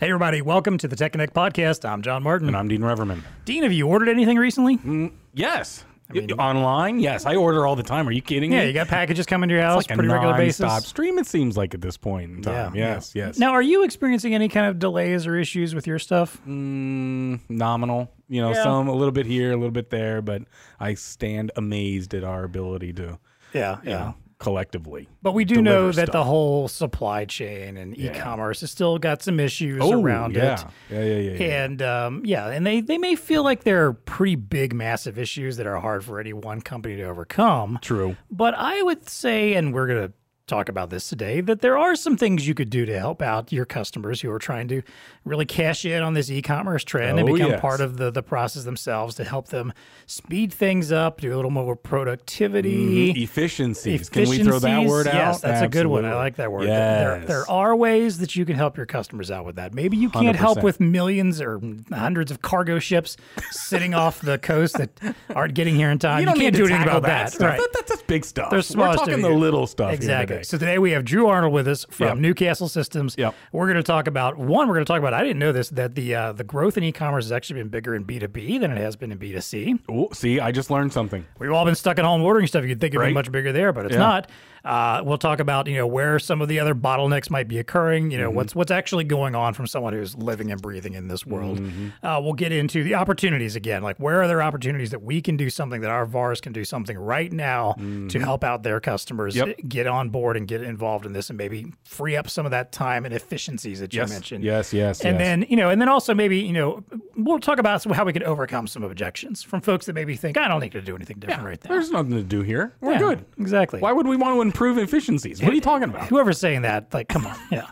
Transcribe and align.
Hey, 0.00 0.08
everybody, 0.08 0.42
welcome 0.42 0.76
to 0.78 0.88
the 0.88 0.96
Tech 0.96 1.12
Connect 1.12 1.32
podcast. 1.34 1.88
I'm 1.88 2.02
John 2.02 2.24
Martin. 2.24 2.48
And 2.48 2.56
I'm 2.56 2.66
Dean 2.66 2.80
Reverman. 2.80 3.22
Dean, 3.44 3.62
have 3.62 3.72
you 3.72 3.86
ordered 3.86 4.08
anything 4.08 4.36
recently? 4.36 4.76
Mm, 4.78 5.12
yes. 5.34 5.84
mean, 6.10 6.32
online, 6.32 6.98
yes. 6.98 7.24
I 7.24 7.36
order 7.36 7.64
all 7.64 7.76
the 7.76 7.84
time. 7.84 8.08
Are 8.08 8.10
you 8.12 8.20
kidding 8.20 8.50
Yeah, 8.52 8.62
me? 8.62 8.66
you 8.66 8.72
got 8.72 8.88
packages 8.88 9.24
coming 9.24 9.48
to 9.50 9.54
your 9.54 9.62
house 9.62 9.82
It's 9.82 9.90
like 9.90 9.96
pretty 9.96 10.10
a 10.10 10.14
regular 10.14 10.36
non-stop 10.36 10.82
stream. 10.82 11.16
It 11.18 11.26
seems 11.26 11.56
like 11.56 11.74
at 11.74 11.80
this 11.80 11.96
point 11.96 12.28
in 12.32 12.42
time. 12.42 12.74
yes, 12.74 13.12
yes. 13.14 13.38
Now, 13.38 13.52
are 13.52 13.62
you 13.62 13.84
experiencing 13.84 14.34
any 14.34 14.48
kind 14.48 14.66
of 14.66 14.80
delays 14.80 15.28
or 15.28 15.36
issues 15.36 15.76
with 15.76 15.86
your 15.86 16.00
stuff? 16.00 16.40
Mm, 16.44 17.38
nominal. 17.48 18.10
You 18.28 18.42
know, 18.42 18.50
Yeah. 18.52 18.64
some 18.64 18.88
a 18.88 18.94
little 18.94 19.12
bit 19.12 19.26
here, 19.26 19.52
a 19.52 19.56
little 19.56 19.70
bit 19.70 19.90
there, 19.90 20.20
but 20.20 20.42
I 20.80 20.94
stand 20.94 21.52
amazed 21.54 22.14
at 22.14 22.24
our 22.24 22.42
ability 22.42 22.92
to, 22.94 23.20
Yeah, 23.52 23.78
yeah. 23.84 23.90
know, 23.98 24.14
collectively. 24.44 25.08
But 25.22 25.32
we 25.32 25.44
do 25.46 25.60
know 25.62 25.90
that 25.90 26.12
the 26.12 26.22
whole 26.22 26.68
supply 26.68 27.24
chain 27.24 27.76
and 27.78 27.98
e-commerce 27.98 28.60
has 28.60 28.70
still 28.70 28.98
got 28.98 29.22
some 29.22 29.40
issues 29.40 29.80
Oh, 29.82 30.00
around 30.00 30.36
yeah. 30.36 30.54
it. 30.54 30.64
Yeah, 30.90 31.02
yeah, 31.02 31.18
yeah, 31.18 31.30
yeah. 31.46 31.64
And 31.64 31.82
um, 31.82 32.22
yeah, 32.24 32.48
and 32.50 32.66
they, 32.66 32.80
they 32.82 32.98
may 32.98 33.16
feel 33.16 33.42
like 33.42 33.64
they're 33.64 33.94
pretty 33.94 34.36
big, 34.36 34.74
massive 34.74 35.18
issues 35.18 35.56
that 35.56 35.66
are 35.66 35.78
hard 35.80 36.04
for 36.04 36.20
any 36.20 36.34
one 36.34 36.60
company 36.60 36.96
to 36.96 37.04
overcome. 37.04 37.78
True. 37.80 38.16
But 38.30 38.54
I 38.54 38.82
would 38.82 39.08
say, 39.08 39.54
and 39.54 39.72
we're 39.72 39.86
going 39.86 40.08
to 40.08 40.12
talk 40.46 40.68
about 40.68 40.90
this 40.90 41.08
today, 41.08 41.40
that 41.40 41.62
there 41.62 41.78
are 41.78 41.96
some 41.96 42.18
things 42.18 42.46
you 42.46 42.52
could 42.52 42.68
do 42.68 42.84
to 42.84 42.98
help 42.98 43.22
out 43.22 43.50
your 43.50 43.64
customers 43.64 44.20
who 44.20 44.30
are 44.30 44.38
trying 44.38 44.68
to 44.68 44.82
really 45.24 45.46
cash 45.46 45.86
in 45.86 46.02
on 46.02 46.12
this 46.12 46.30
e-commerce 46.30 46.84
trend 46.84 47.18
and 47.18 47.26
Oh, 47.28 47.32
become 47.32 47.52
yes. 47.52 47.60
part 47.62 47.80
of 47.80 47.96
the, 47.96 48.10
the 48.10 48.22
process 48.22 48.64
themselves 48.64 49.14
to 49.14 49.24
help 49.24 49.48
them 49.48 49.72
speed 50.04 50.52
things 50.52 50.92
up, 50.92 51.22
do 51.22 51.34
a 51.34 51.36
little 51.36 51.50
more 51.50 51.74
productivity. 51.76 53.14
Mhm. 53.14 53.22
Efficiencies. 53.22 54.10
Can 54.10 54.28
we 54.28 54.38
throw 54.42 54.58
that 54.58 54.68
Efficiencies. 54.68 54.90
word 54.90 55.06
out? 55.08 55.14
Yes, 55.14 55.40
that's 55.40 55.62
a 55.62 55.68
good 55.68 55.86
one. 55.86 56.04
I 56.04 56.14
like 56.14 56.36
that 56.36 56.52
word. 56.52 56.66
There, 56.68 57.16
Yes. 57.20 57.26
there 57.26 57.50
are 57.50 57.74
ways 57.74 58.18
that 58.18 58.36
you 58.36 58.44
can 58.44 58.56
help 58.56 58.76
your 58.76 58.86
customers 58.86 59.30
out 59.30 59.46
with 59.46 59.56
that. 59.56 59.72
Maybe 59.72 59.96
you 59.96 60.10
can't 60.10 60.36
help 60.36 60.58
100%. 60.58 60.62
with 60.64 60.80
millions 60.80 61.40
or 61.40 61.58
hundreds 61.90 62.30
of 62.30 62.42
cargo 62.42 62.78
ships 62.78 63.16
sitting 63.50 63.94
off 63.94 64.20
the 64.20 64.36
coast 64.38 64.76
that 64.76 64.90
aren't 65.34 65.54
getting 65.54 65.74
here 65.74 65.90
in 65.90 65.98
time. 65.98 66.20
You 66.20 66.26
don't 66.26 66.34
can't 66.38 66.54
need 66.54 66.58
do 66.58 66.66
anything 66.66 66.82
about 66.86 67.02
that. 67.04 67.32
stuff. 67.32 67.48
Right. 67.48 67.58
That- 67.58 67.70
that's, 67.72 67.90
that's 67.90 68.02
big 68.02 68.24
stuff. 68.26 68.50
There's 68.50 68.74
We're 68.76 68.94
talking 68.94 69.14
stuff 69.14 69.20
the 69.22 69.30
little 69.30 69.66
stuff. 69.66 69.92
Exactly. 69.94 70.33
So 70.42 70.58
today 70.58 70.78
we 70.78 70.90
have 70.92 71.04
Drew 71.04 71.26
Arnold 71.28 71.52
with 71.52 71.68
us 71.68 71.86
from 71.90 72.06
Yep. 72.08 72.16
Newcastle 72.18 72.68
Systems. 72.68 73.14
Yep. 73.18 73.34
We're 73.52 73.66
going 73.66 73.76
to 73.76 73.82
talk 73.82 74.06
about 74.06 74.36
one. 74.38 74.68
We're 74.68 74.74
going 74.74 74.84
to 74.86 74.90
talk 74.92 74.98
about. 74.98 75.14
I 75.14 75.22
didn't 75.22 75.38
know 75.38 75.52
this 75.52 75.68
that 75.70 75.94
the 75.94 76.14
uh, 76.14 76.32
the 76.32 76.44
growth 76.44 76.76
in 76.76 76.84
e-commerce 76.84 77.24
has 77.24 77.32
actually 77.32 77.60
been 77.60 77.68
bigger 77.68 77.94
in 77.94 78.02
B 78.04 78.18
two 78.18 78.28
B 78.28 78.58
than 78.58 78.70
it 78.72 78.78
has 78.78 78.96
been 78.96 79.12
in 79.12 79.18
B 79.18 79.32
two 79.32 79.40
C. 79.40 79.78
Ooh, 79.90 80.08
see, 80.12 80.40
I 80.40 80.52
just 80.52 80.70
learned 80.70 80.92
something. 80.92 81.24
We've 81.38 81.52
all 81.52 81.64
been 81.64 81.74
stuck 81.74 81.98
at 81.98 82.04
home 82.04 82.22
ordering 82.22 82.46
stuff. 82.46 82.64
You'd 82.64 82.80
think 82.80 82.94
it'd 82.94 83.06
be 83.06 83.12
much 83.12 83.30
bigger 83.32 83.52
there, 83.52 83.72
but 83.72 83.86
it's 83.86 83.94
Yeah. 83.94 83.98
not. 84.00 84.30
Uh, 84.64 85.02
we'll 85.04 85.18
talk 85.18 85.40
about 85.40 85.66
you 85.66 85.76
know 85.76 85.86
where 85.86 86.18
some 86.18 86.40
of 86.40 86.48
the 86.48 86.58
other 86.58 86.74
bottlenecks 86.74 87.28
might 87.30 87.48
be 87.48 87.58
occurring. 87.58 88.10
You 88.10 88.18
know 88.18 88.24
Mm-hmm. 88.28 88.36
what's 88.36 88.54
what's 88.54 88.70
actually 88.70 89.04
going 89.04 89.34
on 89.34 89.52
from 89.54 89.66
someone 89.66 89.92
who's 89.92 90.16
living 90.16 90.50
and 90.50 90.60
breathing 90.62 90.94
in 90.94 91.08
this 91.08 91.26
world. 91.26 91.60
Mm-hmm. 91.60 91.88
Uh, 92.06 92.20
we'll 92.20 92.32
get 92.32 92.50
into 92.52 92.82
the 92.82 92.94
opportunities 92.94 93.56
again. 93.56 93.82
Like 93.82 93.96
where 93.98 94.22
are 94.22 94.26
there 94.28 94.42
opportunities 94.42 94.90
that 94.90 95.02
we 95.02 95.20
can 95.20 95.36
do 95.36 95.50
something 95.50 95.80
that 95.82 95.90
our 95.90 96.06
VARs 96.06 96.40
can 96.40 96.52
do 96.52 96.64
something 96.64 96.96
right 96.96 97.30
now 97.30 97.74
to 98.08 98.18
help 98.18 98.42
out 98.44 98.62
their 98.62 98.80
customers 98.80 99.34
Mm-hmm. 99.34 99.48
Yep. 99.48 99.56
get 99.68 99.86
on 99.86 100.10
board 100.10 100.36
and 100.36 100.46
get 100.48 100.62
involved 100.62 101.04
in 101.06 101.12
this 101.12 101.28
and 101.28 101.36
maybe 101.36 101.72
free 101.84 102.16
up 102.16 102.30
some 102.30 102.44
of 102.46 102.50
that 102.52 102.72
time 102.72 103.04
and 103.04 103.12
efficiencies 103.14 103.80
that 103.80 103.92
you 103.92 104.00
Yes, 104.00 104.10
mentioned. 104.10 104.44
yes, 104.44 104.72
yes, 104.72 105.00
And 105.02 105.18
yes. 105.18 105.26
then 105.26 105.46
you 105.48 105.56
know, 105.56 105.70
and 105.70 105.80
then 105.80 105.88
also 105.88 106.14
maybe 106.14 106.38
you 106.38 106.52
know, 106.52 106.82
we'll 107.16 107.38
talk 107.38 107.58
about 107.58 107.84
how 107.92 108.04
we 108.04 108.12
can 108.12 108.22
overcome 108.22 108.66
some 108.66 108.82
objections 108.82 109.42
from 109.42 109.60
folks 109.60 109.86
that 109.86 109.92
maybe 109.94 110.16
think 110.16 110.36
I 110.38 110.48
don't 110.48 110.60
need 110.60 110.72
to 110.72 110.80
do 110.80 110.94
anything 110.96 111.18
different 111.18 111.44
right 111.44 111.62
now. 111.64 111.70
There's 111.70 111.90
nothing 111.90 112.12
to 112.12 112.22
do 112.22 112.42
here. 112.42 112.72
We're 112.80 112.92
Yeah, 112.92 112.98
good. 112.98 113.24
Exactly. 113.38 113.80
Why 113.80 113.92
would 113.92 114.06
we 114.06 114.16
want 114.16 114.36
to 114.36 114.40
improve 114.54 114.78
efficiencies? 114.78 115.42
What 115.42 115.50
are 115.50 115.54
you 115.56 115.60
talking 115.60 115.88
about? 115.88 116.06
Whoever's 116.06 116.38
saying 116.38 116.62
that, 116.62 116.94
like, 116.94 117.08
come 117.08 117.26
on. 117.26 117.36
Yeah. 117.50 117.66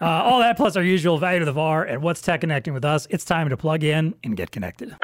Uh, 0.00 0.06
all 0.06 0.38
that 0.38 0.56
plus 0.56 0.76
our 0.76 0.82
usual 0.82 1.18
value 1.18 1.40
to 1.40 1.44
the 1.44 1.52
VAR 1.52 1.82
and 1.82 2.02
what's 2.02 2.20
tech 2.20 2.40
connecting 2.42 2.72
with 2.72 2.84
us. 2.84 3.08
It's 3.10 3.24
time 3.24 3.48
to 3.48 3.56
plug 3.56 3.82
in 3.82 4.14
and 4.22 4.36
get 4.36 4.52
connected. 4.52 4.94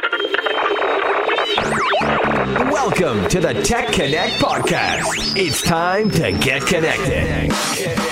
Welcome 2.70 3.28
to 3.28 3.40
the 3.40 3.60
Tech 3.64 3.92
Connect 3.92 4.34
podcast. 4.34 5.36
It's 5.36 5.62
time 5.62 6.10
to 6.12 6.30
get 6.30 6.64
connected. 6.66 8.09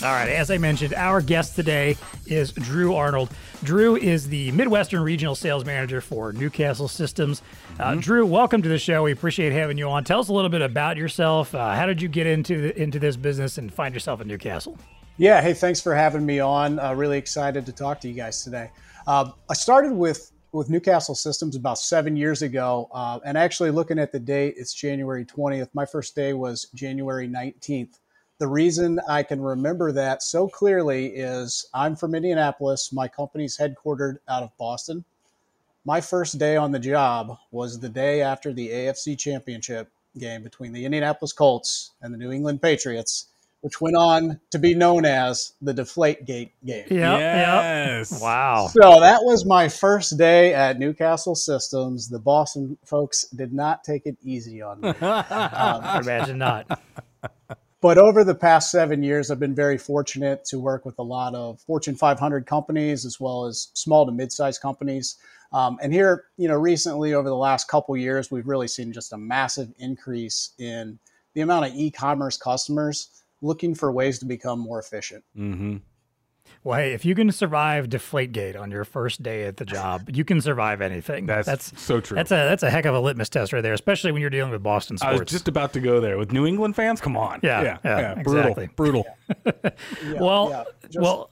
All 0.00 0.12
right. 0.12 0.28
As 0.28 0.48
I 0.48 0.58
mentioned, 0.58 0.94
our 0.94 1.20
guest 1.20 1.56
today 1.56 1.96
is 2.24 2.52
Drew 2.52 2.94
Arnold. 2.94 3.30
Drew 3.64 3.96
is 3.96 4.28
the 4.28 4.52
Midwestern 4.52 5.02
Regional 5.02 5.34
Sales 5.34 5.64
Manager 5.64 6.00
for 6.00 6.32
Newcastle 6.32 6.86
Systems. 6.86 7.42
Uh, 7.80 7.96
Drew, 7.96 8.24
welcome 8.24 8.62
to 8.62 8.68
the 8.68 8.78
show. 8.78 9.02
We 9.02 9.10
appreciate 9.10 9.52
having 9.52 9.76
you 9.76 9.88
on. 9.88 10.04
Tell 10.04 10.20
us 10.20 10.28
a 10.28 10.32
little 10.32 10.50
bit 10.50 10.62
about 10.62 10.96
yourself. 10.98 11.52
Uh, 11.52 11.74
how 11.74 11.84
did 11.84 12.00
you 12.00 12.06
get 12.06 12.28
into 12.28 12.60
the, 12.62 12.80
into 12.80 13.00
this 13.00 13.16
business 13.16 13.58
and 13.58 13.74
find 13.74 13.92
yourself 13.92 14.20
in 14.20 14.28
Newcastle? 14.28 14.78
Yeah, 15.16 15.40
hey, 15.40 15.52
thanks 15.52 15.80
for 15.80 15.96
having 15.96 16.24
me 16.24 16.38
on. 16.38 16.78
Uh, 16.78 16.94
really 16.94 17.18
excited 17.18 17.66
to 17.66 17.72
talk 17.72 18.00
to 18.02 18.08
you 18.08 18.14
guys 18.14 18.44
today. 18.44 18.70
Uh, 19.08 19.32
I 19.50 19.54
started 19.54 19.92
with 19.92 20.30
with 20.52 20.70
Newcastle 20.70 21.16
Systems 21.16 21.56
about 21.56 21.76
seven 21.76 22.16
years 22.16 22.42
ago, 22.42 22.88
uh, 22.92 23.18
and 23.24 23.36
actually 23.36 23.72
looking 23.72 23.98
at 23.98 24.12
the 24.12 24.20
date, 24.20 24.54
it's 24.56 24.72
January 24.72 25.24
20th. 25.24 25.68
My 25.74 25.84
first 25.84 26.14
day 26.14 26.34
was 26.34 26.68
January 26.72 27.28
19th. 27.28 27.98
The 28.38 28.46
reason 28.46 29.00
I 29.08 29.24
can 29.24 29.40
remember 29.40 29.90
that 29.92 30.22
so 30.22 30.46
clearly 30.48 31.06
is 31.06 31.68
I'm 31.74 31.96
from 31.96 32.14
Indianapolis. 32.14 32.92
My 32.92 33.08
company's 33.08 33.58
headquartered 33.58 34.18
out 34.28 34.44
of 34.44 34.56
Boston. 34.56 35.04
My 35.84 36.00
first 36.00 36.38
day 36.38 36.56
on 36.56 36.70
the 36.70 36.78
job 36.78 37.36
was 37.50 37.80
the 37.80 37.88
day 37.88 38.22
after 38.22 38.52
the 38.52 38.68
AFC 38.68 39.18
Championship 39.18 39.90
game 40.18 40.44
between 40.44 40.72
the 40.72 40.84
Indianapolis 40.84 41.32
Colts 41.32 41.92
and 42.00 42.14
the 42.14 42.18
New 42.18 42.30
England 42.30 42.62
Patriots, 42.62 43.26
which 43.62 43.80
went 43.80 43.96
on 43.96 44.38
to 44.50 44.58
be 44.60 44.72
known 44.72 45.04
as 45.04 45.54
the 45.60 45.74
Deflategate 45.74 46.50
game. 46.64 46.86
Yeah. 46.90 47.18
yes. 47.18 48.22
Wow. 48.22 48.68
So 48.68 49.00
that 49.00 49.20
was 49.22 49.46
my 49.46 49.68
first 49.68 50.16
day 50.16 50.54
at 50.54 50.78
Newcastle 50.78 51.34
Systems. 51.34 52.08
The 52.08 52.20
Boston 52.20 52.78
folks 52.84 53.24
did 53.30 53.52
not 53.52 53.82
take 53.82 54.06
it 54.06 54.16
easy 54.22 54.62
on 54.62 54.80
me. 54.80 54.92
I 55.00 55.98
imagine 56.00 56.38
not. 56.38 56.80
But 57.80 57.96
over 57.96 58.24
the 58.24 58.34
past 58.34 58.70
seven 58.70 59.02
years, 59.04 59.30
I've 59.30 59.38
been 59.38 59.54
very 59.54 59.78
fortunate 59.78 60.44
to 60.46 60.58
work 60.58 60.84
with 60.84 60.98
a 60.98 61.02
lot 61.02 61.34
of 61.34 61.60
Fortune 61.60 61.94
500 61.94 62.44
companies 62.44 63.04
as 63.04 63.20
well 63.20 63.44
as 63.44 63.68
small 63.74 64.04
to 64.06 64.12
mid-sized 64.12 64.60
companies. 64.60 65.16
Um, 65.52 65.78
and 65.80 65.92
here, 65.92 66.24
you 66.36 66.48
know, 66.48 66.56
recently 66.56 67.14
over 67.14 67.28
the 67.28 67.36
last 67.36 67.68
couple 67.68 67.96
years, 67.96 68.30
we've 68.30 68.48
really 68.48 68.68
seen 68.68 68.92
just 68.92 69.12
a 69.12 69.16
massive 69.18 69.72
increase 69.78 70.50
in 70.58 70.98
the 71.34 71.40
amount 71.40 71.66
of 71.66 71.74
e-commerce 71.74 72.36
customers 72.36 73.10
looking 73.40 73.74
for 73.74 73.92
ways 73.92 74.18
to 74.18 74.26
become 74.26 74.58
more 74.58 74.80
efficient. 74.80 75.24
Mm-hmm. 75.36 75.76
Well, 76.64 76.78
hey, 76.78 76.92
if 76.92 77.04
you 77.04 77.14
can 77.14 77.30
survive 77.32 77.88
Deflategate 77.88 78.58
on 78.58 78.70
your 78.70 78.84
first 78.84 79.22
day 79.22 79.44
at 79.44 79.56
the 79.56 79.64
job, 79.64 80.08
you 80.12 80.24
can 80.24 80.40
survive 80.40 80.80
anything. 80.80 81.26
That's 81.26 81.80
so 81.80 82.00
true. 82.00 82.16
That's 82.16 82.30
a 82.30 82.34
that's 82.34 82.62
a 82.62 82.70
heck 82.70 82.84
of 82.84 82.94
a 82.94 83.00
litmus 83.00 83.28
test 83.28 83.52
right 83.52 83.62
there, 83.62 83.72
especially 83.72 84.12
when 84.12 84.20
you're 84.20 84.30
dealing 84.30 84.50
with 84.52 84.62
Boston 84.62 84.98
sports. 84.98 85.16
I 85.16 85.20
was 85.20 85.30
just 85.30 85.48
about 85.48 85.72
to 85.74 85.80
go 85.80 86.00
there 86.00 86.18
with 86.18 86.32
New 86.32 86.46
England 86.46 86.76
fans. 86.76 87.00
Come 87.00 87.16
on. 87.16 87.40
Yeah, 87.42 87.62
yeah, 87.62 87.78
yeah, 87.84 88.14
Brutal, 88.22 88.40
exactly. 88.40 88.68
brutal. 88.76 89.06
well, 90.18 90.50
yeah, 90.50 90.64
just- 90.90 91.00
well, 91.00 91.30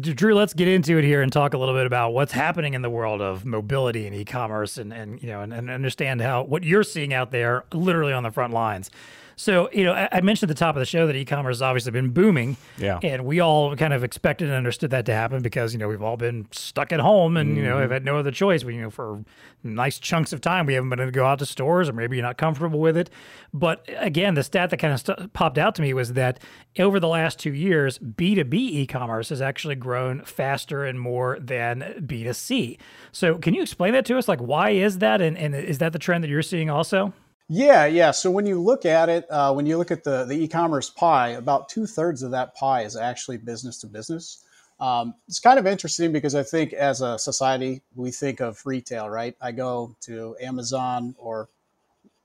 Drew, 0.00 0.34
let's 0.34 0.52
get 0.52 0.68
into 0.68 0.98
it 0.98 1.04
here 1.04 1.22
and 1.22 1.32
talk 1.32 1.54
a 1.54 1.58
little 1.58 1.74
bit 1.74 1.86
about 1.86 2.12
what's 2.12 2.32
happening 2.32 2.74
in 2.74 2.82
the 2.82 2.90
world 2.90 3.22
of 3.22 3.46
mobility 3.46 4.06
and 4.06 4.14
e-commerce, 4.14 4.76
and 4.76 4.92
and 4.92 5.22
you 5.22 5.28
know, 5.28 5.40
and, 5.40 5.52
and 5.54 5.70
understand 5.70 6.20
how 6.20 6.42
what 6.42 6.62
you're 6.62 6.82
seeing 6.82 7.14
out 7.14 7.30
there, 7.30 7.64
literally 7.72 8.12
on 8.12 8.22
the 8.22 8.30
front 8.30 8.52
lines. 8.52 8.90
So, 9.38 9.70
you 9.72 9.84
know, 9.84 9.92
I, 9.92 10.08
I 10.10 10.20
mentioned 10.20 10.50
at 10.50 10.56
the 10.56 10.58
top 10.58 10.74
of 10.74 10.80
the 10.80 10.84
show 10.86 11.06
that 11.06 11.14
e-commerce 11.14 11.58
has 11.58 11.62
obviously 11.62 11.92
been 11.92 12.10
booming, 12.10 12.56
Yeah. 12.76 12.98
and 13.04 13.24
we 13.24 13.38
all 13.38 13.76
kind 13.76 13.92
of 13.92 14.02
expected 14.02 14.48
and 14.48 14.56
understood 14.56 14.90
that 14.90 15.06
to 15.06 15.14
happen 15.14 15.42
because 15.42 15.72
you 15.72 15.78
know 15.78 15.86
we've 15.86 16.02
all 16.02 16.16
been 16.16 16.48
stuck 16.50 16.92
at 16.92 16.98
home 16.98 17.36
and 17.36 17.56
you 17.56 17.62
know 17.62 17.74
mm-hmm. 17.74 17.82
have 17.82 17.90
had 17.92 18.04
no 18.04 18.18
other 18.18 18.32
choice. 18.32 18.64
We 18.64 18.74
you 18.74 18.82
know 18.82 18.90
for 18.90 19.24
nice 19.62 20.00
chunks 20.00 20.32
of 20.32 20.40
time 20.40 20.66
we 20.66 20.74
haven't 20.74 20.90
been 20.90 20.98
able 20.98 21.12
to 21.12 21.14
go 21.14 21.24
out 21.24 21.38
to 21.38 21.46
stores, 21.46 21.88
or 21.88 21.92
maybe 21.92 22.16
you're 22.16 22.26
not 22.26 22.36
comfortable 22.36 22.80
with 22.80 22.96
it. 22.96 23.10
But 23.54 23.88
again, 23.96 24.34
the 24.34 24.42
stat 24.42 24.70
that 24.70 24.78
kind 24.78 24.92
of 24.92 25.00
st- 25.00 25.32
popped 25.34 25.56
out 25.56 25.76
to 25.76 25.82
me 25.82 25.94
was 25.94 26.14
that 26.14 26.40
over 26.76 26.98
the 26.98 27.08
last 27.08 27.38
two 27.38 27.54
years, 27.54 28.00
B2B 28.00 28.54
e-commerce 28.54 29.28
has 29.28 29.40
actually 29.40 29.76
grown 29.76 30.22
faster 30.24 30.84
and 30.84 30.98
more 31.00 31.38
than 31.40 31.80
B2C. 32.04 32.76
So, 33.12 33.36
can 33.36 33.54
you 33.54 33.62
explain 33.62 33.92
that 33.92 34.04
to 34.06 34.18
us? 34.18 34.26
Like, 34.26 34.40
why 34.40 34.70
is 34.70 34.98
that, 34.98 35.20
and, 35.20 35.38
and 35.38 35.54
is 35.54 35.78
that 35.78 35.92
the 35.92 35.98
trend 36.00 36.24
that 36.24 36.28
you're 36.28 36.42
seeing 36.42 36.68
also? 36.70 37.12
Yeah, 37.48 37.86
yeah. 37.86 38.10
So 38.10 38.30
when 38.30 38.46
you 38.46 38.60
look 38.60 38.84
at 38.84 39.08
it, 39.08 39.26
uh, 39.30 39.52
when 39.54 39.64
you 39.66 39.78
look 39.78 39.90
at 39.90 40.04
the 40.04 40.24
the 40.24 40.34
e-commerce 40.34 40.90
pie, 40.90 41.30
about 41.30 41.68
two 41.68 41.86
thirds 41.86 42.22
of 42.22 42.32
that 42.32 42.54
pie 42.54 42.82
is 42.82 42.94
actually 42.94 43.38
business 43.38 43.78
to 43.78 43.86
business. 43.86 44.44
Um, 44.80 45.14
it's 45.26 45.40
kind 45.40 45.58
of 45.58 45.66
interesting 45.66 46.12
because 46.12 46.34
I 46.34 46.42
think 46.42 46.72
as 46.72 47.00
a 47.00 47.18
society 47.18 47.82
we 47.96 48.10
think 48.10 48.40
of 48.40 48.60
retail, 48.66 49.08
right? 49.08 49.34
I 49.40 49.52
go 49.52 49.96
to 50.02 50.36
Amazon 50.40 51.14
or 51.18 51.48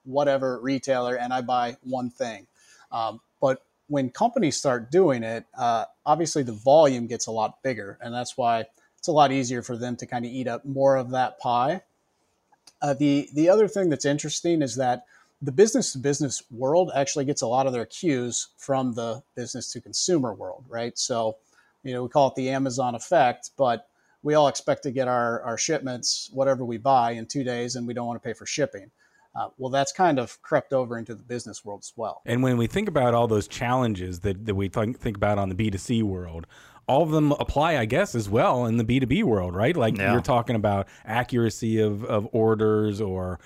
whatever 0.04 0.60
retailer 0.60 1.16
and 1.16 1.34
I 1.34 1.42
buy 1.42 1.78
one 1.84 2.10
thing, 2.10 2.46
um, 2.92 3.22
but 3.42 3.64
when 3.88 4.10
companies 4.10 4.58
start 4.58 4.92
doing 4.92 5.24
it, 5.24 5.46
uh, 5.58 5.86
obviously 6.06 6.44
the 6.44 6.52
volume 6.54 7.08
gets 7.08 7.28
a 7.28 7.32
lot 7.32 7.64
bigger, 7.64 7.98
and 8.02 8.14
that's 8.14 8.38
why 8.38 8.66
it's 8.98 9.08
a 9.08 9.12
lot 9.12 9.32
easier 9.32 9.62
for 9.62 9.78
them 9.78 9.96
to 9.98 10.06
kind 10.06 10.26
of 10.26 10.32
eat 10.32 10.48
up 10.48 10.66
more 10.66 10.98
of 10.98 11.12
that 11.12 11.40
pie. 11.40 11.82
Uh, 12.84 12.94
the 12.94 13.30
the 13.34 13.50
other 13.50 13.68
thing 13.68 13.90
that's 13.90 14.06
interesting 14.06 14.62
is 14.62 14.76
that 14.76 15.06
the 15.42 15.52
business 15.52 15.94
to 15.94 15.98
business 15.98 16.44
world 16.52 16.92
actually 16.96 17.26
gets 17.26 17.42
a 17.42 17.48
lot 17.48 17.66
of 17.66 17.74
their 17.74 17.86
cues 17.86 18.50
from 18.58 18.94
the 18.94 19.24
business 19.36 19.72
to 19.72 19.82
consumer 19.82 20.34
world, 20.34 20.66
right? 20.70 20.98
So, 20.98 21.38
you 21.84 21.94
know, 21.94 22.04
we 22.04 22.10
call 22.10 22.28
it 22.30 22.36
the 22.36 22.50
Amazon 22.50 22.96
effect, 22.96 23.52
but 23.58 23.88
we 24.22 24.36
all 24.36 24.48
expect 24.48 24.84
to 24.84 24.92
get 24.92 25.10
our, 25.10 25.42
our 25.42 25.58
shipments, 25.58 26.30
whatever 26.32 26.64
we 26.64 26.78
buy, 26.78 27.12
in 27.12 27.26
two 27.26 27.44
days, 27.44 27.76
and 27.76 27.86
we 27.86 27.94
don't 27.94 28.08
want 28.08 28.22
to 28.22 28.26
pay 28.26 28.34
for 28.34 28.46
shipping. 28.46 28.90
Uh, 29.36 29.50
well, 29.58 29.70
that's 29.70 29.92
kind 29.92 30.20
of 30.20 30.42
crept 30.44 30.72
over 30.72 30.98
into 30.98 31.16
the 31.16 31.24
business 31.24 31.66
world 31.66 31.82
as 31.82 31.92
well. 31.96 32.22
And 32.26 32.44
when 32.44 32.56
we 32.56 32.68
think 32.68 32.88
about 32.88 33.14
all 33.14 33.28
those 33.28 33.48
challenges 33.48 34.20
that, 34.22 34.46
that 34.46 34.56
we 34.56 34.70
th- 34.70 34.96
think 34.96 35.18
about 35.18 35.40
on 35.40 35.50
the 35.50 35.56
B2C 35.56 36.04
world, 36.04 36.46
all 36.88 37.02
of 37.04 37.12
them 37.12 37.32
apply, 37.34 37.78
I 37.78 37.86
guess, 37.86 38.14
as 38.14 38.30
well 38.30 38.66
in 38.66 38.78
the 38.78 38.84
B2B 38.84 39.24
world, 39.24 39.56
right? 39.56 39.76
Like 39.76 39.98
Yeah. 39.98 40.12
you're 40.12 40.22
talking 40.22 40.56
about 40.56 40.88
accuracy 41.06 41.80
of, 41.80 42.04
of 42.06 42.28
orders 42.34 43.00
or, 43.00 43.40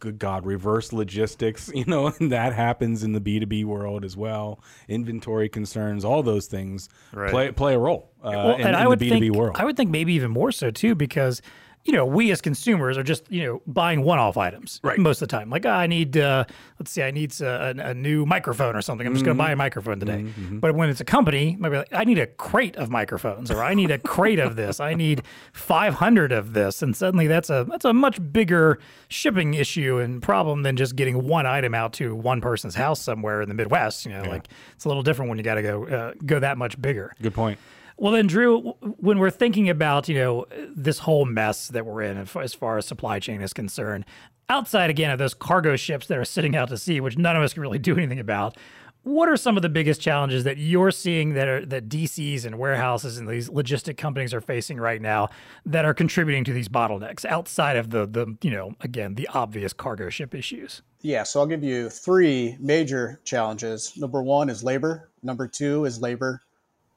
good 0.00 0.18
God, 0.18 0.44
reverse 0.44 0.92
logistics, 0.92 1.70
you 1.74 1.84
know, 1.86 2.08
and 2.18 2.32
that 2.32 2.52
happens 2.52 3.02
in 3.04 3.12
the 3.12 3.20
B2B 3.20 3.64
world 3.64 4.04
as 4.04 4.16
well. 4.16 4.60
Inventory 4.88 5.48
concerns, 5.48 6.04
all 6.04 6.22
those 6.22 6.46
things 6.46 6.88
Right. 7.12 7.30
play, 7.30 7.50
play 7.52 7.74
a 7.74 7.78
role 7.78 8.10
uh, 8.22 8.30
Well, 8.30 8.54
in, 8.56 8.60
and 8.62 8.68
in 8.70 8.74
I 8.74 8.86
would 8.88 8.98
the 8.98 9.10
B2B 9.10 9.20
think 9.20 9.34
world. 9.36 9.56
I 9.58 9.64
would 9.64 9.76
think 9.76 9.90
maybe 9.90 10.12
even 10.14 10.30
more 10.32 10.50
so 10.52 10.70
too, 10.70 10.94
because 10.94 11.40
you 11.84 11.92
know 11.92 12.06
we 12.06 12.30
as 12.30 12.40
consumers 12.40 12.96
are 12.96 13.02
just 13.02 13.30
you 13.30 13.42
know 13.44 13.62
buying 13.66 14.02
one-off 14.02 14.36
items 14.36 14.80
Right. 14.82 14.98
most 14.98 15.20
of 15.22 15.28
the 15.28 15.36
time. 15.36 15.50
Like 15.50 15.66
ah, 15.66 15.76
I 15.78 15.86
need, 15.86 16.16
uh, 16.16 16.44
let's 16.78 16.90
see, 16.90 17.02
I 17.02 17.10
need 17.10 17.38
a, 17.40 17.74
a, 17.78 17.90
a 17.90 17.94
new 17.94 18.24
microphone 18.26 18.74
or 18.76 18.82
something. 18.82 19.06
I'm 19.06 19.12
just 19.14 19.24
going 19.24 19.36
to 19.36 19.38
buy 19.38 19.44
Mm-hmm. 19.50 19.52
a 19.52 19.56
microphone 19.56 20.00
today. 20.00 20.24
But 20.52 20.74
when 20.74 20.88
it's 20.88 21.00
a 21.00 21.04
company, 21.04 21.56
maybe 21.60 21.76
like, 21.76 21.92
I 21.92 22.04
need 22.04 22.18
a 22.18 22.26
crate 22.26 22.76
of 22.76 22.88
microphones, 22.90 23.50
or 23.50 23.62
I 23.62 23.74
need 23.74 23.90
a 23.90 23.98
crate 23.98 24.38
of 24.38 24.56
this. 24.56 24.80
I 24.80 24.94
need 24.94 25.22
500 25.52 26.32
of 26.32 26.52
this, 26.54 26.82
and 26.82 26.96
suddenly 26.96 27.26
that's 27.26 27.50
a 27.50 27.66
that's 27.68 27.84
a 27.84 27.92
much 27.92 28.18
bigger 28.32 28.78
shipping 29.08 29.54
issue 29.54 29.98
and 29.98 30.22
problem 30.22 30.62
than 30.62 30.76
just 30.76 30.96
getting 30.96 31.26
one 31.26 31.46
item 31.46 31.74
out 31.74 31.92
to 31.94 32.14
one 32.14 32.40
person's 32.40 32.74
house 32.74 33.00
somewhere 33.00 33.42
in 33.42 33.48
the 33.48 33.54
Midwest. 33.54 34.06
You 34.06 34.12
know, 34.12 34.22
like 34.24 34.48
it's 34.74 34.84
a 34.84 34.88
little 34.88 35.02
different 35.02 35.28
when 35.28 35.38
you 35.38 35.44
got 35.44 35.54
to 35.56 35.62
go 35.62 35.84
uh, 35.86 36.12
go 36.24 36.38
that 36.40 36.58
much 36.58 36.80
bigger. 36.80 37.12
Good 37.20 37.34
point. 37.34 37.58
Well, 37.96 38.12
then, 38.12 38.26
Drew, 38.26 38.72
when 38.98 39.18
we're 39.18 39.30
thinking 39.30 39.68
about 39.68 40.08
you 40.08 40.16
know 40.16 40.46
this 40.74 41.00
whole 41.00 41.24
mess 41.24 41.68
that 41.68 41.86
we're 41.86 42.02
in 42.02 42.18
as 42.18 42.54
far 42.54 42.78
as 42.78 42.86
supply 42.86 43.18
chain 43.18 43.40
is 43.40 43.52
concerned, 43.52 44.04
outside 44.48 44.90
again 44.90 45.10
of 45.10 45.18
those 45.18 45.34
cargo 45.34 45.76
ships 45.76 46.06
that 46.08 46.18
are 46.18 46.24
sitting 46.24 46.56
out 46.56 46.68
to 46.68 46.76
sea, 46.76 47.00
which 47.00 47.16
none 47.16 47.36
of 47.36 47.42
us 47.42 47.54
can 47.54 47.62
really 47.62 47.78
do 47.78 47.96
anything 47.96 48.20
about, 48.20 48.56
what 49.04 49.28
are 49.28 49.36
some 49.36 49.56
of 49.56 49.62
the 49.62 49.68
biggest 49.68 50.00
challenges 50.00 50.44
that 50.44 50.56
you're 50.56 50.90
seeing 50.90 51.34
that 51.34 51.46
are 51.46 51.64
that 51.66 51.88
DCs 51.88 52.44
and 52.44 52.58
warehouses 52.58 53.18
and 53.18 53.28
these 53.28 53.48
logistic 53.50 53.96
companies 53.96 54.32
are 54.34 54.40
facing 54.40 54.78
right 54.78 55.00
now 55.00 55.28
that 55.66 55.84
are 55.84 55.94
contributing 55.94 56.42
to 56.44 56.52
these 56.52 56.68
bottlenecks 56.68 57.24
outside 57.26 57.76
of 57.76 57.90
the 57.90 58.06
the 58.06 58.36
you 58.42 58.50
know 58.50 58.74
again 58.80 59.14
the 59.14 59.28
obvious 59.34 59.72
cargo 59.72 60.08
ship 60.08 60.34
issues? 60.34 60.82
Yeah, 61.02 61.22
so 61.22 61.40
I'll 61.40 61.46
give 61.46 61.62
you 61.62 61.90
three 61.90 62.56
major 62.58 63.20
challenges. 63.24 63.92
Number 63.96 64.22
one 64.22 64.48
is 64.48 64.64
labor. 64.64 65.10
Number 65.22 65.46
two 65.46 65.84
is 65.84 66.00
labor, 66.00 66.40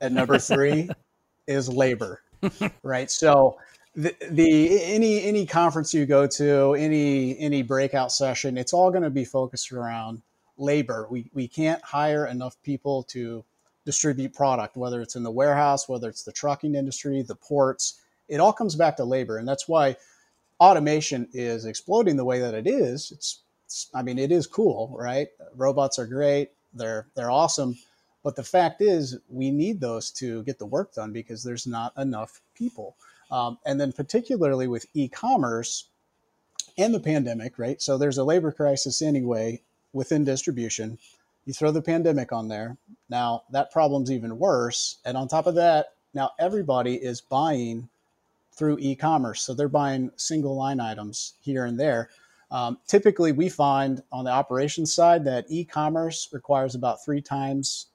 and 0.01 0.13
number 0.13 0.37
three 0.39 0.89
is 1.47 1.69
labor. 1.69 2.21
Right. 2.83 3.09
So 3.09 3.57
the, 3.95 4.15
the 4.29 4.81
any 4.83 5.23
any 5.23 5.45
conference 5.45 5.93
you 5.93 6.05
go 6.05 6.27
to, 6.27 6.75
any 6.75 7.37
any 7.39 7.63
breakout 7.63 8.11
session, 8.11 8.57
it's 8.57 8.73
all 8.73 8.91
going 8.91 9.03
to 9.03 9.09
be 9.09 9.25
focused 9.25 9.71
around 9.71 10.21
labor. 10.57 11.07
We 11.09 11.29
we 11.33 11.47
can't 11.47 11.83
hire 11.83 12.27
enough 12.27 12.55
people 12.63 13.03
to 13.03 13.43
distribute 13.85 14.33
product, 14.33 14.77
whether 14.77 15.01
it's 15.01 15.15
in 15.15 15.23
the 15.23 15.31
warehouse, 15.31 15.89
whether 15.89 16.09
it's 16.09 16.23
the 16.23 16.31
trucking 16.31 16.75
industry, 16.75 17.21
the 17.21 17.35
ports. 17.35 18.01
It 18.27 18.39
all 18.39 18.53
comes 18.53 18.75
back 18.75 18.97
to 18.97 19.05
labor, 19.05 19.37
and 19.37 19.47
that's 19.47 19.67
why 19.67 19.95
automation 20.59 21.27
is 21.33 21.65
exploding 21.65 22.17
the 22.17 22.25
way 22.25 22.39
that 22.39 22.53
it 22.53 22.67
is. 22.67 23.11
It's, 23.11 23.41
it's 23.65 23.89
I 23.95 24.03
mean, 24.03 24.19
it 24.19 24.31
is 24.31 24.45
cool, 24.45 24.95
right? 24.99 25.29
Robots 25.55 25.97
are 25.97 26.05
great. 26.05 26.51
They're 26.73 27.07
they're 27.15 27.31
awesome. 27.31 27.77
But 28.27 28.35
the 28.35 28.43
fact 28.43 28.81
is, 28.81 29.17
we 29.29 29.51
need 29.51 29.79
those 29.79 30.11
to 30.19 30.43
get 30.43 30.59
the 30.59 30.65
work 30.65 30.93
done 30.93 31.13
because 31.13 31.45
there's 31.45 31.65
not 31.65 31.93
enough 31.97 32.41
people. 32.55 32.97
Um, 33.31 33.57
and 33.65 33.79
then, 33.79 33.93
particularly 33.93 34.67
with 34.67 34.85
e 34.93 35.07
commerce 35.07 35.87
and 36.77 36.93
the 36.93 36.99
pandemic, 36.99 37.57
right? 37.57 37.81
So 37.81 37.97
there's 37.97 38.17
a 38.17 38.25
labor 38.25 38.51
crisis 38.51 39.01
anyway 39.01 39.61
within 39.93 40.25
distribution. 40.25 40.97
You 41.45 41.53
throw 41.53 41.71
the 41.71 41.81
pandemic 41.81 42.33
on 42.33 42.49
there. 42.49 42.75
Now, 43.09 43.43
that 43.51 43.71
problem's 43.71 44.11
even 44.11 44.37
worse. 44.37 44.97
And 45.05 45.15
on 45.15 45.29
top 45.29 45.47
of 45.47 45.55
that, 45.55 45.93
now 46.13 46.31
everybody 46.37 46.95
is 46.95 47.21
buying 47.21 47.87
through 48.51 48.79
e 48.81 48.97
commerce. 48.97 49.41
So 49.43 49.53
they're 49.53 49.69
buying 49.69 50.11
single 50.17 50.57
line 50.57 50.81
items 50.81 51.35
here 51.39 51.63
and 51.63 51.79
there. 51.79 52.09
Um, 52.51 52.79
typically, 52.87 53.31
we 53.31 53.47
find 53.47 54.03
on 54.11 54.25
the 54.25 54.31
operations 54.31 54.93
side 54.93 55.23
that 55.23 55.45
e 55.47 55.63
commerce 55.63 56.27
requires 56.33 56.75
about 56.75 57.05
three 57.05 57.21
times 57.21 57.87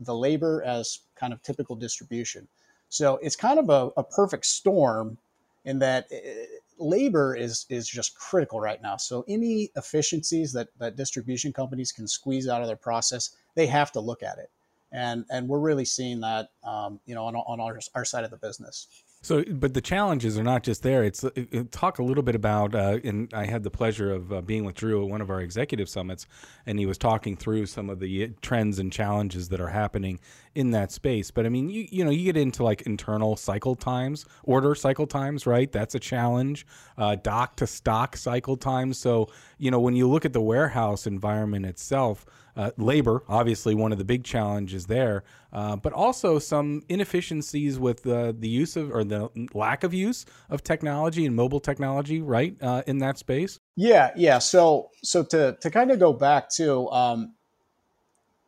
the 0.00 0.14
labor 0.14 0.62
as 0.64 1.00
kind 1.16 1.32
of 1.32 1.42
typical 1.42 1.76
distribution. 1.76 2.48
So 2.88 3.18
it's 3.22 3.36
kind 3.36 3.58
of 3.58 3.68
a, 3.70 3.90
a 3.96 4.04
perfect 4.04 4.46
storm 4.46 5.18
in 5.64 5.78
that 5.80 6.06
eh, 6.10 6.46
labor 6.78 7.34
is 7.36 7.66
is 7.68 7.88
just 7.88 8.16
critical 8.16 8.60
right 8.60 8.80
now. 8.80 8.96
So 8.96 9.24
any 9.28 9.70
efficiencies 9.76 10.52
that 10.52 10.68
that 10.78 10.96
distribution 10.96 11.52
companies 11.52 11.92
can 11.92 12.08
squeeze 12.08 12.48
out 12.48 12.62
of 12.62 12.66
their 12.66 12.76
process, 12.76 13.30
they 13.54 13.66
have 13.66 13.92
to 13.92 14.00
look 14.00 14.22
at 14.22 14.38
it, 14.38 14.50
and 14.92 15.24
and 15.30 15.48
we're 15.48 15.58
really 15.58 15.84
seeing 15.84 16.20
that 16.20 16.50
um, 16.64 17.00
you 17.06 17.14
know 17.14 17.24
on, 17.24 17.36
on 17.36 17.60
our, 17.60 17.78
our 17.94 18.04
side 18.04 18.24
of 18.24 18.30
the 18.30 18.36
business. 18.36 18.86
So, 19.20 19.42
but 19.50 19.74
the 19.74 19.80
challenges 19.80 20.38
are 20.38 20.44
not 20.44 20.62
just 20.62 20.84
there. 20.84 21.02
It's 21.02 21.24
it, 21.24 21.72
talk 21.72 21.98
a 21.98 22.04
little 22.04 22.22
bit 22.22 22.36
about. 22.36 22.74
Uh, 22.74 22.98
and 23.02 23.32
I 23.34 23.46
had 23.46 23.64
the 23.64 23.70
pleasure 23.70 24.12
of 24.12 24.32
uh, 24.32 24.40
being 24.42 24.64
with 24.64 24.76
Drew 24.76 25.02
at 25.02 25.10
one 25.10 25.20
of 25.20 25.28
our 25.28 25.40
executive 25.40 25.88
summits, 25.88 26.26
and 26.66 26.78
he 26.78 26.86
was 26.86 26.98
talking 26.98 27.36
through 27.36 27.66
some 27.66 27.90
of 27.90 27.98
the 27.98 28.28
trends 28.42 28.78
and 28.78 28.92
challenges 28.92 29.48
that 29.48 29.60
are 29.60 29.68
happening 29.68 30.20
in 30.54 30.70
that 30.70 30.92
space. 30.92 31.32
But 31.32 31.46
I 31.46 31.48
mean, 31.48 31.68
you 31.68 31.88
you 31.90 32.04
know, 32.04 32.12
you 32.12 32.24
get 32.24 32.36
into 32.36 32.62
like 32.62 32.82
internal 32.82 33.36
cycle 33.36 33.74
times, 33.74 34.24
order 34.44 34.76
cycle 34.76 35.06
times, 35.06 35.46
right? 35.46 35.70
That's 35.70 35.96
a 35.96 36.00
challenge. 36.00 36.64
Uh, 36.96 37.16
dock 37.16 37.56
to 37.56 37.66
stock 37.66 38.16
cycle 38.16 38.56
times. 38.56 38.98
So, 38.98 39.30
you 39.58 39.72
know, 39.72 39.80
when 39.80 39.96
you 39.96 40.08
look 40.08 40.24
at 40.24 40.32
the 40.32 40.40
warehouse 40.40 41.06
environment 41.06 41.66
itself. 41.66 42.24
Uh, 42.58 42.72
labor, 42.76 43.22
obviously, 43.28 43.72
one 43.72 43.92
of 43.92 43.98
the 43.98 44.04
big 44.04 44.24
challenges 44.24 44.86
there, 44.86 45.22
uh, 45.52 45.76
but 45.76 45.92
also 45.92 46.40
some 46.40 46.82
inefficiencies 46.88 47.78
with 47.78 48.04
uh, 48.04 48.32
the 48.36 48.48
use 48.48 48.76
of 48.76 48.90
or 48.92 49.04
the 49.04 49.30
lack 49.54 49.84
of 49.84 49.94
use 49.94 50.26
of 50.50 50.64
technology 50.64 51.24
and 51.24 51.36
mobile 51.36 51.60
technology, 51.60 52.20
right, 52.20 52.56
uh, 52.60 52.82
in 52.88 52.98
that 52.98 53.16
space. 53.16 53.60
Yeah, 53.76 54.10
yeah. 54.16 54.40
So 54.40 54.90
so 55.04 55.22
to 55.22 55.56
to 55.60 55.70
kind 55.70 55.92
of 55.92 56.00
go 56.00 56.12
back 56.12 56.50
to 56.56 56.90
um, 56.90 57.34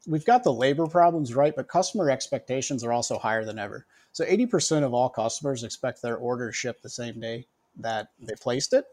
we've 0.08 0.24
got 0.24 0.42
the 0.42 0.52
labor 0.52 0.86
problems 0.86 1.34
right, 1.34 1.54
but 1.54 1.68
customer 1.68 2.10
expectations 2.10 2.82
are 2.82 2.92
also 2.92 3.16
higher 3.16 3.44
than 3.44 3.58
ever. 3.58 3.86
So 4.12 4.24
80% 4.24 4.82
of 4.82 4.92
all 4.92 5.08
customers 5.08 5.62
expect 5.62 6.02
their 6.02 6.16
order 6.16 6.52
shipped 6.52 6.82
the 6.82 6.90
same 6.90 7.20
day 7.20 7.46
that 7.76 8.08
they 8.18 8.34
placed 8.34 8.72
it. 8.72 8.84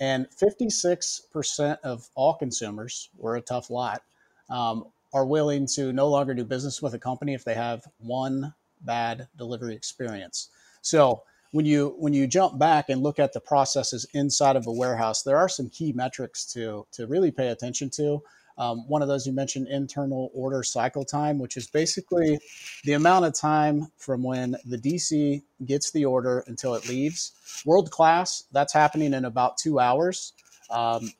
And 0.00 0.28
56% 0.30 1.78
of 1.82 2.08
all 2.14 2.34
consumers, 2.34 3.08
we're 3.16 3.36
a 3.36 3.40
tough 3.40 3.70
lot, 3.70 4.02
um, 4.48 4.84
are 5.12 5.26
willing 5.26 5.66
to 5.66 5.92
no 5.92 6.08
longer 6.08 6.34
do 6.34 6.44
business 6.44 6.82
with 6.82 6.94
a 6.94 6.98
company 6.98 7.34
if 7.34 7.44
they 7.44 7.54
have 7.54 7.86
one 7.98 8.54
bad 8.82 9.28
delivery 9.36 9.74
experience. 9.74 10.48
So 10.82 11.22
when 11.52 11.64
you 11.64 11.94
when 11.98 12.12
you 12.12 12.26
jump 12.26 12.58
back 12.58 12.88
and 12.88 13.02
look 13.02 13.18
at 13.18 13.32
the 13.32 13.40
processes 13.40 14.06
inside 14.12 14.56
of 14.56 14.66
a 14.66 14.72
warehouse, 14.72 15.22
there 15.22 15.38
are 15.38 15.48
some 15.48 15.70
key 15.70 15.92
metrics 15.92 16.44
to 16.52 16.86
to 16.92 17.06
really 17.06 17.30
pay 17.30 17.48
attention 17.48 17.90
to. 17.90 18.22
Um, 18.58 18.88
one 18.88 19.02
of 19.02 19.08
those 19.08 19.24
you 19.24 19.32
mentioned, 19.32 19.68
internal 19.68 20.30
order 20.34 20.64
cycle 20.64 21.04
time, 21.04 21.38
which 21.38 21.56
is 21.56 21.68
basically 21.68 22.40
the 22.82 22.94
amount 22.94 23.24
of 23.24 23.32
time 23.32 23.86
from 23.98 24.24
when 24.24 24.56
the 24.64 24.76
DC 24.76 25.42
gets 25.64 25.92
the 25.92 26.04
order 26.04 26.42
until 26.48 26.74
it 26.74 26.88
leaves. 26.88 27.62
World 27.64 27.92
class, 27.92 28.44
that's 28.50 28.72
happening 28.72 29.14
in 29.14 29.24
about 29.24 29.58
two 29.58 29.78
hours. 29.78 30.32
Um, 30.70 31.12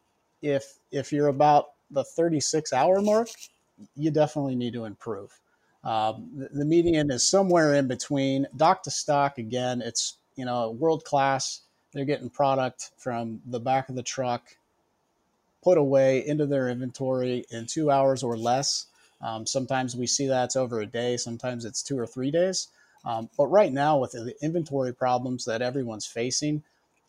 if 0.43 0.65
if 0.91 1.13
you're 1.13 1.29
about 1.29 1.67
the 1.91 2.05
36 2.05 2.73
hour 2.73 3.01
mark, 3.01 3.29
you 3.97 4.11
definitely 4.11 4.55
need 4.55 4.73
to 4.75 4.85
improve. 4.85 5.39
Um, 5.85 6.31
the, 6.35 6.49
the 6.61 6.65
median 6.65 7.11
is 7.11 7.23
somewhere 7.23 7.75
in 7.75 7.87
between. 7.87 8.47
Dock 8.57 8.83
to 8.85 8.91
stock, 8.91 9.39
again, 9.39 9.81
it's 9.83 10.17
you 10.37 10.45
know 10.45 10.71
world 10.71 11.05
class. 11.05 11.63
They're 11.93 12.05
getting 12.05 12.31
product 12.31 12.91
from 12.99 13.41
the 13.47 13.61
back 13.61 13.89
of 13.89 13.95
the 13.95 14.03
truck, 14.03 14.57
put 15.63 15.79
away 15.79 16.27
into 16.27 16.47
their 16.47 16.69
inventory 16.69 17.47
in 17.51 17.67
two 17.67 17.91
hours 17.91 18.23
or 18.23 18.37
less. 18.37 18.87
Um, 19.21 19.47
sometimes 19.47 19.97
we 19.97 20.07
see 20.07 20.27
that's 20.27 20.55
over 20.55 20.81
a 20.81 20.87
day. 20.87 21.17
Sometimes 21.17 21.65
it's 21.65 21.83
two 21.83 21.99
or 21.99 22.07
three 22.07 22.31
days. 22.31 22.69
Um, 23.05 23.31
but 23.37 23.47
right 23.47 23.73
now, 23.73 23.99
with 23.99 24.13
the 24.13 24.35
inventory 24.43 24.93
problems 24.93 25.45
that 25.47 25.63
everyone's 25.63 26.07
facing, 26.07 26.63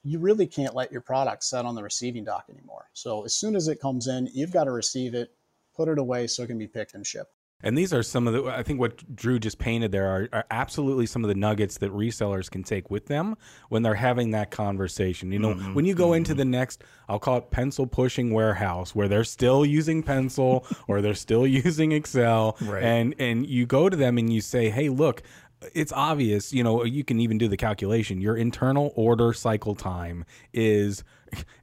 you 0.03 0.19
really 0.19 0.47
can't 0.47 0.75
let 0.75 0.91
your 0.91 1.01
product 1.01 1.43
set 1.43 1.65
on 1.65 1.75
the 1.75 1.83
receiving 1.83 2.23
dock 2.23 2.45
anymore. 2.49 2.89
So 2.93 3.25
as 3.25 3.35
soon 3.35 3.55
as 3.55 3.67
it 3.67 3.81
comes 3.81 4.07
in, 4.07 4.29
you've 4.33 4.51
got 4.51 4.65
to 4.65 4.71
receive 4.71 5.13
it, 5.13 5.31
put 5.75 5.89
it 5.89 5.99
away 5.99 6.27
so 6.27 6.43
it 6.43 6.47
can 6.47 6.57
be 6.57 6.67
picked 6.67 6.93
and 6.93 7.05
shipped. 7.05 7.33
And 7.61 7.77
these 7.77 7.93
are 7.93 8.01
some 8.01 8.25
of 8.25 8.33
the, 8.33 8.45
I 8.45 8.63
think 8.63 8.79
what 8.79 9.15
Drew 9.15 9.37
just 9.37 9.59
painted 9.59 9.91
there 9.91 10.07
are, 10.07 10.29
are, 10.31 10.45
absolutely 10.49 11.05
some 11.05 11.25
of 11.25 11.27
the 11.27 11.35
nuggets 11.35 11.77
that 11.79 11.91
resellers 11.91 12.49
can 12.49 12.63
take 12.63 12.89
with 12.89 13.07
them 13.07 13.35
when 13.67 13.83
they're 13.83 13.95
having 13.95 14.31
that 14.31 14.49
conversation. 14.49 15.31
You 15.33 15.39
know, 15.39 15.53
mm-hmm. 15.53 15.73
when 15.73 15.83
you 15.83 15.93
go 15.93 16.13
into 16.13 16.33
the 16.33 16.45
next, 16.45 16.85
I'll 17.09 17.19
call 17.19 17.37
it 17.37 17.51
pencil 17.51 17.85
pushing 17.85 18.31
warehouse 18.31 18.95
where 18.95 19.09
they're 19.09 19.25
still 19.25 19.65
using 19.65 20.03
pencil 20.03 20.65
or 20.87 21.01
they're 21.01 21.13
still 21.13 21.45
using 21.47 21.91
Excel. 21.91 22.55
Right. 22.61 22.81
And, 22.81 23.13
and 23.19 23.45
you 23.45 23.65
go 23.65 23.89
to 23.89 23.97
them 23.97 24.17
and 24.17 24.31
you 24.31 24.39
say, 24.39 24.69
hey, 24.69 24.87
look, 24.87 25.21
it's 25.73 25.91
obvious, 25.91 26.53
you 26.53 26.63
know, 26.63 26.83
you 26.83 27.03
can 27.03 27.19
even 27.19 27.37
do 27.37 27.47
the 27.47 27.57
calculation. 27.57 28.21
Your 28.21 28.37
internal 28.37 28.93
order 28.95 29.33
cycle 29.33 29.75
time 29.75 30.25
is 30.53 31.03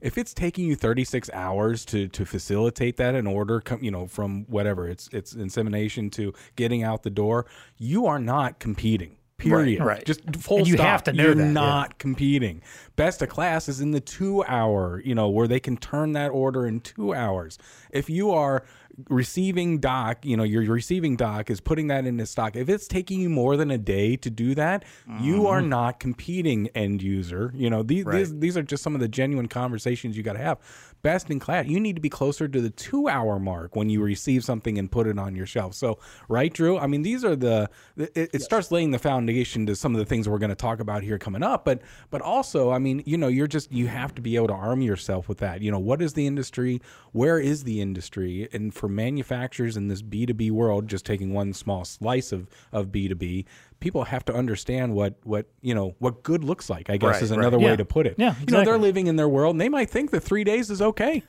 if 0.01 0.17
it's 0.17 0.33
taking 0.33 0.65
you 0.65 0.75
36 0.75 1.29
hours 1.33 1.83
to 1.85 2.07
to 2.09 2.25
facilitate 2.25 2.97
that 2.97 3.15
an 3.15 3.27
order 3.27 3.59
come 3.59 3.83
you 3.83 3.91
know 3.91 4.07
from 4.07 4.45
whatever 4.45 4.87
it's 4.87 5.09
it's 5.11 5.33
insemination 5.33 6.09
to 6.09 6.33
getting 6.55 6.83
out 6.83 7.03
the 7.03 7.09
door 7.09 7.45
you 7.77 8.05
are 8.05 8.19
not 8.19 8.59
competing 8.59 9.17
period 9.37 9.79
right, 9.79 9.97
right. 9.97 10.05
just 10.05 10.21
full 10.35 10.59
and 10.59 10.67
you 10.67 10.75
stop 10.75 10.87
have 10.87 11.03
to 11.03 11.13
know 11.13 11.23
you're 11.23 11.35
that, 11.35 11.43
not 11.43 11.89
yeah. 11.89 11.95
competing 11.99 12.61
best 12.95 13.21
of 13.21 13.29
class 13.29 13.69
is 13.69 13.81
in 13.81 13.91
the 13.91 13.99
two 13.99 14.43
hour 14.45 15.01
you 15.05 15.13
know 15.13 15.29
where 15.29 15.47
they 15.47 15.59
can 15.59 15.77
turn 15.77 16.13
that 16.13 16.29
order 16.29 16.65
in 16.65 16.79
two 16.79 17.13
hours 17.13 17.59
if 17.91 18.09
you 18.09 18.31
are 18.31 18.63
receiving 19.09 19.79
dock, 19.79 20.25
you 20.25 20.35
know, 20.35 20.43
your 20.43 20.63
receiving 20.63 21.15
dock 21.15 21.49
is 21.49 21.61
putting 21.61 21.87
that 21.87 22.05
into 22.05 22.25
stock. 22.25 22.55
If 22.55 22.69
it's 22.69 22.87
taking 22.87 23.19
you 23.19 23.29
more 23.29 23.57
than 23.57 23.71
a 23.71 23.77
day 23.77 24.15
to 24.17 24.29
do 24.29 24.55
that, 24.55 24.83
mm-hmm. 25.07 25.23
you 25.23 25.47
are 25.47 25.61
not 25.61 25.99
competing 25.99 26.67
end 26.69 27.01
user. 27.01 27.51
You 27.55 27.69
know, 27.69 27.83
these, 27.83 28.05
right. 28.05 28.17
these 28.17 28.37
these 28.39 28.57
are 28.57 28.63
just 28.63 28.83
some 28.83 28.95
of 28.95 29.01
the 29.01 29.07
genuine 29.07 29.47
conversations 29.47 30.17
you 30.17 30.23
got 30.23 30.33
to 30.33 30.39
have. 30.39 30.59
Best 31.03 31.29
in 31.29 31.39
class, 31.39 31.67
you 31.67 31.79
need 31.79 31.95
to 31.95 32.01
be 32.01 32.09
closer 32.09 32.47
to 32.47 32.59
the 32.59 32.71
two 32.71 33.07
hour 33.07 33.39
mark 33.39 33.75
when 33.75 33.89
you 33.89 34.01
receive 34.01 34.43
something 34.43 34.79
and 34.79 34.91
put 34.91 35.05
it 35.05 35.19
on 35.19 35.35
your 35.35 35.45
shelf. 35.45 35.75
So, 35.75 35.99
right, 36.27 36.51
Drew? 36.51 36.77
I 36.77 36.87
mean, 36.87 37.03
these 37.03 37.23
are 37.23 37.35
the 37.35 37.69
it, 37.95 38.11
it 38.15 38.29
yes. 38.33 38.43
starts 38.43 38.71
laying 38.71 38.91
the 38.91 38.99
foundation 38.99 39.65
to 39.67 39.75
some 39.75 39.93
of 39.93 39.99
the 39.99 40.05
things 40.05 40.27
we're 40.27 40.39
going 40.39 40.49
to 40.49 40.55
talk 40.55 40.79
about 40.79 41.03
here 41.03 41.19
coming 41.19 41.43
up. 41.43 41.65
But 41.65 41.81
but 42.09 42.21
also, 42.21 42.71
I 42.71 42.79
mean, 42.79 43.03
you 43.05 43.17
know, 43.17 43.27
you're 43.27 43.47
just 43.47 43.71
you 43.71 43.87
have 43.87 44.15
to 44.15 44.21
be 44.21 44.35
able 44.35 44.47
to 44.47 44.53
arm 44.53 44.81
yourself 44.81 45.29
with 45.29 45.37
that. 45.37 45.61
You 45.61 45.71
know, 45.71 45.79
what 45.79 46.01
is 46.01 46.13
the 46.13 46.25
industry? 46.25 46.81
Where 47.11 47.39
is 47.39 47.63
the 47.63 47.79
industry? 47.79 48.49
And 48.51 48.73
for 48.77 48.87
manufacturers 48.87 49.75
in 49.77 49.87
this 49.87 50.01
B2B 50.01 50.51
world, 50.51 50.87
just 50.87 51.05
taking 51.05 51.33
one 51.33 51.53
small 51.53 51.83
slice 51.85 52.31
of, 52.31 52.47
of 52.71 52.87
B2B, 52.87 53.45
people 53.79 54.05
have 54.05 54.23
to 54.25 54.33
understand 54.33 54.93
what, 54.93 55.15
what, 55.23 55.47
you 55.61 55.75
know, 55.75 55.95
what 55.99 56.23
good 56.23 56.43
looks 56.43 56.69
like, 56.69 56.89
I 56.89 56.97
guess 56.97 57.15
right, 57.15 57.23
is 57.23 57.31
another 57.31 57.57
right. 57.57 57.65
way 57.65 57.71
yeah. 57.71 57.77
to 57.77 57.85
put 57.85 58.07
it. 58.07 58.15
Yeah, 58.17 58.29
exactly. 58.29 58.45
You 58.51 58.57
know, 58.57 58.65
they're 58.65 58.77
living 58.77 59.07
in 59.07 59.15
their 59.15 59.29
world 59.29 59.55
and 59.55 59.61
they 59.61 59.69
might 59.69 59.89
think 59.89 60.11
that 60.11 60.21
three 60.21 60.43
days 60.43 60.69
is 60.69 60.81
okay. 60.81 61.23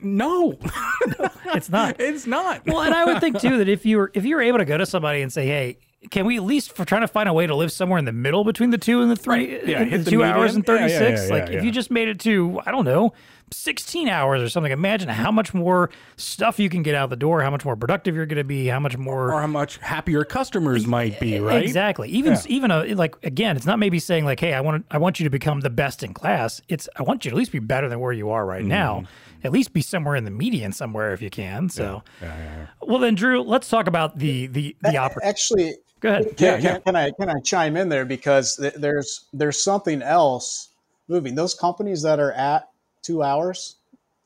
No, 0.00 0.58
it's 1.46 1.68
not. 1.68 2.00
It's 2.00 2.26
not. 2.26 2.66
Well, 2.66 2.82
and 2.82 2.94
I 2.94 3.04
would 3.04 3.20
think 3.20 3.40
too 3.40 3.58
that 3.58 3.68
if 3.68 3.84
you 3.84 3.98
were, 3.98 4.10
if 4.14 4.24
you 4.24 4.36
were 4.36 4.42
able 4.42 4.58
to 4.58 4.64
go 4.64 4.78
to 4.78 4.86
somebody 4.86 5.22
and 5.22 5.32
say, 5.32 5.46
Hey, 5.46 5.78
can 6.10 6.24
we 6.24 6.36
at 6.36 6.42
least 6.42 6.74
for 6.74 6.84
trying 6.84 7.02
to 7.02 7.08
find 7.08 7.28
a 7.28 7.32
way 7.32 7.46
to 7.46 7.54
live 7.54 7.70
somewhere 7.70 7.98
in 7.98 8.06
the 8.06 8.12
middle 8.12 8.42
between 8.42 8.70
the 8.70 8.78
two 8.78 9.02
and 9.02 9.10
the 9.10 9.16
three, 9.16 9.54
right. 9.54 9.66
yeah, 9.66 9.82
uh, 9.82 9.98
the 9.98 10.10
two 10.10 10.22
hours 10.22 10.54
and 10.54 10.64
36? 10.64 11.00
Yeah, 11.00 11.26
yeah, 11.26 11.32
like 11.32 11.50
if 11.52 11.62
you 11.62 11.70
just 11.70 11.90
made 11.90 12.08
it 12.08 12.18
to, 12.20 12.60
I 12.64 12.70
don't 12.70 12.86
know, 12.86 13.12
16 13.52 14.08
hours 14.08 14.42
or 14.42 14.48
something. 14.48 14.72
Imagine 14.72 15.08
how 15.08 15.30
much 15.30 15.52
more 15.52 15.90
stuff 16.16 16.58
you 16.58 16.68
can 16.68 16.82
get 16.82 16.94
out 16.94 17.10
the 17.10 17.16
door, 17.16 17.42
how 17.42 17.50
much 17.50 17.64
more 17.64 17.76
productive 17.76 18.14
you're 18.14 18.26
going 18.26 18.38
to 18.38 18.44
be, 18.44 18.66
how 18.66 18.80
much 18.80 18.96
more 18.96 19.32
or 19.32 19.40
how 19.40 19.46
much 19.46 19.78
happier 19.78 20.24
customers 20.24 20.86
might 20.86 21.18
be, 21.20 21.38
right? 21.38 21.62
Exactly. 21.62 22.08
Even 22.10 22.34
yeah. 22.34 22.42
even 22.46 22.70
a, 22.70 22.94
like 22.94 23.14
again, 23.22 23.56
it's 23.56 23.66
not 23.66 23.78
maybe 23.78 23.98
saying 23.98 24.24
like, 24.24 24.40
"Hey, 24.40 24.54
I 24.54 24.60
want 24.60 24.86
I 24.90 24.98
want 24.98 25.20
you 25.20 25.24
to 25.24 25.30
become 25.30 25.60
the 25.60 25.70
best 25.70 26.02
in 26.02 26.14
class." 26.14 26.60
It's 26.68 26.88
I 26.96 27.02
want 27.02 27.24
you 27.24 27.30
to 27.30 27.36
at 27.36 27.38
least 27.38 27.52
be 27.52 27.58
better 27.58 27.88
than 27.88 28.00
where 28.00 28.12
you 28.12 28.30
are 28.30 28.44
right 28.44 28.64
mm. 28.64 28.68
now. 28.68 29.04
At 29.42 29.52
least 29.52 29.72
be 29.72 29.80
somewhere 29.80 30.16
in 30.16 30.24
the 30.24 30.30
median 30.30 30.72
somewhere 30.72 31.14
if 31.14 31.22
you 31.22 31.30
can. 31.30 31.70
So, 31.70 32.02
yeah. 32.20 32.36
Yeah, 32.36 32.66
well 32.82 32.98
then, 32.98 33.14
Drew, 33.14 33.40
let's 33.42 33.68
talk 33.68 33.86
about 33.86 34.18
the 34.18 34.46
the 34.48 34.76
the 34.82 34.98
opportunity. 34.98 35.28
Actually, 35.28 35.74
go 36.00 36.10
ahead. 36.10 36.36
Can, 36.36 36.62
yeah, 36.62 36.72
can, 36.72 36.82
can 36.82 36.96
I 36.96 37.10
can 37.12 37.28
I 37.30 37.40
chime 37.40 37.76
in 37.76 37.88
there 37.88 38.04
because 38.04 38.56
th- 38.56 38.74
there's 38.74 39.24
there's 39.32 39.62
something 39.62 40.02
else 40.02 40.68
moving. 41.08 41.34
Those 41.34 41.54
companies 41.54 42.02
that 42.02 42.20
are 42.20 42.32
at 42.32 42.69
two 43.02 43.22
hours 43.22 43.76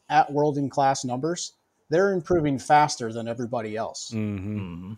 at 0.08 0.32
world 0.32 0.58
in 0.58 0.68
class 0.68 1.04
numbers, 1.04 1.52
they're 1.90 2.12
improving 2.12 2.58
faster 2.58 3.12
than 3.12 3.28
everybody 3.28 3.76
else. 3.76 4.10
Mm-hmm. 4.14 4.58
mm-hmm. 4.58 4.92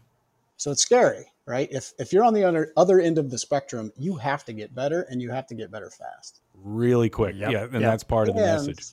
So 0.59 0.71
it's 0.71 0.80
scary, 0.80 1.26
right? 1.45 1.68
If 1.71 1.92
if 1.99 2.14
you're 2.14 2.25
on 2.25 2.33
the 2.33 2.45
other 2.45 2.73
other 2.76 2.99
end 2.99 3.18
of 3.18 3.30
the 3.30 3.37
spectrum, 3.37 3.92
you 3.97 4.16
have 4.16 4.45
to 4.47 4.54
get 4.54 4.75
better 4.75 5.02
and 5.02 5.21
you 5.21 5.30
have 5.30 5.47
to 5.49 5.54
get 5.54 5.71
better 5.71 5.90
fast. 5.90 6.40
Really 6.54 7.11
quick. 7.11 7.37
Yep. 7.37 7.50
Yeah, 7.50 7.64
and 7.64 7.73
yep. 7.75 7.83
that's 7.83 8.04
part 8.04 8.30
of 8.30 8.37
the 8.37 8.42
and, 8.42 8.66
message. 8.66 8.87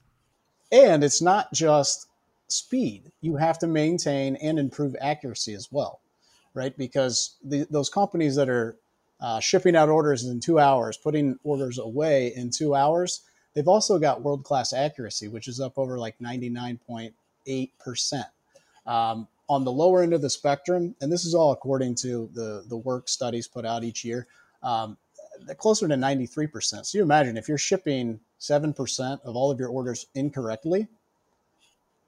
And 0.72 1.04
it's 1.04 1.22
not 1.22 1.54
just 1.54 2.08
speed. 2.50 3.12
You 3.22 3.38
have 3.38 3.60
to 3.60 3.68
maintain 3.68 4.36
and 4.38 4.60
improve 4.60 4.96
accuracy 5.00 5.54
as 5.54 5.72
well, 5.72 6.02
right? 6.54 6.78
Because 6.78 7.38
the, 7.44 7.66
those 7.70 7.90
companies 7.90 8.36
that 8.36 8.50
are 8.50 8.78
uh, 9.22 9.40
shipping 9.40 9.76
out 9.76 9.90
orders 9.90 10.26
in 10.26 10.40
two 10.40 10.60
hours, 10.60 10.98
putting 10.98 11.38
orders 11.44 11.80
away 11.80 12.34
in 12.36 12.50
two 12.50 12.76
hours, 12.76 13.22
They've 13.54 13.68
also 13.68 14.00
got 14.00 14.22
world 14.22 14.44
class 14.44 14.74
accuracy, 14.74 15.28
which 15.28 15.48
is 15.48 15.60
up 15.60 15.78
over 15.78 16.00
like 16.00 16.18
99.8%. 16.20 18.24
Um, 18.86 19.28
on 19.50 19.64
the 19.64 19.72
lower 19.72 20.02
end 20.02 20.14
of 20.14 20.22
the 20.22 20.30
spectrum, 20.30 20.96
and 21.02 21.12
this 21.12 21.26
is 21.26 21.36
all 21.36 21.52
according 21.52 21.96
to 21.96 22.30
the, 22.34 22.64
the 22.68 22.78
work 22.78 23.10
studies 23.10 23.48
put 23.48 23.66
out 23.66 23.84
each 23.84 24.06
year, 24.06 24.28
um, 24.64 24.98
closer 25.58 25.88
to 25.88 25.96
93%. 25.96 26.86
So 26.86 26.98
you 26.98 27.04
imagine 27.04 27.38
if 27.38 27.48
you're 27.48 27.58
shipping 27.58 28.20
7% 28.40 29.22
of 29.24 29.36
all 29.36 29.52
of 29.52 29.60
your 29.60 29.70
orders 29.70 30.08
incorrectly, 30.16 30.88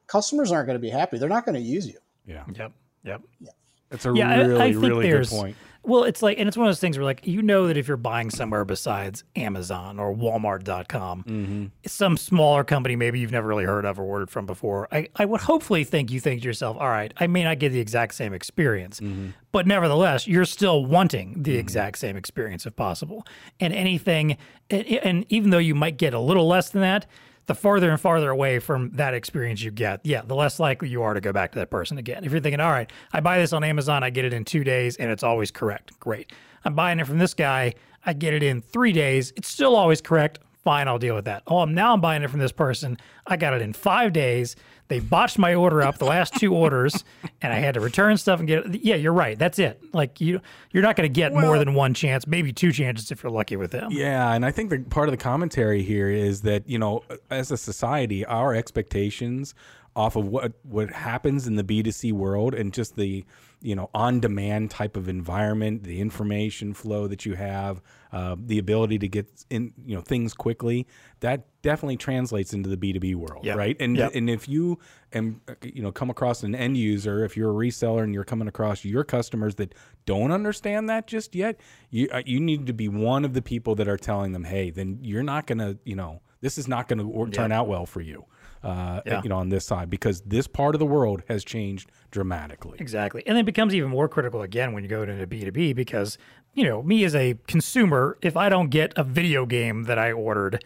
customers 0.08 0.52
aren't 0.52 0.68
going 0.68 0.76
to 0.76 0.82
be 0.82 0.90
happy. 0.90 1.18
They're 1.18 1.30
not 1.30 1.46
going 1.46 1.56
to 1.56 1.62
use 1.62 1.88
you. 1.88 2.00
Yeah. 2.26 2.44
Yep. 2.54 2.72
Yep. 3.04 3.22
Yeah. 3.40 3.52
It's 3.92 4.06
a 4.06 4.14
yeah, 4.16 4.36
really, 4.36 4.62
I, 4.62 4.66
I 4.66 4.70
really 4.70 5.10
good 5.10 5.28
point. 5.28 5.56
Well, 5.86 6.04
it's 6.04 6.24
like, 6.24 6.40
and 6.40 6.48
it's 6.48 6.58
one 6.58 6.68
of 6.68 6.70
those 6.70 6.80
things 6.80 6.98
where, 6.98 7.06
like, 7.06 7.28
you 7.28 7.42
know, 7.42 7.68
that 7.68 7.78
if 7.78 7.88
you're 7.88 7.96
buying 7.96 8.32
somewhere 8.32 8.66
besides 8.66 9.24
Amazon 9.36 10.00
or 10.00 10.16
Walmart.com, 10.16 11.24
mm-hmm. 11.24 11.66
some 11.86 12.18
smaller 12.18 12.64
company 12.64 12.96
maybe 12.96 13.20
you've 13.20 13.32
never 13.32 13.48
really 13.48 13.66
heard 13.66 13.86
of 13.86 14.00
or 14.00 14.04
ordered 14.04 14.32
from 14.32 14.46
before, 14.46 14.88
I, 14.92 15.10
I 15.16 15.26
would 15.26 15.42
hopefully 15.42 15.84
think 15.84 16.12
you 16.12 16.20
think 16.20 16.42
to 16.42 16.48
yourself, 16.48 16.78
all 16.80 16.90
right, 16.90 17.14
I 17.18 17.28
may 17.28 17.44
not 17.44 17.60
get 17.60 17.72
the 17.72 17.80
exact 17.80 18.16
same 18.16 18.34
experience, 18.34 19.00
mm-hmm. 19.00 19.30
but 19.52 19.68
nevertheless, 19.68 20.28
you're 20.28 20.46
still 20.46 20.86
wanting 20.86 21.44
the 21.44 21.52
mm-hmm. 21.52 21.60
exact 21.60 22.00
same 22.00 22.18
experience 22.18 22.66
if 22.66 22.76
possible. 22.76 23.26
And 23.60 23.72
anything, 23.74 24.38
and, 24.70 24.86
and 24.88 25.26
even 25.30 25.52
though 25.52 25.60
you 25.60 25.76
might 25.76 25.98
get 25.98 26.14
a 26.14 26.20
little 26.20 26.48
less 26.48 26.70
than 26.70 26.82
that, 26.82 27.06
the 27.48 27.56
farther 27.56 27.92
and 27.92 28.00
farther 28.00 28.30
away 28.30 28.60
from 28.60 28.92
that 28.96 29.14
experience 29.14 29.62
you 29.62 29.72
get, 29.72 30.02
yeah, 30.04 30.22
the 30.22 30.36
less 30.36 30.60
likely 30.60 30.90
you 30.90 31.02
are 31.04 31.14
to 31.14 31.22
go 31.22 31.32
back 31.32 31.52
to 31.52 31.60
that 31.60 31.70
person 31.70 31.98
again. 31.98 32.24
If 32.24 32.32
you're 32.32 32.42
thinking, 32.42 32.60
all 32.60 32.72
right, 32.72 32.92
I 33.14 33.20
buy 33.20 33.38
this 33.40 33.54
on 33.54 33.64
Amazon, 33.64 34.04
I 34.04 34.10
get 34.10 34.26
it 34.26 34.34
in 34.34 34.46
two 34.46 34.64
days, 34.64 34.98
and 34.98 35.12
it's 35.12 35.24
always 35.24 35.52
correct. 35.52 36.00
Great. 36.00 36.32
I'm 36.64 36.74
buying 36.74 37.00
it 37.00 37.08
from 37.08 37.20
this 37.20 37.34
guy, 37.34 37.74
I 38.06 38.14
get 38.14 38.34
it 38.34 38.44
in 38.44 38.62
three 38.62 38.92
days, 38.92 39.32
it's 39.36 39.48
still 39.48 39.76
always 39.76 40.02
correct. 40.02 40.40
Fine, 40.64 40.88
I'll 40.88 40.98
deal 40.98 41.14
with 41.14 41.26
that. 41.26 41.44
Oh, 41.46 41.66
now 41.66 41.94
I'm 41.94 42.02
buying 42.02 42.24
it 42.24 42.30
from 42.32 42.40
this 42.40 42.52
person. 42.52 42.98
I 43.28 43.38
got 43.38 43.54
it 43.54 43.62
in 43.62 43.74
five 43.74 44.14
days. 44.14 44.56
They 44.88 45.00
botched 45.00 45.40
my 45.40 45.56
order 45.56 45.82
up, 45.82 45.98
the 45.98 46.06
last 46.06 46.36
two 46.36 46.54
orders, 46.54 47.04
and 47.42 47.52
I 47.52 47.58
had 47.58 47.74
to 47.74 47.80
return 47.80 48.18
stuff 48.18 48.40
and 48.40 48.48
get. 48.48 48.84
Yeah, 48.84 48.96
you're 48.96 49.14
right. 49.14 49.38
That's 49.38 49.58
it. 49.58 49.82
Like 49.94 50.22
you, 50.22 50.42
you're 50.72 50.84
not 50.84 50.96
going 50.96 51.10
to 51.10 51.14
get 51.14 51.32
well, 51.32 51.46
more 51.46 51.58
than 51.58 51.74
one 51.74 51.94
chance, 51.94 52.28
maybe 52.28 52.54
two 52.54 52.72
chances 52.72 53.12
if 53.12 53.24
you're 53.24 53.32
lucky 53.32 53.56
with 53.56 53.72
them. 53.72 53.92
Yeah, 53.92 54.34
and 54.34 54.46
I 54.46 54.52
think 54.52 54.70
the 54.70 54.80
part 54.80 55.10
of 55.10 55.14
the 55.14 55.18
commentary 55.18 55.82
here 55.82 56.10
is 56.10 56.42
that 56.42 56.70
you 56.70 56.78
know, 56.78 57.04
as 57.32 57.52
a 57.52 57.58
society, 57.58 58.26
our 58.26 58.54
expectations 58.54 59.56
off 59.96 60.16
of 60.16 60.28
what 60.28 60.52
what 60.64 60.92
happens 60.92 61.48
in 61.48 61.56
the 61.56 61.64
B2C 61.64 62.12
world 62.12 62.54
and 62.54 62.74
just 62.74 62.96
the 62.96 63.26
you 63.62 63.76
know 63.76 63.90
on 63.94 64.20
demand 64.20 64.70
type 64.70 64.98
of 64.98 65.08
environment, 65.08 65.84
the 65.84 66.02
information 66.02 66.74
flow 66.74 67.08
that 67.08 67.26
you 67.26 67.36
have, 67.36 67.82
uh, 68.16 68.34
the 68.40 68.60
ability 68.60 68.98
to 68.98 69.10
get 69.10 69.28
in 69.50 69.74
you 69.86 69.94
know 69.94 70.00
things 70.00 70.34
quickly, 70.34 70.88
that 71.20 71.48
definitely 71.62 71.98
translates 71.98 72.54
into 72.54 72.70
the 72.70 72.78
B 72.78 72.94
two 72.94 73.02
B 73.02 73.14
world, 73.14 73.44
yep. 73.44 73.58
right? 73.58 73.76
And 73.78 73.98
yep. 73.98 74.12
and 74.16 74.30
if 74.30 74.48
you 74.48 74.80
and 75.12 75.42
you 75.62 75.82
know 75.82 75.92
come 75.92 76.10
across 76.10 76.42
an 76.42 76.56
end 76.56 76.78
user, 76.78 77.26
if 77.26 77.36
you're 77.36 77.52
a 77.52 77.54
reseller 77.54 78.04
and 78.04 78.14
you're 78.14 78.24
coming 78.24 78.48
across 78.48 78.86
your 78.86 79.04
customers 79.04 79.56
that 79.56 79.76
don't 80.06 80.32
understand 80.32 80.90
that 80.90 81.08
just 81.08 81.36
yet, 81.36 81.60
you 81.90 82.08
uh, 82.10 82.24
you 82.26 82.40
need 82.40 82.68
to 82.68 82.74
be 82.74 82.88
one 82.88 83.26
of 83.26 83.34
the 83.34 83.42
people 83.42 83.76
that 83.76 83.90
are 83.90 83.98
telling 83.98 84.32
them, 84.32 84.46
hey, 84.46 84.70
then 84.70 84.98
you're 85.02 85.22
not 85.22 85.46
gonna 85.46 85.76
you 85.84 85.98
know 85.98 86.22
this 86.40 86.58
is 86.58 86.70
not 86.70 86.88
going 86.88 87.00
to 87.00 87.32
turn 87.32 87.52
out 87.52 87.68
well 87.68 87.86
for 87.86 88.00
you 88.00 88.24
uh, 88.66 89.02
yeah. 89.06 89.22
you 89.22 89.30
know, 89.30 89.38
on 89.38 89.50
this 89.50 89.64
side 89.64 89.90
because 89.90 90.22
this 90.22 90.48
part 90.48 90.74
of 90.74 90.80
the 90.80 90.86
world 90.86 91.22
has 91.28 91.44
changed 91.44 91.92
dramatically. 92.10 92.78
Exactly, 92.80 93.22
and 93.28 93.38
it 93.38 93.46
becomes 93.46 93.76
even 93.76 93.92
more 93.92 94.10
critical 94.10 94.42
again 94.42 94.74
when 94.74 94.84
you 94.84 94.90
go 94.90 95.04
into 95.04 95.28
B 95.28 95.42
two 95.46 95.52
B 95.52 95.72
because 95.72 96.18
you 96.56 96.64
know 96.64 96.82
me 96.82 97.04
as 97.04 97.14
a 97.14 97.38
consumer, 97.48 98.18
if 98.22 98.36
I 98.36 98.50
don't 98.50 98.70
get 98.70 98.94
a 98.96 99.04
video 99.04 99.46
game 99.46 99.84
that 99.84 100.00
I 100.00 100.12
ordered, 100.12 100.64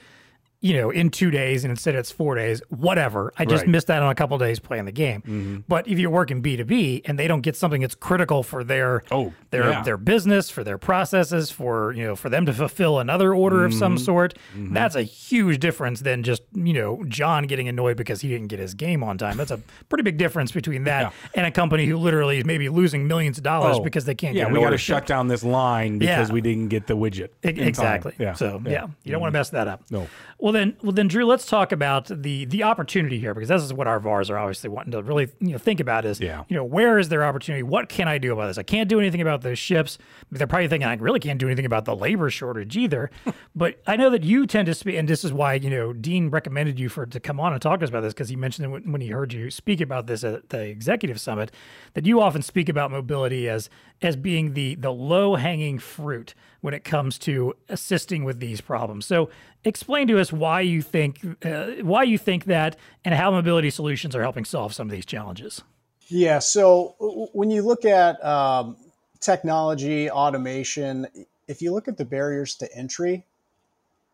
you 0.61 0.73
know, 0.73 0.89
in 0.89 1.09
two 1.09 1.31
days 1.31 1.63
and 1.63 1.71
instead 1.71 1.95
it's 1.95 2.11
four 2.11 2.35
days, 2.35 2.61
whatever. 2.67 3.31
I 3.37 3.45
just 3.45 3.61
Right. 3.63 3.69
missed 3.69 3.87
that 3.87 4.01
on 4.03 4.09
a 4.11 4.15
couple 4.15 4.37
days 4.37 4.59
playing 4.59 4.83
the 4.85 4.91
game. 4.91 5.21
Mm-hmm. 5.21 5.57
But 5.69 5.87
if 5.87 5.97
you're 5.99 6.09
working 6.09 6.41
B2B 6.41 7.03
and 7.05 7.17
they 7.17 7.27
don't 7.27 7.39
get 7.41 7.55
something 7.55 7.79
that's 7.81 7.95
critical 7.95 8.43
for 8.43 8.63
their 8.65 9.03
Oh, 9.09 9.31
their 9.51 9.69
yeah. 9.71 9.83
their 9.83 9.95
business, 9.97 10.49
for 10.49 10.63
their 10.65 10.77
processes, 10.77 11.49
for 11.49 11.93
you 11.93 12.03
know, 12.03 12.15
for 12.15 12.27
them 12.29 12.45
to 12.45 12.51
fulfill 12.53 12.99
another 12.99 13.33
order 13.33 13.63
of 13.63 13.71
Mm-hmm. 13.71 13.79
some 13.79 13.97
sort, 13.97 14.33
mm-hmm. 14.53 14.73
that's 14.73 14.95
a 14.95 15.03
huge 15.03 15.59
difference 15.59 16.01
than 16.01 16.23
just, 16.23 16.41
you 16.53 16.73
know, 16.73 17.03
John 17.07 17.45
getting 17.45 17.67
annoyed 17.69 17.95
because 17.95 18.19
he 18.19 18.27
didn't 18.27 18.47
get 18.47 18.59
his 18.59 18.73
game 18.73 19.01
on 19.03 19.17
time. 19.17 19.37
That's 19.37 19.51
a 19.51 19.61
pretty 19.87 20.03
big 20.03 20.17
difference 20.17 20.51
between 20.51 20.83
that 20.83 21.13
and 21.35 21.45
a 21.45 21.51
company 21.51 21.85
who 21.85 21.95
literally 21.97 22.39
is 22.39 22.45
maybe 22.45 22.67
losing 22.67 23.07
millions 23.07 23.37
of 23.37 23.43
dollars 23.45 23.77
Oh, 23.77 23.83
because 23.83 24.03
they 24.05 24.15
can't 24.15 24.35
yeah, 24.35 24.51
we 24.51 24.59
got 24.59 24.71
to 24.71 24.77
shut 24.77 25.05
down 25.05 25.27
this 25.29 25.43
line 25.43 25.99
because 25.99 26.27
Yeah. 26.29 26.33
we 26.33 26.41
didn't 26.41 26.67
get 26.67 26.87
the 26.87 26.97
widget. 26.97 27.29
E- 27.45 27.49
in 27.49 27.55
time. 27.55 27.67
Exactly. 27.67 28.13
Yeah. 28.19 28.33
So 28.33 28.61
yeah, 28.65 28.87
you 29.03 29.11
don't 29.13 29.21
want 29.21 29.31
to 29.33 29.37
mm-hmm. 29.37 29.39
mess 29.39 29.49
that 29.51 29.67
up. 29.69 29.83
No. 29.89 30.07
Well 30.37 30.48
then, 30.51 30.75
well 30.81 30.91
then, 30.91 31.07
Drew, 31.07 31.25
let's 31.25 31.45
talk 31.45 31.71
about 31.71 32.05
the 32.07 32.45
the 32.45 32.63
opportunity 32.63 33.19
here 33.19 33.33
because 33.33 33.49
this 33.49 33.61
is 33.61 33.73
what 33.73 33.87
our 33.87 33.99
VARs 33.99 34.29
are 34.29 34.37
obviously 34.37 34.69
wanting 34.69 34.91
to 34.91 35.01
really 35.01 35.29
you 35.39 35.51
know 35.51 35.57
think 35.57 35.79
about 35.79 36.05
is 36.05 36.19
Yeah. 36.19 36.43
you 36.47 36.55
know 36.55 36.63
where 36.63 36.97
is 36.99 37.09
their 37.09 37.23
opportunity? 37.25 37.63
What 37.63 37.89
can 37.89 38.07
I 38.07 38.17
do 38.17 38.31
about 38.33 38.47
this? 38.47 38.57
I 38.57 38.63
can't 38.63 38.89
do 38.89 38.99
anything 38.99 39.21
about 39.21 39.41
those 39.41 39.59
ships. 39.59 39.97
They're 40.31 40.47
probably 40.47 40.67
thinking 40.67 40.87
I 40.87 40.95
really 40.95 41.19
can't 41.19 41.39
do 41.39 41.47
anything 41.47 41.65
about 41.65 41.85
the 41.85 41.95
labor 41.95 42.29
shortage 42.29 42.77
either. 42.77 43.09
but 43.55 43.81
I 43.87 43.95
know 43.95 44.09
that 44.09 44.23
you 44.23 44.45
tend 44.47 44.65
to 44.67 44.73
speak, 44.73 44.95
and 44.95 45.07
this 45.07 45.23
is 45.23 45.33
why 45.33 45.55
you 45.55 45.69
know 45.69 45.93
Dean 45.93 46.29
recommended 46.29 46.79
you 46.79 46.89
for 46.89 47.05
to 47.05 47.19
come 47.19 47.39
on 47.39 47.53
and 47.53 47.61
talk 47.61 47.79
to 47.79 47.83
us 47.83 47.89
about 47.89 48.01
this 48.01 48.13
because 48.13 48.29
he 48.29 48.35
mentioned 48.35 48.65
it 48.65 48.69
when, 48.69 48.91
when 48.91 49.01
he 49.01 49.07
heard 49.09 49.33
you 49.33 49.49
speak 49.51 49.81
about 49.81 50.07
this 50.07 50.23
at 50.23 50.49
the 50.49 50.61
executive 50.61 51.19
summit 51.19 51.51
that 51.93 52.05
you 52.05 52.21
often 52.21 52.41
speak 52.41 52.69
about 52.69 52.91
mobility 52.91 53.49
as 53.49 53.69
as 54.01 54.15
being 54.15 54.53
the 54.53 54.75
the 54.75 54.91
low 54.91 55.35
hanging 55.35 55.79
fruit 55.79 56.33
when 56.61 56.73
it 56.73 56.83
comes 56.83 57.17
to 57.17 57.53
assisting 57.69 58.25
with 58.25 58.39
these 58.39 58.59
problems. 58.59 59.05
So 59.05 59.29
explain 59.63 60.07
to 60.07 60.19
us 60.19 60.31
why 60.31 60.61
you 60.61 60.81
think 60.81 61.25
uh, 61.45 61.65
why 61.81 62.03
you 62.03 62.17
think 62.17 62.45
that 62.45 62.75
and 63.03 63.13
how 63.15 63.31
mobility 63.31 63.69
solutions 63.69 64.15
are 64.15 64.21
helping 64.21 64.45
solve 64.45 64.73
some 64.73 64.87
of 64.87 64.91
these 64.91 65.05
challenges. 65.05 65.63
Yeah. 66.07 66.39
So 66.39 66.95
when 67.33 67.51
you 67.51 67.61
look 67.61 67.85
at 67.85 68.23
um, 68.25 68.77
technology, 69.19 70.09
automation, 70.09 71.07
if 71.47 71.61
you 71.61 71.71
look 71.71 71.87
at 71.87 71.97
the 71.97 72.05
barriers 72.05 72.55
to 72.55 72.75
entry, 72.75 73.25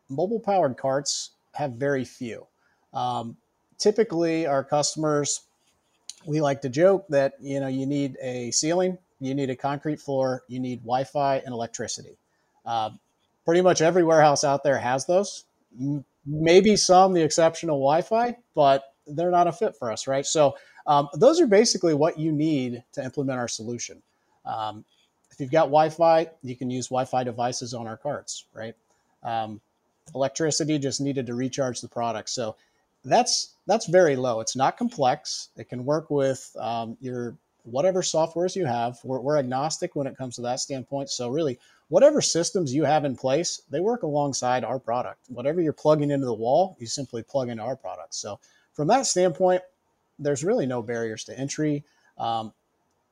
mobile 0.10 0.40
powered 0.40 0.78
carts 0.78 1.32
have 1.54 1.74
very 1.74 2.04
few. 2.04 2.46
Um, 2.94 3.38
typically, 3.78 4.46
our 4.46 4.64
customers, 4.64 5.42
we 6.26 6.42
like 6.42 6.62
to 6.62 6.70
joke 6.70 7.06
that 7.10 7.34
you 7.40 7.60
know 7.60 7.68
you 7.68 7.86
need 7.86 8.18
a 8.22 8.52
ceiling, 8.52 8.98
you 9.20 9.34
need 9.34 9.50
a 9.50 9.56
concrete 9.56 10.00
floor, 10.00 10.44
you 10.48 10.60
need 10.60 10.82
Wi-Fi 10.82 11.38
and 11.38 11.54
electricity. 11.54 12.18
Uh, 12.66 12.90
pretty 13.46 13.62
much 13.62 13.82
every 13.82 14.04
warehouse 14.04 14.44
out 14.44 14.64
there 14.64 14.80
has 14.80 15.06
those. 15.06 15.46
Maybe 16.26 16.76
some 16.76 17.14
the 17.14 17.24
exceptional 17.24 17.78
Wi-Fi, 17.78 18.36
but 18.56 18.84
they're 19.08 19.32
not 19.32 19.48
a 19.48 19.52
fit 19.52 19.76
for 19.78 19.92
us, 19.92 20.08
right? 20.08 20.26
So 20.26 20.56
um, 20.88 21.10
those 21.14 21.40
are 21.40 21.48
basically 21.48 21.94
what 21.94 22.20
you 22.20 22.32
need 22.32 22.84
to 22.94 23.04
implement 23.04 23.40
our 23.40 23.48
solution. 23.48 24.02
Um, 24.46 24.84
if 25.32 25.40
you've 25.40 25.52
got 25.52 25.66
Wi-Fi, 25.66 26.30
you 26.44 26.56
can 26.56 26.70
use 26.70 26.88
Wi-Fi 26.88 27.24
devices 27.24 27.74
on 27.74 27.88
our 27.88 27.98
carts, 27.98 28.46
right? 28.54 28.76
Um, 29.24 29.60
electricity 30.14 30.78
just 30.80 31.02
needed 31.02 31.26
to 31.28 31.34
recharge 31.34 31.82
the 31.82 31.88
product, 31.88 32.30
so 32.30 32.56
that's 33.04 33.56
that's 33.68 33.88
very 33.88 34.16
low. 34.16 34.40
It's 34.40 34.56
not 34.56 34.78
complex. 34.78 35.50
It 35.58 35.70
can 35.70 35.86
work 35.86 36.10
with 36.10 36.56
um, 36.60 36.98
your 37.02 37.36
whatever 37.64 38.02
softwares 38.02 38.56
you 38.56 38.66
have. 38.66 39.00
We're, 39.04 39.20
we're 39.20 39.38
agnostic 39.38 39.96
when 39.96 40.08
it 40.08 40.18
comes 40.18 40.36
to 40.36 40.42
that 40.44 40.60
standpoint. 40.60 41.10
So 41.10 41.30
really, 41.30 41.60
whatever 41.90 42.22
systems 42.22 42.74
you 42.74 42.84
have 42.84 43.06
in 43.06 43.16
place, 43.16 43.62
they 43.70 43.80
work 43.80 44.04
alongside 44.04 44.64
our 44.64 44.80
product. 44.80 45.26
Whatever 45.28 45.62
you're 45.62 45.74
plugging 45.74 46.12
into 46.12 46.26
the 46.26 46.34
wall, 46.34 46.76
you 46.80 46.88
simply 46.88 47.24
plug 47.24 47.50
into 47.50 47.64
our 47.64 47.76
product. 47.76 48.16
So 48.16 48.40
from 48.74 48.88
that 48.88 49.06
standpoint, 49.06 49.62
there's 50.18 50.44
really 50.44 50.66
no 50.66 50.82
barriers 50.82 51.24
to 51.26 51.38
entry. 51.38 51.84
Um, 52.18 52.54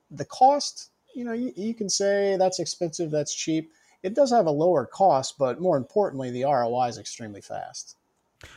the 0.10 0.26
cost, 0.26 0.90
you 1.16 1.26
know, 1.26 1.34
you, 1.34 1.52
you 1.56 1.74
can 1.74 1.90
say 1.90 2.36
that's 2.38 2.60
expensive, 2.60 3.12
that's 3.12 3.36
cheap. 3.36 3.72
It 4.02 4.16
does 4.16 4.32
have 4.32 4.48
a 4.48 4.52
lower 4.52 4.86
cost, 4.86 5.38
but 5.38 5.62
more 5.62 5.78
importantly, 5.78 6.32
the 6.32 6.44
ROI 6.44 6.88
is 6.88 6.98
extremely 6.98 7.42
fast. 7.42 7.98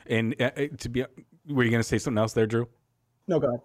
And 0.06 0.34
uh, 0.40 0.50
uh, 0.56 0.66
to 0.78 0.88
be, 0.88 1.04
were 1.48 1.62
you 1.62 1.70
going 1.70 1.82
to 1.82 1.84
say 1.84 1.98
something 1.98 2.18
else 2.18 2.32
there, 2.32 2.46
Drew? 2.46 2.68
No, 3.28 3.38
go 3.38 3.48
ahead. 3.48 3.60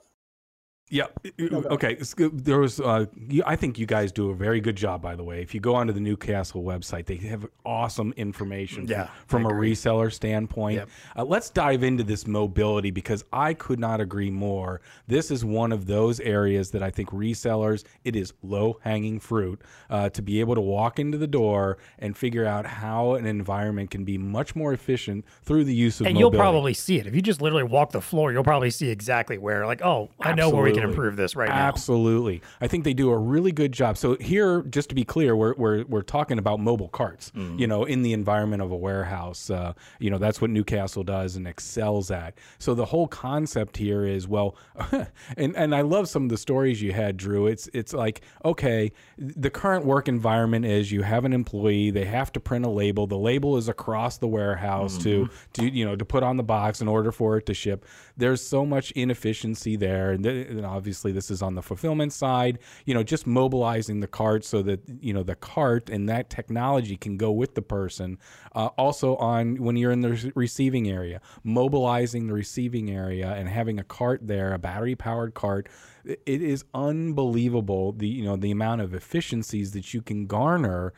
Yeah. 0.92 1.06
Okay. 1.40 1.98
There 2.34 2.60
was. 2.60 2.80
Uh, 2.82 3.06
I 3.46 3.56
think 3.56 3.80
you 3.80 3.86
guys 3.86 4.12
do 4.12 4.30
a 4.30 4.36
very 4.36 4.60
good 4.60 4.76
job. 4.76 5.02
By 5.02 5.16
the 5.16 5.24
way, 5.24 5.42
if 5.42 5.56
you 5.56 5.62
go 5.62 5.74
onto 5.74 5.94
the 5.94 6.02
Newcastle 6.02 6.64
website, 6.64 7.06
they 7.06 7.16
have 7.16 7.46
awesome 7.66 8.14
information. 8.18 8.88
Yeah, 8.88 9.08
From 9.26 9.46
a 9.46 9.50
reseller 9.50 10.12
standpoint, 10.12 10.76
Yep. 10.76 10.90
uh, 11.18 11.24
let's 11.24 11.50
dive 11.50 11.84
into 11.84 12.04
this 12.04 12.28
mobility 12.28 12.92
because 12.92 13.24
I 13.32 13.54
could 13.54 13.80
not 13.80 14.02
agree 14.02 14.30
more. 14.30 14.82
This 15.08 15.32
is 15.32 15.46
one 15.46 15.72
of 15.72 15.86
those 15.88 16.20
areas 16.20 16.72
that 16.72 16.84
I 16.84 16.92
think 16.92 17.10
resellers. 17.12 17.86
It 18.04 18.18
is 18.18 18.34
low 18.44 18.78
hanging 18.82 19.20
fruit 19.22 19.62
uh, 19.90 20.10
to 20.10 20.22
be 20.22 20.42
able 20.42 20.56
to 20.56 20.62
walk 20.62 21.00
into 21.00 21.18
the 21.18 21.28
door 21.28 21.78
and 22.00 22.18
figure 22.18 22.46
out 22.46 22.66
how 22.66 23.14
an 23.14 23.26
environment 23.26 23.92
can 23.92 24.04
be 24.04 24.18
much 24.18 24.58
more 24.58 24.74
efficient 24.74 25.24
through 25.44 25.64
the 25.64 25.74
use 25.74 26.02
of 26.02 26.08
And 26.08 26.16
mobility. 26.16 26.36
you'll 26.36 26.42
probably 26.44 26.74
see 26.74 26.98
it 27.00 27.08
if 27.08 27.16
you 27.16 27.22
just 27.22 27.42
literally 27.42 27.64
walk 27.64 27.92
the 27.94 28.02
floor. 28.02 28.34
You'll 28.34 28.44
probably 28.44 28.72
see 28.72 28.90
exactly 28.90 29.38
where, 29.38 29.66
like, 29.66 29.82
oh, 29.82 30.10
I 30.20 30.34
know 30.34 30.50
where 30.50 30.64
we 30.64 30.74
can 30.74 30.81
Absolutely. 30.82 30.94
improve 30.94 31.16
this 31.16 31.36
right 31.36 31.50
now. 31.50 31.56
Absolutely. 31.56 32.42
I 32.60 32.68
think 32.68 32.84
they 32.84 32.94
do 32.94 33.12
a 33.12 33.18
really 33.18 33.52
good 33.52 33.72
job. 33.72 33.98
So 33.98 34.16
here, 34.16 34.62
just 34.64 34.90
to 34.90 34.96
be 34.96 35.04
clear, 35.04 35.36
we're 35.36 35.54
we're, 35.56 35.84
we're 35.86 36.02
talking 36.02 36.38
about 36.38 36.60
mobile 36.60 36.90
carts. 36.90 37.32
Mm-hmm. 37.36 37.60
You 37.60 37.68
know, 37.68 37.86
in 37.86 38.02
the 38.02 38.14
environment 38.14 38.62
of 38.62 38.72
a 38.72 38.76
warehouse. 38.76 39.50
Uh, 39.50 39.74
you 40.00 40.10
know, 40.10 40.18
that's 40.18 40.42
what 40.42 40.50
Newcastle 40.50 41.04
does 41.04 41.36
and 41.36 41.48
excels 41.48 42.12
at. 42.12 42.38
So 42.60 42.74
the 42.74 42.86
whole 42.86 43.08
concept 43.08 43.78
here 43.78 44.06
is 44.06 44.28
well, 44.28 44.56
and 45.38 45.56
and 45.56 45.76
I 45.76 45.82
love 45.82 46.08
some 46.08 46.24
of 46.24 46.30
the 46.30 46.38
stories 46.38 46.82
you 46.82 46.94
had, 46.94 47.18
Drew. 47.18 47.48
It's 47.48 47.70
it's 47.74 47.94
like 47.94 48.22
okay, 48.44 48.92
the 49.18 49.50
current 49.50 49.86
work 49.86 50.08
environment 50.08 50.66
is 50.66 50.92
you 50.92 51.04
have 51.04 51.26
an 51.26 51.34
employee, 51.34 51.92
they 51.92 52.06
have 52.06 52.32
to 52.34 52.40
print 52.40 52.66
a 52.66 52.70
label. 52.70 53.08
The 53.08 53.18
label 53.18 53.58
is 53.58 53.68
across 53.70 54.18
the 54.18 54.28
warehouse 54.28 54.98
to 55.00 55.30
to 55.54 55.66
you 55.66 55.86
know 55.86 55.96
to 55.96 56.06
put 56.06 56.24
on 56.24 56.38
the 56.38 56.44
box 56.44 56.82
in 56.82 56.88
order 56.88 57.12
for 57.12 57.38
it 57.38 57.46
to 57.48 57.54
ship. 57.54 57.86
There's 58.18 58.42
so 58.42 58.66
much 58.66 58.92
inefficiency 58.92 59.76
there, 59.76 60.12
and, 60.12 60.24
th- 60.24 60.50
and 60.50 60.66
obviously 60.72 61.12
this 61.12 61.30
is 61.30 61.42
on 61.42 61.56
the 61.56 61.62
fulfillment 61.62 62.14
side. 62.14 62.60
You 62.86 62.94
know, 62.94 63.04
just 63.04 63.28
mobilizing 63.28 64.00
the 64.00 64.08
cart 64.08 64.46
so 64.46 64.62
that 64.64 64.82
you 65.02 65.14
know 65.14 65.24
the 65.24 65.36
cart 65.36 65.90
and 65.90 66.08
that 66.10 66.30
technology 66.30 66.98
can 66.98 67.18
go 67.18 67.32
with 67.32 67.56
the 67.56 67.62
person. 67.62 68.18
Uh, 68.56 68.70
also, 68.78 69.16
on 69.18 69.58
when 69.58 69.76
you're 69.76 69.92
in 69.92 70.02
the 70.02 70.10
re- 70.10 70.32
receiving 70.36 70.90
area, 70.90 71.22
mobilizing 71.44 72.28
the 72.28 72.34
receiving 72.34 72.90
area 72.90 73.34
and 73.34 73.50
having 73.50 73.80
a 73.80 73.84
cart 73.84 74.22
there, 74.24 74.54
a 74.54 74.60
battery 74.60 74.96
powered 74.96 75.34
cart. 75.34 75.68
It 76.04 76.42
is 76.42 76.66
unbelievable 76.74 77.92
the 77.92 78.08
you 78.08 78.24
know 78.24 78.36
the 78.36 78.52
amount 78.52 78.82
of 78.82 78.94
efficiencies 78.94 79.72
that 79.72 79.94
you 79.94 80.02
can 80.02 80.26
garner 80.26 80.94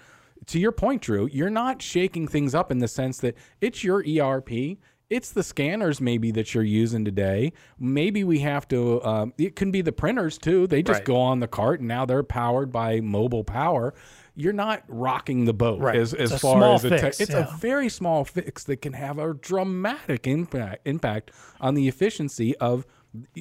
to 0.47 0.59
your 0.59 0.71
point, 0.71 1.01
Drew, 1.01 1.27
you're 1.31 1.49
not 1.49 1.81
shaking 1.81 2.27
things 2.27 2.53
up 2.53 2.71
in 2.71 2.79
the 2.79 2.87
sense 2.87 3.19
that 3.19 3.37
it's 3.61 3.83
your 3.83 4.03
ERP. 4.05 4.77
It's 5.13 5.31
the 5.31 5.43
scanners 5.43 6.01
maybe 6.01 6.31
that 6.31 6.55
you're 6.55 6.63
using 6.63 7.05
today. 7.05 7.53
Maybe 7.79 8.23
we 8.23 8.39
have 8.39 8.67
to. 8.69 9.03
Um, 9.05 9.33
it 9.37 9.55
can 9.55 9.69
be 9.69 9.81
the 9.81 9.91
printers 9.91 10.39
too. 10.39 10.65
They 10.65 10.81
just 10.81 10.99
Right. 10.99 11.05
go 11.05 11.17
on 11.17 11.39
the 11.39 11.47
cart 11.47 11.79
and 11.81 11.87
now 11.87 12.03
they're 12.05 12.23
powered 12.23 12.71
by 12.71 12.99
mobile 12.99 13.43
power. 13.43 13.93
You're 14.35 14.53
not 14.53 14.81
rocking 14.87 15.45
the 15.45 15.53
boat 15.53 15.79
Right. 15.79 15.95
as, 15.95 16.15
as 16.15 16.31
It's 16.31 16.41
far 16.41 16.73
as 16.73 16.83
a 16.83 16.89
tech- 16.89 17.19
it's 17.19 17.29
yeah. 17.29 17.53
a 17.53 17.57
very 17.57 17.89
small 17.89 18.25
fix 18.25 18.63
that 18.63 18.77
can 18.81 18.93
have 18.93 19.19
a 19.19 19.35
dramatic 19.35 20.25
impact 20.25 20.87
impact 20.87 21.29
on 21.61 21.75
the 21.75 21.87
efficiency 21.87 22.57
of 22.57 22.87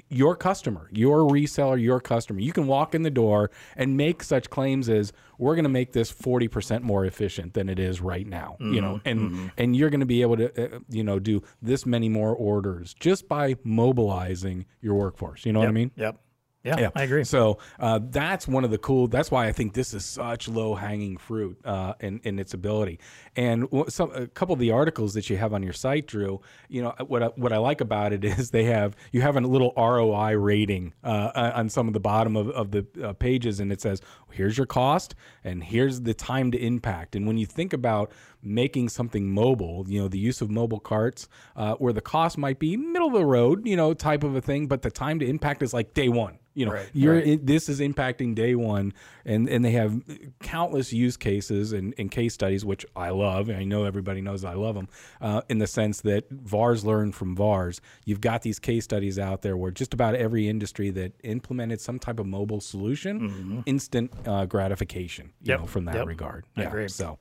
your 0.09 0.37
customer, 0.37 0.89
your 0.93 1.21
reseller, 1.29 1.81
your 1.81 2.01
customer. 2.01 2.41
You 2.41 2.53
can 2.53 2.67
walk 2.67 2.95
in 2.95 3.03
the 3.03 3.11
door 3.11 3.51
and 3.77 3.97
make 3.97 4.23
such 4.23 4.51
claims 4.51 4.89
as 4.89 5.13
we're 5.39 5.55
going 5.55 5.65
to 5.65 5.71
make 5.71 5.93
this 5.93 6.13
40% 6.13 6.83
more 6.83 7.05
efficient 7.05 7.55
than 7.55 7.69
it 7.69 7.79
is 7.79 8.01
right 8.01 8.27
now, 8.27 8.57
you 8.61 8.81
know, 8.81 9.01
Mm-hmm. 9.05 9.09
and 9.09 9.51
and 9.57 9.77
you're 9.77 9.91
going 9.91 10.01
to 10.01 10.07
be 10.07 10.23
able 10.23 10.37
to 10.37 10.77
uh, 10.77 10.79
you 10.89 11.03
know 11.03 11.19
do 11.19 11.43
this 11.63 11.87
many 11.87 12.09
more 12.09 12.35
orders 12.35 12.95
just 13.01 13.29
by 13.29 13.57
mobilizing 13.65 14.67
your 14.81 14.95
workforce. 14.95 15.45
You 15.47 15.53
know 15.53 15.61
what 15.61 15.69
I 15.69 15.73
mean? 15.73 15.91
Yep. 15.97 16.19
Yeah, 16.65 16.91
I 16.95 17.03
agree. 17.03 17.25
So 17.25 17.59
uh, 17.81 17.99
that's 18.03 18.47
one 18.47 18.65
of 18.65 18.71
the 18.71 18.79
cool. 18.79 19.09
That's 19.09 19.31
why 19.31 19.47
I 19.47 19.53
think 19.53 19.75
this 19.75 19.93
is 19.95 20.05
such 20.05 20.49
low 20.49 20.75
hanging 20.75 21.17
fruit 21.17 21.59
uh, 21.65 21.95
in 22.01 22.21
in 22.23 22.39
its 22.39 22.55
ability. 22.55 23.01
And 23.35 23.67
some 23.89 24.13
a 24.13 24.27
couple 24.29 24.53
of 24.53 24.61
the 24.61 24.71
articles 24.71 25.15
that 25.15 25.29
you 25.29 25.37
have 25.39 25.53
on 25.53 25.63
your 25.63 25.73
site, 25.73 26.07
Drew. 26.07 26.41
You 26.69 26.83
know 26.83 26.95
what 27.07 27.23
I, 27.23 27.27
what 27.29 27.53
I 27.53 27.59
like 27.59 27.81
about 27.81 28.13
it 28.13 28.25
is 28.39 28.51
they 28.51 28.65
have 28.65 28.95
you 29.11 29.23
have 29.23 29.37
a 29.37 29.41
little 29.41 29.73
ROI 29.77 30.39
rating 30.39 30.95
uh, 31.03 31.33
uh, 31.35 31.53
on 31.55 31.69
some 31.69 31.89
of 31.89 31.95
the 31.95 32.01
bottom 32.01 32.37
of 32.37 32.49
of 32.51 32.71
the 32.71 32.87
uh, 33.03 33.13
pages, 33.15 33.59
and 33.59 33.73
it 33.73 33.81
says 33.81 34.01
here's 34.31 34.57
your 34.57 34.67
cost 34.67 35.15
and 35.45 35.63
here's 35.65 36.03
the 36.03 36.15
time 36.15 36.51
to 36.53 36.59
impact. 36.59 37.17
And 37.17 37.27
when 37.27 37.39
you 37.39 37.47
think 37.47 37.73
about 37.73 38.13
making 38.43 38.89
something 38.89 39.31
mobile, 39.33 39.85
you 39.89 40.01
know, 40.01 40.09
the 40.09 40.19
use 40.19 40.41
of 40.41 40.51
mobile 40.51 40.81
carts, 40.81 41.29
uh, 41.57 41.75
where 41.75 41.93
the 41.93 42.01
cost 42.01 42.37
might 42.37 42.59
be 42.59 42.77
middle 42.77 43.09
of 43.09 43.15
the 43.15 43.25
road, 43.25 43.67
you 43.67 43.77
know, 43.77 43.95
type 43.95 44.25
of 44.25 44.35
a 44.35 44.41
thing, 44.41 44.67
but 44.67 44.83
the 44.83 44.91
time 44.91 45.19
to 45.21 45.27
impact 45.27 45.63
is 45.63 45.73
like 45.73 45.95
day 45.95 46.09
one. 46.09 46.39
You 46.55 46.67
know, 46.67 46.73
Right, 46.73 46.91
you're 46.93 47.15
right. 47.15 47.25
in, 47.27 47.47
this 47.47 47.71
is 47.71 47.81
impacting 47.81 48.35
day 48.35 48.55
one, 48.55 48.93
and 49.25 49.49
and 49.49 49.65
they 49.65 49.71
have 49.71 49.99
countless 50.41 50.93
use 50.93 51.17
cases 51.17 51.73
and, 51.73 51.95
and 51.97 52.11
case 52.11 52.35
studies, 52.35 52.63
which 52.63 52.85
I 52.95 53.09
love. 53.09 53.49
I 53.49 53.65
know 53.65 53.85
everybody 53.85 54.21
knows 54.21 54.45
I 54.45 54.53
love 54.53 54.75
them. 54.75 54.89
Uh, 55.19 55.41
in 55.49 55.59
the 55.59 55.67
sense 55.67 56.03
that 56.03 56.29
VARs 56.31 56.85
learn 56.85 57.13
from 57.13 57.35
VARs. 57.35 57.81
You've 58.05 58.21
got 58.21 58.43
these 58.43 58.59
case 58.59 58.85
studies 58.85 59.19
out 59.19 59.41
there 59.41 59.57
where 59.57 59.71
just 59.71 59.95
about 59.95 60.15
every 60.15 60.47
industry 60.47 60.91
that 60.91 61.13
implemented 61.25 61.81
some 61.81 61.99
type 61.99 62.19
of 62.21 62.27
mobile 62.27 62.61
solution, 62.61 63.63
instant 63.65 64.13
uh, 64.27 64.45
gratification. 64.45 65.33
You 65.41 65.43
Mm-hmm. 65.43 65.51
Yep, 65.53 65.61
know, 65.61 65.67
from 65.67 65.85
that 65.87 65.95
yep. 65.95 66.07
regard. 66.07 66.45
I 66.57 66.65
agree. 66.65 66.89
So 66.89 67.19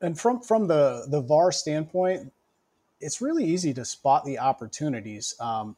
and 0.00 0.18
from 0.18 0.40
from 0.40 0.66
the 0.66 1.06
the 1.08 1.20
VAR 1.20 1.52
standpoint, 1.52 2.32
it's 3.00 3.20
really 3.20 3.44
easy 3.44 3.72
to 3.74 3.84
spot 3.84 4.24
the 4.24 4.38
opportunities. 4.38 5.34
Um, 5.40 5.76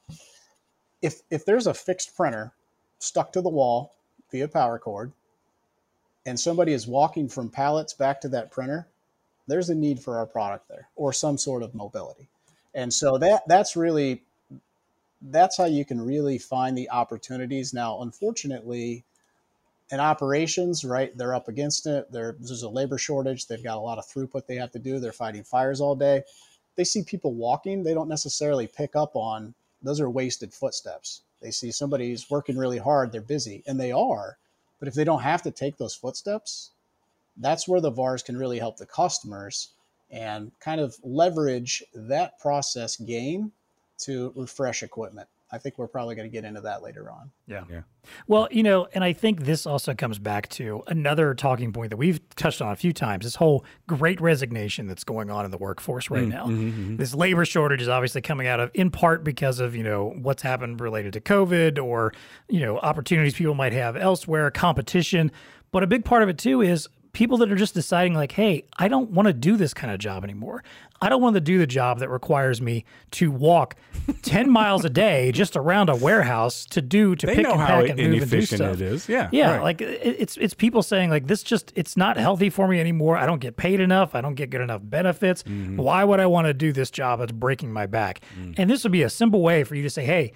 if 1.02 1.22
if 1.30 1.44
there's 1.44 1.66
a 1.66 1.74
fixed 1.74 2.16
printer 2.16 2.52
stuck 2.98 3.32
to 3.32 3.40
the 3.40 3.48
wall 3.48 3.94
via 4.30 4.48
power 4.48 4.78
cord, 4.78 5.12
and 6.26 6.38
somebody 6.38 6.72
is 6.72 6.86
walking 6.86 7.28
from 7.28 7.48
pallets 7.48 7.94
back 7.94 8.20
to 8.20 8.28
that 8.28 8.50
printer, 8.50 8.86
there's 9.46 9.70
a 9.70 9.74
need 9.74 10.00
for 10.00 10.18
our 10.18 10.26
product 10.26 10.68
there 10.68 10.88
or 10.96 11.12
some 11.12 11.38
sort 11.38 11.62
of 11.62 11.74
mobility. 11.74 12.28
And 12.74 12.92
so 12.92 13.18
that 13.18 13.42
that's 13.48 13.76
really 13.76 14.22
that's 15.20 15.56
how 15.56 15.64
you 15.64 15.84
can 15.84 16.00
really 16.00 16.38
find 16.38 16.76
the 16.76 16.90
opportunities. 16.90 17.74
Now, 17.74 18.02
unfortunately, 18.02 19.04
in 19.90 20.00
operations, 20.00 20.84
right, 20.84 21.16
they're 21.16 21.34
up 21.34 21.48
against 21.48 21.86
it. 21.86 22.10
There, 22.12 22.36
there's 22.38 22.62
a 22.62 22.68
labor 22.68 22.98
shortage. 22.98 23.46
They've 23.46 23.62
got 23.62 23.78
a 23.78 23.80
lot 23.80 23.98
of 23.98 24.06
throughput 24.06 24.46
they 24.46 24.56
have 24.56 24.72
to 24.72 24.78
do. 24.78 24.98
They're 24.98 25.12
fighting 25.12 25.44
fires 25.44 25.80
all 25.80 25.94
day. 25.94 26.22
They 26.76 26.84
see 26.84 27.02
people 27.02 27.34
walking. 27.34 27.82
They 27.82 27.94
don't 27.94 28.08
necessarily 28.08 28.66
pick 28.66 28.94
up 28.94 29.16
on 29.16 29.54
those 29.82 30.00
are 30.00 30.10
wasted 30.10 30.52
footsteps. 30.52 31.22
They 31.40 31.50
see 31.50 31.70
somebody's 31.70 32.28
working 32.30 32.58
really 32.58 32.78
hard. 32.78 33.12
They're 33.12 33.20
busy, 33.20 33.62
and 33.66 33.78
they 33.78 33.92
are. 33.92 34.38
But 34.78 34.88
if 34.88 34.94
they 34.94 35.04
don't 35.04 35.22
have 35.22 35.42
to 35.42 35.50
take 35.50 35.76
those 35.76 35.94
footsteps, 35.94 36.70
that's 37.36 37.68
where 37.68 37.80
the 37.80 37.90
VARs 37.90 38.22
can 38.22 38.36
really 38.36 38.58
help 38.58 38.76
the 38.76 38.86
customers 38.86 39.70
and 40.10 40.50
kind 40.60 40.80
of 40.80 40.96
leverage 41.02 41.82
that 41.94 42.38
process 42.40 42.96
gain 42.96 43.52
to 43.98 44.32
refresh 44.34 44.82
equipment. 44.82 45.28
I 45.50 45.58
think 45.58 45.78
we're 45.78 45.88
probably 45.88 46.14
going 46.14 46.28
to 46.28 46.32
get 46.32 46.44
into 46.44 46.60
that 46.62 46.82
later 46.82 47.10
on. 47.10 47.30
Yeah. 47.46 47.64
Yeah. 47.70 47.80
Well, 48.26 48.48
you 48.50 48.62
know, 48.62 48.86
and 48.92 49.02
I 49.02 49.14
think 49.14 49.44
this 49.44 49.66
also 49.66 49.94
comes 49.94 50.18
back 50.18 50.48
to 50.50 50.82
another 50.86 51.34
talking 51.34 51.72
point 51.72 51.90
that 51.90 51.96
we've 51.96 52.20
touched 52.36 52.60
on 52.60 52.70
a 52.70 52.76
few 52.76 52.92
times 52.92 53.24
this 53.24 53.36
whole 53.36 53.64
great 53.86 54.20
resignation 54.20 54.86
that's 54.86 55.04
going 55.04 55.30
on 55.30 55.44
in 55.44 55.50
the 55.50 55.56
workforce 55.58 56.10
right 56.10 56.24
mm, 56.24 56.28
now. 56.28 56.44
Mm-hmm, 56.44 56.68
mm-hmm. 56.68 56.96
This 56.96 57.14
labor 57.14 57.44
shortage 57.46 57.80
is 57.80 57.88
obviously 57.88 58.20
coming 58.20 58.46
out 58.46 58.60
of, 58.60 58.70
in 58.74 58.90
part 58.90 59.24
because 59.24 59.58
of, 59.58 59.74
you 59.74 59.82
know, 59.82 60.14
what's 60.20 60.42
happened 60.42 60.80
related 60.80 61.14
to 61.14 61.20
COVID 61.20 61.82
or, 61.82 62.12
you 62.48 62.60
know, 62.60 62.78
opportunities 62.78 63.34
people 63.34 63.54
might 63.54 63.72
have 63.72 63.96
elsewhere, 63.96 64.50
competition. 64.50 65.32
But 65.70 65.82
a 65.82 65.86
big 65.86 66.04
part 66.04 66.22
of 66.22 66.28
it 66.28 66.38
too 66.38 66.60
is 66.60 66.88
people 67.12 67.38
that 67.38 67.50
are 67.50 67.56
just 67.56 67.74
deciding 67.74 68.14
like 68.14 68.32
hey 68.32 68.64
i 68.78 68.86
don't 68.88 69.10
want 69.10 69.26
to 69.26 69.32
do 69.32 69.56
this 69.56 69.72
kind 69.74 69.92
of 69.92 69.98
job 69.98 70.22
anymore 70.24 70.62
i 71.00 71.08
don't 71.08 71.22
want 71.22 71.34
to 71.34 71.40
do 71.40 71.58
the 71.58 71.66
job 71.66 71.98
that 71.98 72.08
requires 72.08 72.60
me 72.60 72.84
to 73.10 73.30
walk 73.30 73.74
10 74.22 74.50
miles 74.50 74.84
a 74.84 74.90
day 74.90 75.32
just 75.32 75.56
around 75.56 75.88
a 75.88 75.96
warehouse 75.96 76.64
to 76.66 76.80
do 76.82 77.16
to 77.16 77.26
they 77.26 77.34
pick 77.36 77.46
and 77.46 77.60
how 77.60 77.66
pack 77.66 77.88
and 77.88 77.98
move 77.98 77.98
and 77.98 78.12
do 78.12 78.16
inefficient 78.18 78.58
stuff 78.58 78.74
it 78.74 78.82
is. 78.82 79.08
Yeah. 79.08 79.28
yeah 79.32 79.52
right. 79.56 79.62
like 79.62 79.80
it- 79.80 80.16
it's 80.18 80.36
it's 80.36 80.54
people 80.54 80.82
saying 80.82 81.10
like 81.10 81.26
this 81.26 81.42
just 81.42 81.72
it's 81.74 81.96
not 81.96 82.16
healthy 82.16 82.50
for 82.50 82.68
me 82.68 82.78
anymore 82.80 83.16
i 83.16 83.26
don't 83.26 83.40
get 83.40 83.56
paid 83.56 83.80
enough 83.80 84.14
i 84.14 84.20
don't 84.20 84.34
get 84.34 84.50
good 84.50 84.60
enough 84.60 84.80
benefits 84.84 85.42
Mm-hmm. 85.44 85.76
why 85.76 86.04
would 86.04 86.20
i 86.20 86.26
want 86.26 86.46
to 86.46 86.54
do 86.54 86.72
this 86.72 86.90
job 86.90 87.20
that's 87.20 87.32
breaking 87.32 87.72
my 87.72 87.86
back 87.86 88.20
Mm. 88.38 88.54
and 88.58 88.70
this 88.70 88.82
would 88.84 88.92
be 88.92 89.02
a 89.02 89.10
simple 89.10 89.40
way 89.42 89.64
for 89.64 89.74
you 89.74 89.82
to 89.82 89.90
say 89.90 90.04
hey 90.04 90.32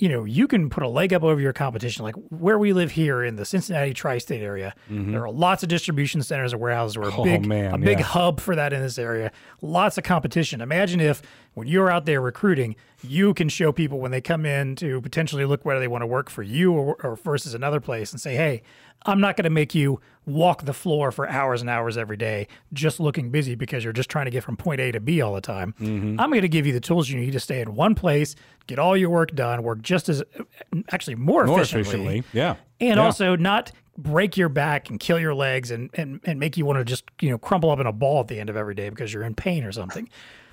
you 0.00 0.08
know, 0.08 0.24
you 0.24 0.48
can 0.48 0.70
put 0.70 0.82
a 0.82 0.88
leg 0.88 1.12
up 1.12 1.22
over 1.22 1.40
your 1.40 1.52
competition. 1.52 2.04
Like 2.04 2.14
where 2.30 2.58
we 2.58 2.72
live 2.72 2.90
here 2.92 3.22
in 3.22 3.36
the 3.36 3.44
Cincinnati 3.44 3.92
tri-state 3.92 4.42
area, 4.42 4.74
there 4.88 5.22
are 5.22 5.30
lots 5.30 5.62
of 5.62 5.68
distribution 5.68 6.22
centers 6.22 6.52
and 6.52 6.60
warehouses. 6.60 6.96
We're 6.96 7.08
a 7.08 7.10
Mm-hmm. 7.10 7.20
Oh, 7.20 7.24
big, 7.24 7.46
man, 7.46 7.74
a 7.74 7.78
big 7.78 7.98
yeah. 7.98 8.04
hub 8.04 8.40
for 8.40 8.56
that 8.56 8.72
in 8.72 8.80
this 8.80 8.98
area. 8.98 9.30
Lots 9.60 9.98
of 9.98 10.04
competition. 10.04 10.60
Imagine 10.60 11.00
if 11.00 11.20
when 11.54 11.66
you're 11.66 11.90
out 11.90 12.06
there 12.06 12.20
recruiting, 12.20 12.76
you 13.02 13.34
can 13.34 13.48
show 13.48 13.72
people 13.72 14.00
when 14.00 14.10
they 14.10 14.20
come 14.20 14.46
in 14.46 14.76
to 14.76 15.00
potentially 15.02 15.44
look 15.44 15.64
whether 15.64 15.80
they 15.80 15.88
want 15.88 16.02
to 16.02 16.06
work 16.06 16.30
for 16.30 16.42
you 16.42 16.72
or, 16.72 16.96
or 17.02 17.16
versus 17.16 17.52
another 17.52 17.80
place 17.80 18.12
and 18.12 18.20
say, 18.20 18.36
hey, 18.36 18.62
I'm 19.06 19.20
not 19.20 19.36
going 19.36 19.44
to 19.44 19.50
make 19.50 19.74
you 19.74 20.00
walk 20.26 20.64
the 20.64 20.72
floor 20.74 21.10
for 21.10 21.28
hours 21.28 21.60
and 21.62 21.70
hours 21.70 21.96
every 21.96 22.16
day 22.16 22.46
just 22.72 23.00
looking 23.00 23.30
busy 23.30 23.54
because 23.54 23.82
you're 23.82 23.92
just 23.92 24.10
trying 24.10 24.26
to 24.26 24.30
get 24.30 24.44
from 24.44 24.56
point 24.56 24.80
A 24.80 24.92
to 24.92 25.00
B 25.00 25.20
all 25.22 25.34
the 25.34 25.40
time. 25.40 25.74
Mm-hmm. 25.80 26.20
I'm 26.20 26.30
going 26.30 26.42
to 26.42 26.48
give 26.48 26.66
you 26.66 26.72
the 26.72 26.80
tools 26.80 27.08
you 27.08 27.18
need 27.18 27.32
to 27.32 27.40
stay 27.40 27.60
in 27.60 27.74
one 27.74 27.94
place, 27.94 28.36
get 28.66 28.78
all 28.78 28.96
your 28.96 29.10
work 29.10 29.34
done, 29.34 29.62
work 29.62 29.80
just 29.82 30.08
as 30.08 30.22
actually 30.90 31.16
more, 31.16 31.46
More 31.46 31.60
efficiently, 31.62 32.18
efficiently. 32.18 32.24
Yeah. 32.32 32.56
and 32.80 32.96
Yeah. 32.98 33.04
also 33.04 33.34
not 33.36 33.72
break 33.96 34.36
your 34.36 34.48
back 34.48 34.88
and 34.88 35.00
kill 35.00 35.18
your 35.18 35.34
legs 35.34 35.70
and, 35.70 35.90
and, 35.94 36.20
and 36.24 36.38
make 36.38 36.56
you 36.56 36.64
want 36.64 36.78
to 36.78 36.84
just 36.84 37.04
you 37.20 37.28
know 37.30 37.38
crumple 37.38 37.70
up 37.70 37.80
in 37.80 37.86
a 37.86 37.92
ball 37.92 38.20
at 38.20 38.28
the 38.28 38.38
end 38.38 38.48
of 38.50 38.56
every 38.56 38.74
day 38.74 38.88
because 38.88 39.12
you're 39.12 39.24
in 39.24 39.34
pain 39.34 39.64
or 39.64 39.72
something. 39.72 40.08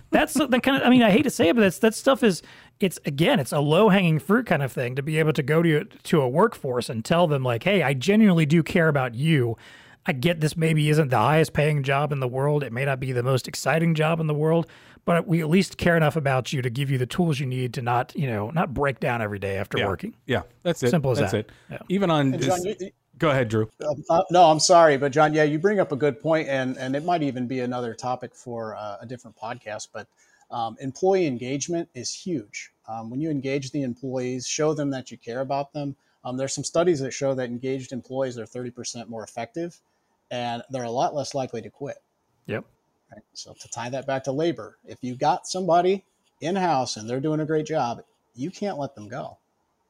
That's 0.09 0.33
the 0.33 0.47
the 0.47 0.59
kind 0.61 0.77
of 0.77 0.83
I 0.87 0.89
mean 0.89 1.03
I 1.03 1.11
hate 1.11 1.23
to 1.23 1.29
say 1.29 1.49
it, 1.49 1.55
but 1.55 1.61
that's 1.61 1.79
that 1.79 1.93
stuff 1.95 2.23
is 2.23 2.41
it's 2.79 2.99
again 3.05 3.39
it's 3.39 3.51
a 3.51 3.59
low 3.59 3.89
hanging 3.89 4.19
fruit 4.19 4.45
kind 4.45 4.63
of 4.63 4.71
thing 4.71 4.95
to 4.95 5.01
be 5.03 5.17
able 5.19 5.33
to 5.33 5.43
go 5.43 5.61
to 5.61 5.83
to 5.83 6.21
a 6.21 6.29
workforce 6.29 6.89
and 6.89 7.03
tell 7.03 7.27
them 7.27 7.43
like 7.43 7.63
hey 7.63 7.83
I 7.83 7.93
genuinely 7.93 8.45
do 8.45 8.63
care 8.63 8.87
about 8.87 9.15
you. 9.15 9.57
I 10.05 10.13
get 10.13 10.39
this 10.39 10.55
maybe 10.55 10.89
isn't 10.89 11.09
the 11.09 11.17
highest 11.17 11.51
paying 11.51 11.83
job 11.83 12.13
in 12.13 12.21
the 12.21 12.27
world. 12.29 12.63
It 12.63 12.71
may 12.71 12.85
not 12.85 12.99
be 13.01 13.11
the 13.11 13.23
most 13.23 13.45
exciting 13.49 13.93
job 13.93 14.21
in 14.21 14.27
the 14.27 14.33
world, 14.33 14.65
but 15.03 15.27
we 15.27 15.41
at 15.41 15.49
least 15.49 15.77
care 15.77 15.97
enough 15.97 16.15
about 16.15 16.53
you 16.53 16.61
to 16.61 16.69
give 16.69 16.89
you 16.89 16.97
the 16.97 17.05
tools 17.05 17.41
you 17.41 17.45
need 17.45 17.73
to 17.73 17.81
not, 17.81 18.15
you 18.15 18.25
know, 18.27 18.49
not 18.51 18.73
break 18.73 19.01
down 19.01 19.21
every 19.21 19.37
day 19.39 19.57
after 19.57 19.77
Yeah. 19.77 19.87
working. 19.87 20.15
Yeah. 20.25 20.43
That's 20.63 20.81
it. 20.81 20.91
Simple 20.91 21.11
as 21.11 21.19
that's 21.19 21.31
that. 21.33 21.39
it. 21.39 21.51
Yeah. 21.69 21.77
Even 21.89 22.09
on. 22.09 22.33
And 22.35 22.41
John, 22.41 22.63
you, 22.63 22.75
go 23.17 23.29
ahead, 23.29 23.49
Drew. 23.49 23.69
Uh, 24.09 24.21
no, 24.31 24.45
I'm 24.45 24.59
sorry, 24.59 24.97
but 24.97 25.11
John, 25.11 25.33
yeah, 25.33 25.43
you 25.43 25.59
bring 25.59 25.79
up 25.79 25.91
a 25.91 25.95
good 25.95 26.21
point, 26.21 26.47
and 26.47 26.77
and 26.77 26.95
it 26.95 27.03
might 27.03 27.23
even 27.23 27.47
be 27.47 27.59
another 27.59 27.93
topic 27.93 28.33
for 28.33 28.75
uh, 28.75 28.97
a 29.01 29.05
different 29.05 29.37
podcast. 29.37 29.89
But 29.93 30.07
um, 30.51 30.77
employee 30.79 31.27
engagement 31.27 31.89
is 31.93 32.13
huge. 32.13 32.71
Um, 32.87 33.09
when 33.09 33.19
you 33.19 33.29
engage 33.29 33.71
the 33.71 33.83
employees, 33.83 34.47
show 34.47 34.73
them 34.73 34.89
that 34.91 35.11
you 35.11 35.17
care 35.17 35.41
about 35.41 35.73
them. 35.73 35.95
Um, 36.23 36.37
there's 36.37 36.53
some 36.53 36.63
studies 36.63 36.99
that 36.99 37.11
show 37.11 37.33
that 37.35 37.45
engaged 37.45 37.91
employees 37.91 38.37
are 38.37 38.45
30% 38.45 39.07
more 39.07 39.23
effective, 39.23 39.79
and 40.31 40.63
they're 40.69 40.83
a 40.83 40.91
lot 40.91 41.13
less 41.13 41.33
likely 41.33 41.61
to 41.61 41.69
quit. 41.69 41.97
Yep. 42.47 42.65
Right? 43.11 43.23
So 43.33 43.53
to 43.59 43.69
tie 43.69 43.89
that 43.89 44.07
back 44.07 44.23
to 44.25 44.31
labor, 44.31 44.77
if 44.85 44.97
you've 45.01 45.19
got 45.19 45.47
somebody 45.47 46.05
in 46.41 46.55
house 46.55 46.97
and 46.97 47.09
they're 47.09 47.19
doing 47.19 47.39
a 47.39 47.45
great 47.45 47.65
job, 47.65 48.01
you 48.35 48.51
can't 48.51 48.77
let 48.77 48.95
them 48.95 49.07
go. 49.07 49.37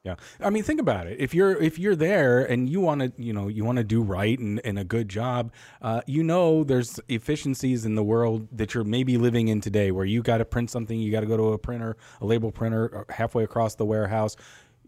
Yeah. 0.08 0.14
I 0.40 0.48
mean, 0.48 0.62
think 0.62 0.80
about 0.80 1.06
it. 1.06 1.20
If 1.20 1.34
you're 1.34 1.60
if 1.60 1.78
you're 1.78 1.94
there 1.94 2.40
and 2.40 2.66
you 2.66 2.80
want 2.80 3.02
to, 3.02 3.12
you 3.22 3.34
know, 3.34 3.48
you 3.48 3.62
want 3.62 3.76
to 3.76 3.84
do 3.84 4.00
right 4.00 4.38
and, 4.38 4.58
and 4.64 4.78
a 4.78 4.84
good 4.84 5.10
job, 5.10 5.52
uh, 5.82 6.00
you 6.06 6.22
know, 6.22 6.64
there's 6.64 6.98
efficiencies 7.08 7.84
in 7.84 7.94
the 7.94 8.02
world 8.02 8.48
that 8.52 8.72
you're 8.72 8.84
maybe 8.84 9.18
living 9.18 9.48
in 9.48 9.60
today, 9.60 9.90
where 9.90 10.06
you 10.06 10.22
got 10.22 10.38
to 10.38 10.46
print 10.46 10.70
something, 10.70 10.98
you 10.98 11.12
got 11.12 11.20
to 11.20 11.26
go 11.26 11.36
to 11.36 11.52
a 11.52 11.58
printer, 11.58 11.98
a 12.22 12.26
label 12.26 12.50
printer, 12.50 13.04
uh, 13.06 13.12
halfway 13.12 13.44
across 13.44 13.74
the 13.74 13.84
warehouse. 13.84 14.34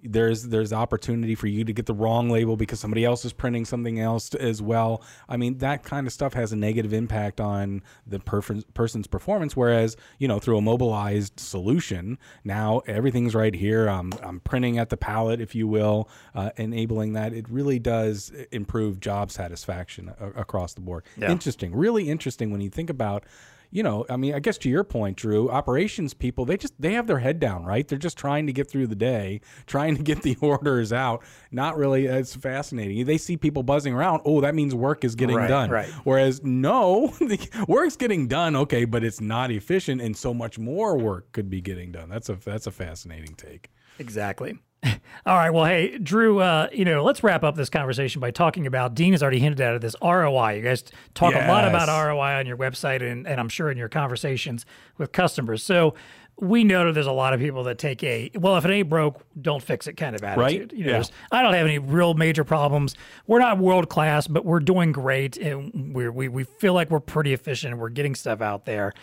There's 0.02 0.44
there's 0.44 0.72
opportunity 0.72 1.34
for 1.34 1.46
you 1.46 1.64
to 1.64 1.72
get 1.72 1.86
the 1.86 1.94
wrong 1.94 2.30
label 2.30 2.56
because 2.56 2.80
somebody 2.80 3.04
else 3.04 3.24
is 3.24 3.32
printing 3.32 3.64
something 3.64 4.00
else 4.00 4.34
as 4.34 4.62
well. 4.62 5.02
I 5.28 5.36
mean, 5.36 5.58
that 5.58 5.82
kind 5.82 6.06
of 6.06 6.12
stuff 6.12 6.32
has 6.34 6.52
a 6.52 6.56
negative 6.56 6.92
impact 6.92 7.40
on 7.40 7.82
the 8.06 8.18
perf- 8.18 8.64
person's 8.74 9.06
performance. 9.06 9.56
Whereas, 9.56 9.96
you 10.18 10.26
know, 10.28 10.38
through 10.38 10.58
a 10.58 10.62
mobilized 10.62 11.38
solution, 11.38 12.18
now 12.44 12.80
everything's 12.86 13.34
right 13.34 13.54
here. 13.54 13.88
I'm, 13.88 14.12
I'm 14.22 14.40
printing 14.40 14.78
at 14.78 14.88
the 14.88 14.96
pallet, 14.96 15.40
if 15.40 15.54
you 15.54 15.68
will, 15.68 16.08
uh, 16.34 16.50
enabling 16.56 17.12
that. 17.14 17.32
It 17.32 17.48
really 17.48 17.78
does 17.78 18.32
improve 18.52 19.00
job 19.00 19.30
satisfaction 19.30 20.12
a- 20.18 20.30
across 20.40 20.74
the 20.74 20.80
board. 20.80 21.04
Yeah. 21.16 21.30
Interesting, 21.30 21.74
really 21.74 22.08
interesting 22.08 22.50
when 22.50 22.60
you 22.60 22.70
think 22.70 22.90
about. 22.90 23.24
You 23.72 23.84
know, 23.84 24.04
I 24.10 24.16
mean, 24.16 24.34
I 24.34 24.40
guess 24.40 24.58
to 24.58 24.68
your 24.68 24.82
point, 24.82 25.16
Drew, 25.16 25.48
operations 25.48 26.12
people, 26.12 26.44
they 26.44 26.56
just 26.56 26.74
they 26.80 26.94
have 26.94 27.06
their 27.06 27.20
head 27.20 27.38
down, 27.38 27.64
right? 27.64 27.86
They're 27.86 27.98
just 27.98 28.18
trying 28.18 28.46
to 28.48 28.52
get 28.52 28.68
through 28.68 28.88
the 28.88 28.96
day, 28.96 29.40
trying 29.66 29.96
to 29.96 30.02
get 30.02 30.22
the 30.22 30.36
orders 30.40 30.92
out. 30.92 31.22
Not 31.52 31.76
really 31.76 32.08
uh, 32.08 32.14
as 32.16 32.34
fascinating. 32.34 33.04
They 33.04 33.16
see 33.18 33.36
people 33.36 33.62
buzzing 33.62 33.94
around. 33.94 34.22
Oh, 34.24 34.40
that 34.40 34.54
means 34.54 34.74
work 34.74 35.04
is 35.04 35.14
getting 35.14 35.36
Right, 35.36 35.48
done. 35.48 35.70
right. 35.70 35.88
Whereas 36.04 36.42
no, 36.42 37.08
the 37.20 37.38
work's 37.68 37.96
getting 37.96 38.26
done, 38.26 38.56
okay, 38.56 38.84
but 38.84 39.04
it's 39.04 39.20
not 39.20 39.50
efficient, 39.50 40.00
and 40.00 40.16
so 40.16 40.34
much 40.34 40.58
more 40.58 40.98
work 40.98 41.30
could 41.32 41.48
be 41.48 41.60
getting 41.60 41.92
done. 41.92 42.08
That's 42.08 42.28
a 42.28 42.34
that's 42.34 42.66
a 42.66 42.72
fascinating 42.72 43.34
take. 43.36 43.70
Exactly. 44.00 44.58
All 45.26 45.36
right. 45.36 45.50
Well, 45.50 45.66
hey, 45.66 45.98
Drew, 45.98 46.38
uh, 46.40 46.68
you 46.72 46.84
know, 46.84 47.04
let's 47.04 47.22
wrap 47.22 47.44
up 47.44 47.54
this 47.54 47.68
conversation 47.68 48.20
by 48.20 48.30
talking 48.30 48.66
about 48.66 48.94
Dean 48.94 49.12
has 49.12 49.22
already 49.22 49.38
hinted 49.38 49.60
at 49.60 49.74
it, 49.74 49.82
this 49.82 49.94
ROI. 50.02 50.52
You 50.56 50.62
guys 50.62 50.84
talk 51.14 51.34
a 51.34 51.48
lot 51.48 51.66
about 51.68 51.88
ROI 51.88 52.38
on 52.38 52.46
your 52.46 52.56
website 52.56 53.02
and, 53.02 53.26
and 53.26 53.38
I'm 53.38 53.48
sure 53.50 53.70
in 53.70 53.76
your 53.76 53.88
conversations 53.90 54.64
with 54.96 55.12
customers. 55.12 55.62
So 55.62 55.94
we 56.40 56.64
know 56.64 56.86
that 56.86 56.92
there's 56.92 57.06
a 57.06 57.12
lot 57.12 57.34
of 57.34 57.40
people 57.40 57.64
that 57.64 57.76
take 57.76 58.02
a, 58.02 58.30
well, 58.34 58.56
if 58.56 58.64
it 58.64 58.70
ain't 58.70 58.88
broke, 58.88 59.22
don't 59.40 59.62
fix 59.62 59.86
it 59.86 59.94
kind 59.94 60.16
of 60.16 60.24
attitude. 60.24 60.70
Right. 60.70 60.72
You 60.72 60.86
know, 60.86 60.92
Yeah. 60.92 61.02
I 61.30 61.42
don't 61.42 61.52
have 61.52 61.66
any 61.66 61.78
real 61.78 62.14
major 62.14 62.44
problems. 62.44 62.94
We're 63.26 63.40
not 63.40 63.58
world 63.58 63.90
class, 63.90 64.26
but 64.26 64.46
we're 64.46 64.60
doing 64.60 64.92
great. 64.92 65.36
And 65.36 65.94
we, 65.94 66.08
we 66.28 66.44
feel 66.44 66.72
like 66.72 66.90
we're 66.90 67.00
pretty 67.00 67.34
efficient. 67.34 67.76
We're 67.76 67.90
getting 67.90 68.14
stuff 68.14 68.40
out 68.40 68.64
there 68.64 68.94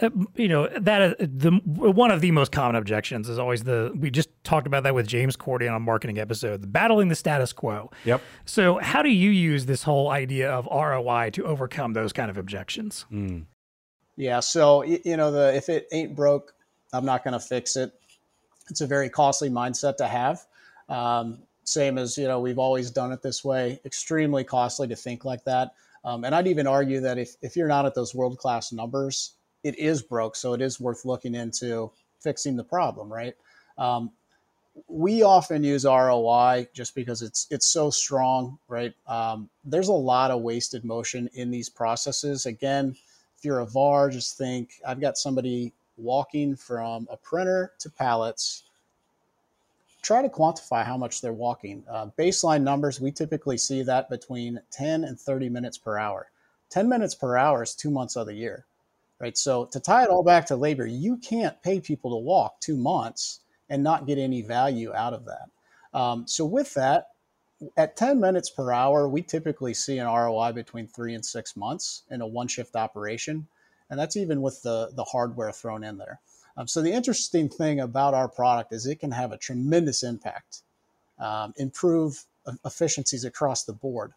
uh, 0.00 0.10
you 0.36 0.48
know 0.48 0.68
that 0.78 1.02
uh, 1.02 1.14
the 1.18 1.50
one 1.64 2.10
of 2.10 2.20
the 2.20 2.30
most 2.30 2.52
common 2.52 2.76
objections 2.76 3.28
is 3.28 3.38
always 3.38 3.64
the 3.64 3.92
we 3.98 4.10
just 4.10 4.28
talked 4.44 4.66
about 4.66 4.84
that 4.84 4.94
with 4.94 5.06
James 5.06 5.36
Cordy 5.36 5.66
on 5.66 5.74
a 5.74 5.80
marketing 5.80 6.18
episode, 6.18 6.62
the 6.62 6.66
battling 6.66 7.08
the 7.08 7.14
status 7.14 7.52
quo. 7.52 7.90
Yep. 8.04 8.22
So 8.44 8.78
how 8.78 9.02
do 9.02 9.10
you 9.10 9.30
use 9.30 9.66
this 9.66 9.82
whole 9.82 10.10
idea 10.10 10.50
of 10.50 10.66
ROI 10.66 11.30
to 11.30 11.44
overcome 11.44 11.94
those 11.94 12.12
kind 12.12 12.30
of 12.30 12.38
objections? 12.38 13.06
Mm. 13.12 13.46
Yeah. 14.16 14.40
So 14.40 14.82
you 14.82 15.16
know 15.16 15.30
the 15.30 15.54
if 15.54 15.68
it 15.68 15.88
ain't 15.92 16.14
broke, 16.14 16.54
I'm 16.92 17.04
not 17.04 17.24
going 17.24 17.32
to 17.32 17.40
fix 17.40 17.76
it. 17.76 17.92
It's 18.70 18.80
a 18.80 18.86
very 18.86 19.08
costly 19.08 19.50
mindset 19.50 19.96
to 19.96 20.06
have. 20.06 20.46
Um, 20.88 21.40
same 21.64 21.98
as 21.98 22.16
you 22.16 22.28
know 22.28 22.40
we've 22.40 22.58
always 22.58 22.90
done 22.90 23.12
it 23.12 23.22
this 23.22 23.44
way. 23.44 23.80
Extremely 23.84 24.44
costly 24.44 24.88
to 24.88 24.96
think 24.96 25.24
like 25.24 25.44
that. 25.44 25.72
Um, 26.04 26.24
and 26.24 26.34
I'd 26.34 26.46
even 26.46 26.66
argue 26.66 27.00
that 27.00 27.18
if 27.18 27.34
if 27.42 27.56
you're 27.56 27.68
not 27.68 27.84
at 27.84 27.94
those 27.94 28.14
world 28.14 28.38
class 28.38 28.72
numbers, 28.72 29.34
it 29.64 29.78
is 29.78 30.02
broke. 30.02 30.36
So 30.36 30.52
it 30.54 30.60
is 30.60 30.80
worth 30.80 31.04
looking 31.04 31.34
into 31.34 31.90
fixing 32.20 32.56
the 32.56 32.64
problem, 32.64 33.12
right? 33.12 33.34
Um, 33.76 34.10
we 34.86 35.22
often 35.22 35.64
use 35.64 35.84
ROI 35.84 36.68
just 36.72 36.94
because 36.94 37.22
it's 37.22 37.46
it's 37.50 37.66
so 37.66 37.90
strong, 37.90 38.58
right? 38.68 38.94
Um, 39.06 39.48
there's 39.64 39.88
a 39.88 39.92
lot 39.92 40.30
of 40.30 40.42
wasted 40.42 40.84
motion 40.84 41.28
in 41.34 41.50
these 41.50 41.68
processes. 41.68 42.46
Again, 42.46 42.94
if 43.36 43.44
you're 43.44 43.60
a 43.60 43.66
VAR, 43.66 44.10
just 44.10 44.38
think 44.38 44.80
I've 44.86 45.00
got 45.00 45.18
somebody 45.18 45.72
walking 45.96 46.54
from 46.54 47.08
a 47.10 47.16
printer 47.16 47.72
to 47.80 47.90
pallets. 47.90 48.64
Try 50.00 50.22
to 50.22 50.28
quantify 50.28 50.84
how 50.84 50.96
much 50.96 51.20
they're 51.20 51.32
walking. 51.32 51.82
Uh, 51.90 52.06
baseline 52.16 52.62
numbers, 52.62 53.00
we 53.00 53.10
typically 53.10 53.58
see 53.58 53.82
that 53.82 54.08
between 54.08 54.60
10 54.70 55.02
and 55.02 55.18
30 55.18 55.48
minutes 55.48 55.76
per 55.76 55.98
hour. 55.98 56.30
10 56.70 56.88
minutes 56.88 57.16
per 57.16 57.36
hour 57.36 57.64
is 57.64 57.74
two 57.74 57.90
months 57.90 58.14
of 58.14 58.26
the 58.26 58.34
year 58.34 58.64
right? 59.20 59.36
So 59.36 59.66
to 59.66 59.80
tie 59.80 60.04
it 60.04 60.10
all 60.10 60.22
back 60.22 60.46
to 60.46 60.56
labor, 60.56 60.86
you 60.86 61.16
can't 61.16 61.60
pay 61.62 61.80
people 61.80 62.10
to 62.12 62.16
walk 62.16 62.60
two 62.60 62.76
months 62.76 63.40
and 63.68 63.82
not 63.82 64.06
get 64.06 64.18
any 64.18 64.42
value 64.42 64.94
out 64.94 65.12
of 65.12 65.26
that. 65.26 65.98
Um, 65.98 66.26
so 66.26 66.44
with 66.44 66.74
that, 66.74 67.08
at 67.76 67.96
10 67.96 68.20
minutes 68.20 68.50
per 68.50 68.70
hour, 68.72 69.08
we 69.08 69.22
typically 69.22 69.74
see 69.74 69.98
an 69.98 70.06
ROI 70.06 70.52
between 70.52 70.86
three 70.86 71.14
and 71.14 71.24
six 71.24 71.56
months 71.56 72.04
in 72.10 72.20
a 72.20 72.26
one 72.26 72.46
shift 72.46 72.76
operation. 72.76 73.48
And 73.90 73.98
that's 73.98 74.16
even 74.16 74.42
with 74.42 74.62
the, 74.62 74.90
the 74.94 75.04
hardware 75.04 75.50
thrown 75.50 75.82
in 75.82 75.98
there. 75.98 76.20
Um, 76.56 76.68
so 76.68 76.82
the 76.82 76.92
interesting 76.92 77.48
thing 77.48 77.80
about 77.80 78.14
our 78.14 78.28
product 78.28 78.72
is 78.72 78.86
it 78.86 79.00
can 79.00 79.12
have 79.12 79.32
a 79.32 79.38
tremendous 79.38 80.02
impact, 80.02 80.62
um, 81.18 81.52
improve 81.56 82.24
efficiencies 82.64 83.24
across 83.24 83.64
the 83.64 83.72
board 83.72 84.12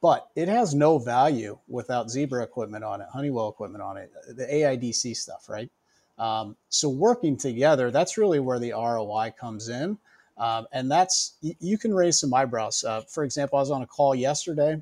but 0.00 0.28
it 0.36 0.48
has 0.48 0.74
no 0.74 0.98
value 0.98 1.58
without 1.68 2.10
Zebra 2.10 2.42
equipment 2.42 2.84
on 2.84 3.00
it, 3.00 3.08
Honeywell 3.12 3.48
equipment 3.48 3.82
on 3.82 3.96
it, 3.96 4.12
the 4.36 4.44
AIDC 4.46 5.16
stuff, 5.16 5.48
right? 5.48 5.70
Um, 6.18 6.56
so 6.68 6.88
working 6.88 7.36
together, 7.36 7.90
that's 7.90 8.18
really 8.18 8.40
where 8.40 8.58
the 8.58 8.72
ROI 8.72 9.34
comes 9.38 9.68
in. 9.68 9.98
Um, 10.36 10.66
and 10.72 10.90
that's, 10.90 11.34
you 11.40 11.78
can 11.78 11.92
raise 11.92 12.20
some 12.20 12.32
eyebrows. 12.32 12.84
Uh, 12.84 13.00
for 13.02 13.24
example, 13.24 13.58
I 13.58 13.62
was 13.62 13.70
on 13.70 13.82
a 13.82 13.86
call 13.86 14.14
yesterday. 14.14 14.80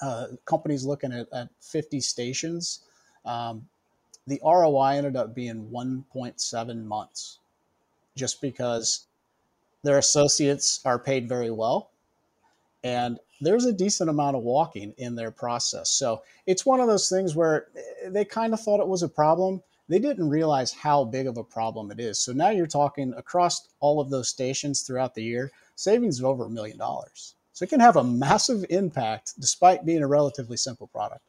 Uh, 0.00 0.28
companies 0.44 0.84
looking 0.84 1.12
at, 1.12 1.26
at 1.32 1.48
50 1.60 2.00
stations. 2.00 2.80
Um, 3.24 3.66
the 4.26 4.40
ROI 4.42 4.96
ended 4.96 5.16
up 5.16 5.34
being 5.34 5.68
1.7 5.70 6.84
months 6.84 7.38
just 8.14 8.40
because 8.40 9.06
their 9.82 9.98
associates 9.98 10.80
are 10.84 10.98
paid 10.98 11.28
very 11.28 11.50
well. 11.50 11.90
And 12.82 13.18
there's 13.40 13.64
a 13.64 13.72
decent 13.72 14.10
amount 14.10 14.36
of 14.36 14.42
walking 14.42 14.92
in 14.98 15.14
their 15.14 15.30
process. 15.30 15.90
So 15.90 16.22
it's 16.46 16.66
one 16.66 16.80
of 16.80 16.86
those 16.86 17.08
things 17.08 17.34
where 17.34 17.68
eh, 17.76 18.08
they 18.08 18.24
kind 18.24 18.52
of 18.52 18.60
thought 18.60 18.80
it 18.80 18.88
was 18.88 19.02
a 19.02 19.08
problem. 19.08 19.62
They 19.88 19.98
didn't 19.98 20.28
realize 20.28 20.72
how 20.72 21.04
big 21.04 21.26
of 21.26 21.36
a 21.36 21.44
problem 21.44 21.90
it 21.90 22.00
is. 22.00 22.18
So 22.18 22.32
now 22.32 22.50
you're 22.50 22.66
talking 22.66 23.14
across 23.16 23.68
all 23.80 24.00
of 24.00 24.10
those 24.10 24.28
stations 24.28 24.82
throughout 24.82 25.14
the 25.14 25.22
year, 25.22 25.52
savings 25.76 26.18
of 26.18 26.24
over 26.24 26.46
a 26.46 26.50
million 26.50 26.78
dollars. 26.78 27.34
So 27.52 27.64
it 27.64 27.68
can 27.68 27.80
have 27.80 27.96
a 27.96 28.04
massive 28.26 28.64
impact 28.70 29.34
despite 29.38 29.86
being 29.86 30.02
a 30.02 30.08
relatively 30.08 30.56
simple 30.56 30.88
product. 30.88 31.22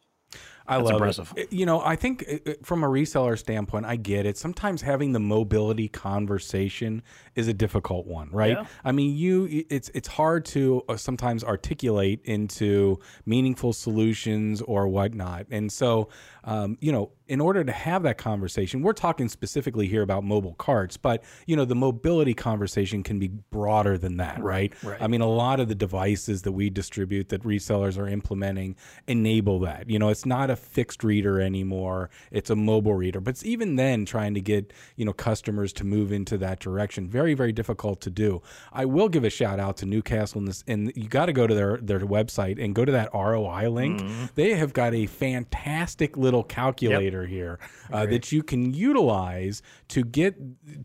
I 0.68 0.78
That's 0.78 0.86
love 0.86 0.94
impressive. 0.96 1.34
it. 1.36 1.54
You 1.54 1.66
know, 1.66 1.82
I 1.82 1.96
think 1.96 2.26
uh, 2.28 2.52
uh, 2.52 2.54
from 2.64 2.84
a 2.84 2.88
reseller 2.88 3.38
standpoint, 3.38 3.86
I 3.86 3.96
get 3.96 4.26
it. 4.26 4.38
Sometimes 4.38 4.82
having 4.82 5.14
the 5.14 5.20
mobility 5.20 5.88
conversation 5.88 7.04
is 7.36 7.48
a 7.48 7.54
difficult 7.54 8.06
one, 8.06 8.30
right? 8.32 8.58
Yeah. 8.58 8.66
I 8.84 8.92
mean, 8.92 9.16
you 9.16 9.66
it's 9.70 9.90
it's 9.94 10.08
hard 10.08 10.46
to 10.46 10.84
uh, 10.90 10.98
sometimes 10.98 11.44
articulate 11.44 12.22
into 12.26 13.00
meaningful 13.26 13.74
solutions 13.74 14.62
or 14.62 14.88
whatnot, 14.88 15.48
and 15.52 15.72
so 15.72 16.10
um, 16.48 16.78
you 16.80 16.94
know, 16.94 17.12
in 17.28 17.42
order 17.42 17.62
to 17.62 17.74
have 17.74 18.04
that 18.04 18.18
conversation, 18.18 18.82
we're 18.82 18.94
talking 18.94 19.28
specifically 19.28 19.86
here 19.86 20.02
about 20.02 20.24
mobile 20.24 20.54
carts, 20.54 20.96
but 20.96 21.22
you 21.46 21.58
know, 21.58 21.66
the 21.66 21.76
mobility 21.76 22.34
conversation 22.34 23.04
can 23.04 23.20
be 23.20 23.28
broader 23.28 23.98
than 23.98 24.16
that, 24.18 24.42
right? 24.42 24.74
right. 24.82 25.02
I 25.02 25.08
mean, 25.08 25.20
a 25.20 25.28
lot 25.28 25.60
of 25.60 25.68
the 25.68 25.76
devices 25.76 26.44
that 26.44 26.54
we 26.54 26.70
distribute 26.70 27.28
that 27.30 27.44
resellers 27.44 27.98
are 27.98 28.08
implementing 28.08 28.78
enable 29.10 29.60
that. 29.62 29.90
You 29.90 30.00
know, 30.00 30.08
it's 30.08 30.26
not 30.26 30.50
a 30.50 30.56
fixed 30.60 31.04
reader 31.04 31.40
anymore; 31.40 32.10
it's 32.32 32.50
a 32.50 32.56
mobile 32.56 32.94
reader. 32.94 33.20
But 33.20 33.32
it's 33.32 33.46
even 33.46 33.76
then, 33.76 34.06
trying 34.06 34.34
to 34.34 34.42
get 34.42 34.74
you 34.96 35.06
know 35.06 35.14
customers 35.14 35.74
to 35.74 35.84
move 35.84 36.12
into 36.12 36.38
that 36.40 36.60
direction, 36.60 37.08
very 37.08 37.34
very 37.34 37.52
difficult 37.52 38.02
to 38.02 38.10
do. 38.10 38.42
I 38.72 38.86
will 38.86 39.10
give 39.10 39.24
a 39.24 39.30
shout 39.30 39.60
out 39.60 39.78
to 39.78 39.86
Newcastle, 39.86 40.40
and, 40.40 40.48
this, 40.48 40.64
and 40.68 40.92
you 40.96 41.08
got 41.08 41.28
to 41.28 41.34
go 41.34 41.48
to 41.48 41.54
their 41.56 41.78
their 41.78 42.00
website 42.00 42.64
and 42.64 42.74
go 42.76 42.86
to 42.86 42.92
that 42.92 43.14
ROI 43.14 43.70
link. 43.70 44.02
They 44.36 44.54
have 44.54 44.74
got 44.74 44.94
a 44.94 45.06
fantastic 45.06 46.18
little 46.18 46.44
calculator 46.44 47.26
here 47.26 47.60
uh, 47.92 48.06
that 48.06 48.32
you 48.32 48.44
can 48.44 48.74
utilize 48.74 49.62
to 49.90 50.04
get 50.04 50.36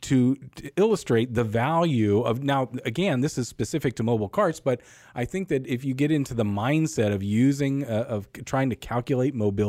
to, 0.03 0.37
to 0.37 0.71
illustrate 0.77 1.35
the 1.35 1.45
value 1.45 2.21
of 2.23 2.43
now 2.43 2.71
again 2.85 3.21
this 3.21 3.39
is 3.39 3.49
specific 3.49 3.95
to 3.95 4.03
mobile 4.03 4.29
carts 4.29 4.61
but 4.61 4.81
i 5.15 5.25
think 5.25 5.49
that 5.49 5.67
if 5.67 5.85
you 5.85 5.95
get 5.95 6.11
into 6.11 6.35
the 6.35 6.45
mindset 6.45 7.13
of 7.13 7.23
using 7.23 7.85
uh, 7.85 8.05
of 8.09 8.29
trying 8.45 8.71
to 8.71 8.77
calculate 8.77 9.35
mobility 9.35 9.62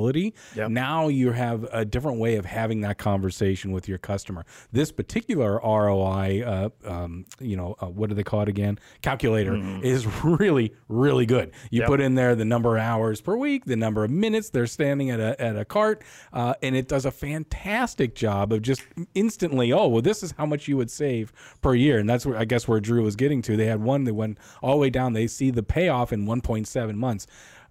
Yep. 0.56 0.69
now 0.71 1.08
you 1.08 1.32
have 1.32 1.63
a 1.71 1.86
different 1.86 2.19
way 2.19 2.36
of 2.36 2.45
having 2.45 2.82
that 2.82 2.97
conversation 2.97 3.71
with 3.71 3.88
your 3.88 3.97
customer. 3.97 4.45
This 4.71 4.91
particular 4.91 5.60
roi 5.63 6.41
uh, 6.45 6.69
um, 6.86 7.25
you 7.39 7.56
know 7.56 7.75
uh, 7.82 7.88
what 7.88 8.10
do 8.10 8.15
they 8.15 8.23
call 8.23 8.41
it 8.41 8.49
again? 8.49 8.79
Calculator 9.01 9.56
is 9.84 10.06
really 10.23 10.73
really 10.88 11.25
good. 11.25 11.51
You 11.71 11.82
Yep. 11.82 11.88
put 11.89 12.01
in 12.01 12.15
there 12.15 12.36
the 12.36 12.45
number 12.45 12.77
of 12.77 12.84
hours 12.84 13.21
per 13.21 13.36
week 13.36 13.65
the 13.65 13.75
number 13.75 14.03
of 14.03 14.12
minutes 14.12 14.49
they're 14.49 14.67
standing 14.67 15.10
at 15.10 15.19
a, 15.19 15.39
at 15.41 15.58
a 15.58 15.65
cart 15.65 16.03
uh, 16.34 16.53
and 16.62 16.75
it 16.75 16.88
does 16.88 17.06
a 17.06 17.12
fantastic 17.12 18.15
job 18.15 18.51
of 18.53 18.62
just 18.62 18.82
instantly 19.15 19.71
oh 19.73 19.88
well 19.88 20.01
this 20.01 20.23
is 20.23 20.34
how 20.38 20.45
much 20.45 20.67
you 20.67 20.77
would 20.77 20.89
save 20.91 21.32
per 21.62 21.73
year. 21.75 21.99
And 21.99 22.10
that's 22.10 22.25
where 22.25 22.38
i 22.38 22.45
guess 22.45 22.67
where 22.67 22.79
drew 22.79 23.03
was 23.03 23.15
getting 23.15 23.41
to. 23.43 23.56
They 23.58 23.65
had 23.67 23.82
one 23.82 24.03
that 24.06 24.13
went 24.13 24.38
all 24.62 24.71
the 24.71 24.77
way 24.77 24.89
down. 24.89 25.13
They 25.13 25.27
see 25.27 25.51
the 25.51 25.63
payoff 25.63 26.12
in 26.13 26.25
1.7 26.25 26.95
months. 26.95 27.27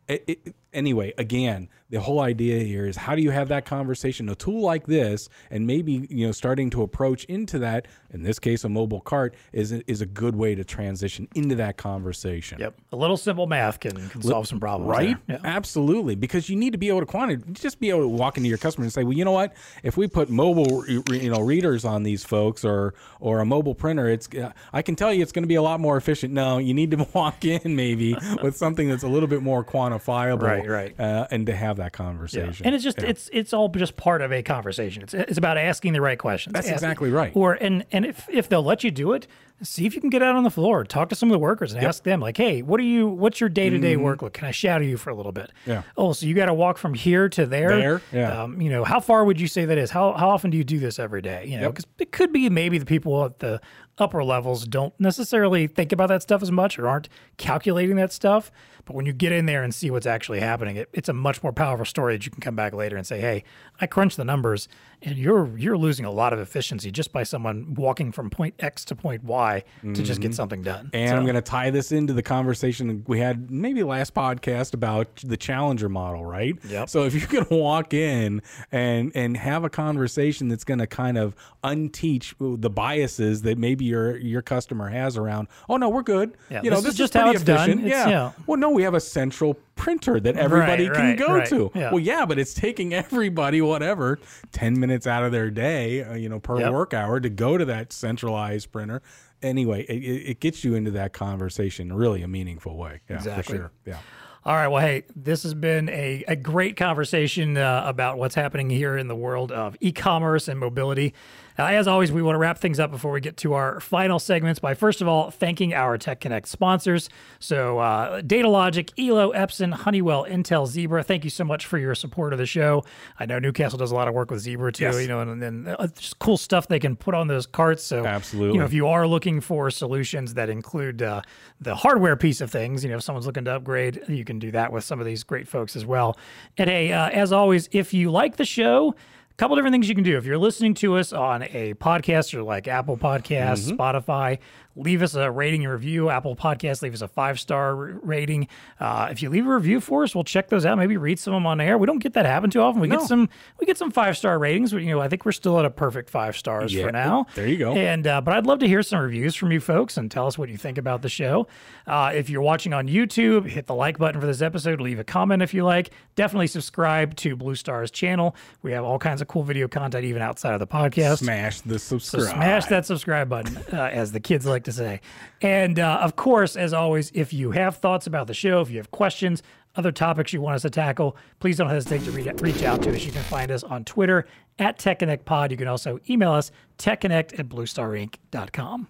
It, 0.08 0.24
it, 0.26 0.54
anyway 0.72 1.12
again 1.18 1.68
the 1.90 2.00
whole 2.00 2.20
idea 2.20 2.60
here 2.60 2.86
is 2.86 2.96
how 2.96 3.14
do 3.14 3.22
you 3.22 3.30
have 3.30 3.48
that 3.48 3.64
conversation 3.66 4.28
a 4.28 4.34
tool 4.34 4.62
like 4.62 4.86
this 4.86 5.28
and 5.50 5.66
maybe 5.66 6.06
you 6.10 6.26
know 6.26 6.32
starting 6.32 6.70
to 6.70 6.82
approach 6.82 7.24
into 7.24 7.58
that 7.58 7.86
in 8.10 8.22
this 8.22 8.38
case 8.38 8.64
a 8.64 8.68
mobile 8.68 9.00
cart 9.00 9.34
is 9.52 9.72
a, 9.72 9.90
is 9.90 10.00
a 10.00 10.06
good 10.06 10.34
way 10.36 10.54
to 10.54 10.64
transition 10.64 11.28
into 11.34 11.54
that 11.54 11.76
conversation 11.76 12.58
Yep. 12.58 12.74
A 12.92 12.96
little 12.96 13.16
simple 13.16 13.46
math 13.46 13.80
can, 13.80 14.08
can 14.08 14.22
solve 14.22 14.46
some 14.46 14.60
problems. 14.60 14.90
right? 14.90 15.16
Yeah. 15.28 15.38
Absolutely, 15.44 16.14
because 16.14 16.48
you 16.48 16.56
need 16.56 16.72
to 16.72 16.78
be 16.78 16.88
able 16.88 17.00
to 17.00 17.06
quantify. 17.06 17.52
Just 17.52 17.80
be 17.80 17.90
able 17.90 18.02
to 18.02 18.08
walk 18.08 18.36
into 18.36 18.48
your 18.48 18.58
customer 18.58 18.84
and 18.84 18.92
say, 18.92 19.04
"Well, 19.04 19.14
you 19.16 19.24
know 19.24 19.32
what? 19.32 19.54
If 19.82 19.96
we 19.96 20.06
put 20.06 20.30
mobile, 20.30 20.86
you 20.88 21.30
know, 21.30 21.40
readers 21.40 21.84
on 21.84 22.02
these 22.02 22.24
folks, 22.24 22.64
or 22.64 22.94
or 23.20 23.40
a 23.40 23.44
mobile 23.44 23.74
printer, 23.74 24.08
it's 24.08 24.28
uh, 24.34 24.52
I 24.72 24.82
can 24.82 24.96
tell 24.96 25.12
you 25.12 25.22
it's 25.22 25.32
going 25.32 25.44
to 25.44 25.48
be 25.48 25.54
a 25.56 25.62
lot 25.62 25.80
more 25.80 25.96
efficient." 25.96 26.32
No, 26.32 26.58
you 26.58 26.74
need 26.74 26.90
to 26.92 27.06
walk 27.14 27.44
in 27.44 27.74
maybe 27.76 28.16
with 28.42 28.56
something 28.56 28.88
that's 28.88 29.02
a 29.02 29.08
little 29.08 29.28
bit 29.28 29.42
more 29.42 29.64
quantifiable, 29.64 30.42
Right, 30.42 30.61
right. 30.68 30.98
uh, 31.00 31.26
and 31.30 31.46
to 31.46 31.54
have 31.56 31.76
that 31.76 31.84
Yeah. 31.84 31.88
conversation. 31.90 32.66
And 32.66 32.74
it's 32.74 32.84
just 32.84 33.00
Yeah. 33.00 33.08
it's 33.08 33.30
it's 33.32 33.52
all 33.52 33.68
just 33.68 33.96
part 33.96 34.22
of 34.22 34.32
a 34.32 34.42
conversation. 34.42 35.02
It's 35.02 35.14
it's 35.14 35.38
about 35.38 35.58
asking 35.58 35.92
the 35.92 36.00
right 36.00 36.18
questions. 36.18 36.52
That's 36.54 36.66
Ask- 36.66 36.74
exactly 36.74 37.10
right. 37.10 37.32
Or 37.34 37.54
and 37.54 37.84
and 37.92 38.04
if 38.06 38.26
if 38.30 38.48
they'll 38.48 38.62
let 38.62 38.84
you 38.84 38.90
do 38.90 39.12
it, 39.12 39.26
see 39.62 39.86
if 39.86 39.94
you 39.94 40.00
can 40.00 40.10
get 40.10 40.22
out 40.22 40.34
on 40.34 40.42
the 40.42 40.50
floor, 40.50 40.84
talk 40.84 41.08
to 41.10 41.14
some 41.14 41.28
of 41.28 41.32
the 41.32 41.38
workers, 41.38 41.72
and 41.72 41.84
ask 41.84 42.02
them 42.02 42.20
like, 42.20 42.36
hey, 42.36 42.62
what 42.62 42.80
are 42.80 42.84
you? 42.84 43.06
What's 43.06 43.40
your 43.40 43.48
day 43.48 43.70
to 43.70 43.78
day 43.78 43.96
work 43.96 44.22
look? 44.22 44.32
Can 44.32 44.46
I 44.48 44.50
shadow 44.50 44.84
you 44.84 44.96
for 44.96 45.10
a 45.10 45.14
little 45.14 45.32
bit? 45.32 45.50
Mm-hmm. 45.62 45.70
Yeah. 45.70 45.82
Oh, 45.96 46.12
so 46.12 46.26
you 46.26 46.34
got 46.34 46.46
to 46.46 46.54
walk 46.54 46.78
from 46.78 46.94
here 46.94 47.28
to 47.30 47.46
there. 47.46 47.68
There, 47.76 48.02
yeah. 48.12 48.42
Um, 48.42 48.60
you 48.60 48.70
know, 48.70 48.82
how 48.84 48.98
far 49.00 49.24
would 49.24 49.40
you 49.40 49.46
say 49.46 49.64
that 49.64 49.78
is? 49.78 49.90
How 49.90 50.12
how 50.14 50.30
often 50.30 50.50
do 50.50 50.56
you 50.58 50.64
do 50.64 50.78
this 50.78 50.98
every 50.98 51.22
day? 51.22 51.44
You 51.46 51.56
know, 51.58 51.62
Yep. 51.66 51.70
because 51.74 51.86
it 51.98 52.12
could 52.12 52.32
be 52.32 52.48
maybe 52.50 52.78
the 52.78 52.86
people 52.86 53.24
at 53.24 53.38
the 53.38 53.60
upper 53.98 54.24
levels 54.24 54.66
don't 54.66 54.98
necessarily 54.98 55.66
think 55.66 55.92
about 55.92 56.08
that 56.08 56.22
stuff 56.22 56.42
as 56.42 56.50
much 56.50 56.78
or 56.78 56.88
aren't 56.88 57.08
calculating 57.36 57.96
that 57.96 58.12
stuff. 58.12 58.50
But 58.84 58.96
when 58.96 59.06
you 59.06 59.12
get 59.12 59.32
in 59.32 59.46
there 59.46 59.62
and 59.62 59.74
see 59.74 59.90
what's 59.90 60.06
actually 60.06 60.40
happening, 60.40 60.76
it, 60.76 60.88
it's 60.92 61.08
a 61.08 61.12
much 61.12 61.42
more 61.42 61.52
powerful 61.52 61.86
story 61.86 62.16
that 62.16 62.24
you 62.24 62.32
can 62.32 62.40
come 62.40 62.56
back 62.56 62.72
later 62.72 62.96
and 62.96 63.06
say, 63.06 63.20
"Hey, 63.20 63.44
I 63.80 63.86
crunched 63.86 64.16
the 64.16 64.24
numbers, 64.24 64.68
and 65.02 65.18
you're 65.18 65.56
you're 65.58 65.76
losing 65.76 66.04
a 66.04 66.10
lot 66.10 66.32
of 66.32 66.38
efficiency 66.38 66.90
just 66.90 67.12
by 67.12 67.22
someone 67.22 67.74
walking 67.74 68.12
from 68.12 68.30
point 68.30 68.54
X 68.58 68.84
to 68.86 68.94
point 68.94 69.24
Y 69.24 69.64
to 69.82 69.92
just 70.02 70.20
get 70.20 70.28
mm-hmm. 70.28 70.34
something 70.34 70.62
done." 70.62 70.90
And 70.92 71.10
So- 71.10 71.16
I'm 71.16 71.24
going 71.24 71.34
to 71.34 71.42
tie 71.42 71.70
this 71.70 71.92
into 71.92 72.12
the 72.12 72.22
conversation 72.22 73.04
we 73.06 73.20
had 73.20 73.50
maybe 73.50 73.82
last 73.82 74.14
podcast 74.14 74.74
about 74.74 75.16
the 75.24 75.36
challenger 75.36 75.88
model, 75.88 76.24
right? 76.24 76.56
Yep. 76.64 76.88
So 76.88 77.04
if 77.04 77.14
you 77.14 77.20
can 77.20 77.46
walk 77.50 77.94
in 77.94 78.42
and 78.70 79.12
and 79.14 79.36
have 79.36 79.64
a 79.64 79.70
conversation 79.70 80.48
that's 80.48 80.64
going 80.64 80.80
to 80.80 80.86
kind 80.86 81.18
of 81.18 81.34
unteach 81.64 82.34
the 82.40 82.70
biases 82.70 83.42
that 83.42 83.58
maybe 83.58 83.84
your 83.84 84.16
your 84.16 84.42
customer 84.42 84.88
has 84.88 85.16
around, 85.16 85.48
oh 85.68 85.76
no, 85.76 85.88
we're 85.88 86.02
good. 86.02 86.36
Yeah, 86.50 86.62
you 86.62 86.70
know, 86.70 86.76
this 86.76 86.84
this, 86.84 86.92
is 86.94 86.98
just 86.98 87.14
how 87.14 87.30
it's 87.30 87.42
done. 87.42 87.70
It's- 87.70 87.88
yeah. 87.88 88.08
yeah. 88.08 88.32
Well, 88.46 88.58
no, 88.58 88.70
we 88.70 88.82
have 88.82 88.94
a 88.94 89.00
central 89.00 89.54
printer 89.74 90.20
that 90.20 90.36
everybody 90.36 90.88
Right, 90.88 90.96
can 90.96 91.04
right, 91.06 91.18
go 91.18 91.34
right. 91.34 91.48
to. 91.48 91.70
Yeah. 91.74 91.90
Well, 91.90 92.00
yeah, 92.00 92.26
but 92.26 92.38
it's 92.38 92.54
taking 92.54 92.94
everybody 93.02 93.60
whatever 93.60 94.18
10 94.52 94.78
minutes 94.78 94.91
out 95.06 95.24
of 95.24 95.32
their 95.32 95.50
day, 95.50 96.02
uh, 96.02 96.14
you 96.14 96.28
know, 96.28 96.38
per 96.40 96.58
Yep. 96.60 96.72
work 96.72 96.94
hour 96.94 97.18
to 97.20 97.28
go 97.30 97.56
to 97.58 97.64
that 97.64 97.92
centralized 97.92 98.70
printer. 98.72 99.02
Anyway, 99.42 99.82
it, 99.84 100.02
it 100.02 100.22
it 100.30 100.40
gets 100.40 100.62
you 100.64 100.74
into 100.74 100.90
that 100.92 101.12
conversation 101.12 101.92
really 101.92 102.22
a 102.22 102.28
meaningful 102.28 102.76
way. 102.76 103.00
Yeah, 103.10 103.16
Exactly. 103.16 103.42
for 103.42 103.62
sure. 103.62 103.72
Yeah. 103.86 103.98
All 104.44 104.56
right. 104.56 104.66
Well, 104.66 104.80
hey, 104.80 105.04
this 105.14 105.44
has 105.44 105.54
been 105.54 105.88
a, 105.88 106.24
a 106.26 106.34
great 106.34 106.76
conversation 106.76 107.56
uh, 107.56 107.84
about 107.86 108.18
what's 108.18 108.34
happening 108.34 108.70
here 108.70 108.96
in 108.96 109.06
the 109.06 109.14
world 109.14 109.52
of 109.52 109.76
e 109.80 109.92
commerce 109.92 110.48
and 110.48 110.58
mobility. 110.58 111.14
Uh, 111.58 111.64
as 111.64 111.86
always, 111.86 112.10
we 112.10 112.22
want 112.22 112.34
to 112.34 112.38
wrap 112.38 112.58
things 112.58 112.80
up 112.80 112.90
before 112.90 113.12
we 113.12 113.20
get 113.20 113.36
to 113.36 113.52
our 113.52 113.78
final 113.78 114.18
segments 114.18 114.58
by 114.58 114.74
first 114.74 115.00
of 115.00 115.08
all 115.08 115.30
thanking 115.30 115.74
our 115.74 115.98
Tech 115.98 116.20
Connect 116.20 116.48
sponsors. 116.48 117.10
So, 117.40 117.78
uh, 117.78 118.22
Datalogic, 118.22 118.90
Elo, 118.98 119.32
Epson, 119.32 119.72
Honeywell, 119.72 120.24
Intel, 120.24 120.66
Zebra. 120.66 121.02
Thank 121.02 121.24
you 121.24 121.30
so 121.30 121.44
much 121.44 121.66
for 121.66 121.78
your 121.78 121.94
support 121.94 122.32
of 122.32 122.38
the 122.38 122.46
show. 122.46 122.84
I 123.20 123.26
know 123.26 123.38
Newcastle 123.38 123.78
does 123.78 123.90
a 123.90 123.94
lot 123.94 124.08
of 124.08 124.14
work 124.14 124.30
with 124.30 124.40
Zebra 124.40 124.72
too. 124.72 124.84
Yes. 124.84 125.02
You 125.02 125.08
know, 125.08 125.20
and 125.20 125.42
then 125.42 125.74
uh, 125.78 125.88
just 125.88 126.18
cool 126.18 126.36
stuff 126.38 126.68
they 126.68 126.80
can 126.80 126.96
put 126.96 127.14
on 127.14 127.28
those 127.28 127.46
carts. 127.46 127.84
So, 127.84 128.04
Absolutely. 128.04 128.54
you 128.54 128.58
know, 128.60 128.64
if 128.64 128.72
you 128.72 128.88
are 128.88 129.06
looking 129.06 129.40
for 129.40 129.70
solutions 129.70 130.34
that 130.34 130.48
include 130.48 131.02
uh, 131.02 131.22
the 131.60 131.74
hardware 131.74 132.16
piece 132.16 132.40
of 132.40 132.50
things, 132.50 132.82
you 132.82 132.90
know, 132.90 132.96
if 132.96 133.02
someone's 133.02 133.26
looking 133.26 133.44
to 133.44 133.56
upgrade, 133.56 134.02
you 134.08 134.24
can 134.24 134.31
do 134.40 134.50
that 134.52 134.72
with 134.72 134.84
some 134.84 135.00
of 135.00 135.06
these 135.06 135.24
great 135.24 135.48
folks 135.48 135.76
as 135.76 135.84
well. 135.84 136.16
And 136.58 136.68
hey, 136.70 136.92
uh, 136.92 137.08
as 137.10 137.32
always, 137.32 137.68
if 137.72 137.92
you 137.92 138.10
like 138.10 138.36
the 138.36 138.44
show, 138.44 138.94
a 139.30 139.34
couple 139.36 139.56
different 139.56 139.74
things 139.74 139.88
you 139.88 139.94
can 139.94 140.04
do. 140.04 140.16
If 140.18 140.26
you're 140.26 140.38
listening 140.38 140.74
to 140.74 140.96
us 140.96 141.12
on 141.12 141.42
a 141.42 141.74
podcast 141.74 142.34
or 142.34 142.42
like 142.42 142.68
Apple 142.68 142.96
Podcasts, 142.98 143.70
Spotify, 143.70 144.38
leave 144.76 145.02
us 145.02 145.14
a 145.14 145.30
rating 145.30 145.64
and 145.64 145.72
review. 145.72 146.08
Apple 146.10 146.34
Podcasts, 146.36 146.82
leave 146.82 146.94
us 146.94 147.02
a 147.02 147.08
five 147.08 147.38
star 147.38 147.74
rating. 147.76 148.48
Uh, 148.80 149.08
if 149.10 149.22
you 149.22 149.28
leave 149.30 149.46
a 149.46 149.54
review 149.54 149.80
for 149.80 150.02
us, 150.02 150.14
we'll 150.14 150.24
check 150.24 150.48
those 150.48 150.64
out. 150.66 150.78
Maybe 150.78 150.96
read 150.96 151.18
some 151.18 151.34
of 151.34 151.38
them 151.38 151.46
on 151.46 151.60
air. 151.60 151.76
We 151.78 151.86
don't 151.86 151.98
get 151.98 152.14
that 152.14 152.26
happen 152.26 152.50
too 152.50 152.60
often. 152.60 152.80
We 152.80 152.88
No. 152.88 152.98
get 152.98 153.06
some 153.08 153.28
we 153.60 153.66
get 153.66 153.78
some 153.78 153.90
five 153.90 154.16
star 154.16 154.38
ratings. 154.38 154.72
But, 154.72 154.82
you 154.82 154.90
know, 154.90 155.00
I 155.00 155.08
think 155.08 155.24
we're 155.24 155.32
still 155.32 155.58
at 155.58 155.64
a 155.64 155.70
perfect 155.70 156.10
five 156.10 156.36
stars 156.36 156.72
Yeah, 156.74 156.86
for 156.86 156.92
now. 156.92 157.26
there 157.34 157.46
you 157.46 157.58
go. 157.58 157.72
And 157.74 158.06
uh, 158.06 158.20
but 158.20 158.34
I'd 158.34 158.46
love 158.46 158.58
to 158.60 158.68
hear 158.68 158.82
some 158.82 159.00
reviews 159.00 159.34
from 159.34 159.52
you 159.52 159.60
folks 159.60 159.96
and 159.96 160.10
tell 160.10 160.26
us 160.26 160.38
what 160.38 160.48
you 160.48 160.56
think 160.56 160.78
about 160.78 161.02
the 161.02 161.08
show. 161.08 161.46
Uh, 161.86 162.12
if 162.14 162.30
you're 162.30 162.42
watching 162.42 162.72
on 162.72 162.88
YouTube, 162.88 163.46
hit 163.48 163.66
the 163.66 163.74
like 163.74 163.98
button 163.98 164.20
for 164.20 164.26
this 164.26 164.42
episode. 164.42 164.80
Leave 164.80 164.98
a 164.98 165.04
comment 165.04 165.42
if 165.42 165.52
you 165.54 165.64
like. 165.64 165.90
Definitely 166.14 166.46
subscribe 166.46 167.14
to 167.16 167.36
Blue 167.36 167.54
Star's 167.54 167.90
channel. 167.90 168.34
We 168.62 168.72
have 168.72 168.84
all 168.84 168.98
kinds 168.98 169.20
of 169.20 169.28
cool 169.28 169.42
video 169.42 169.68
content 169.68 170.04
even 170.04 170.22
outside 170.22 170.54
of 170.54 170.60
the 170.60 170.66
podcast. 170.66 171.18
Smash 171.18 171.60
the 171.62 171.78
So 171.78 171.98
subscribe. 171.98 172.34
smash 172.36 172.66
that 172.66 172.86
subscribe 172.86 173.28
button, 173.28 173.56
uh, 173.72 173.90
as 173.92 174.12
the 174.12 174.20
kids 174.20 174.46
like 174.46 174.61
to 174.64 174.72
say. 174.72 175.00
And 175.40 175.78
uh, 175.78 175.98
of 176.02 176.16
course, 176.16 176.56
as 176.56 176.72
always, 176.72 177.10
if 177.14 177.32
you 177.32 177.50
have 177.52 177.76
thoughts 177.76 178.06
about 178.06 178.26
the 178.26 178.34
show, 178.34 178.60
if 178.60 178.70
you 178.70 178.78
have 178.78 178.90
questions, 178.90 179.42
other 179.74 179.92
topics 179.92 180.32
you 180.32 180.40
want 180.40 180.56
us 180.56 180.62
to 180.62 180.70
tackle, 180.70 181.16
please 181.40 181.56
don't 181.56 181.68
hesitate 181.68 182.04
to 182.04 182.10
reach, 182.10 182.40
reach 182.40 182.62
out 182.62 182.82
to 182.82 182.94
us. 182.94 183.04
You 183.04 183.12
can 183.12 183.22
find 183.22 183.50
us 183.50 183.62
on 183.62 183.84
Twitter 183.84 184.26
at 184.58 184.78
TechConnectPod. 184.78 185.50
You 185.50 185.56
can 185.56 185.68
also 185.68 185.98
email 186.10 186.32
us, 186.32 186.50
techconnect 186.78 187.38
at 187.38 187.48
bluestarinc.com. 187.48 188.88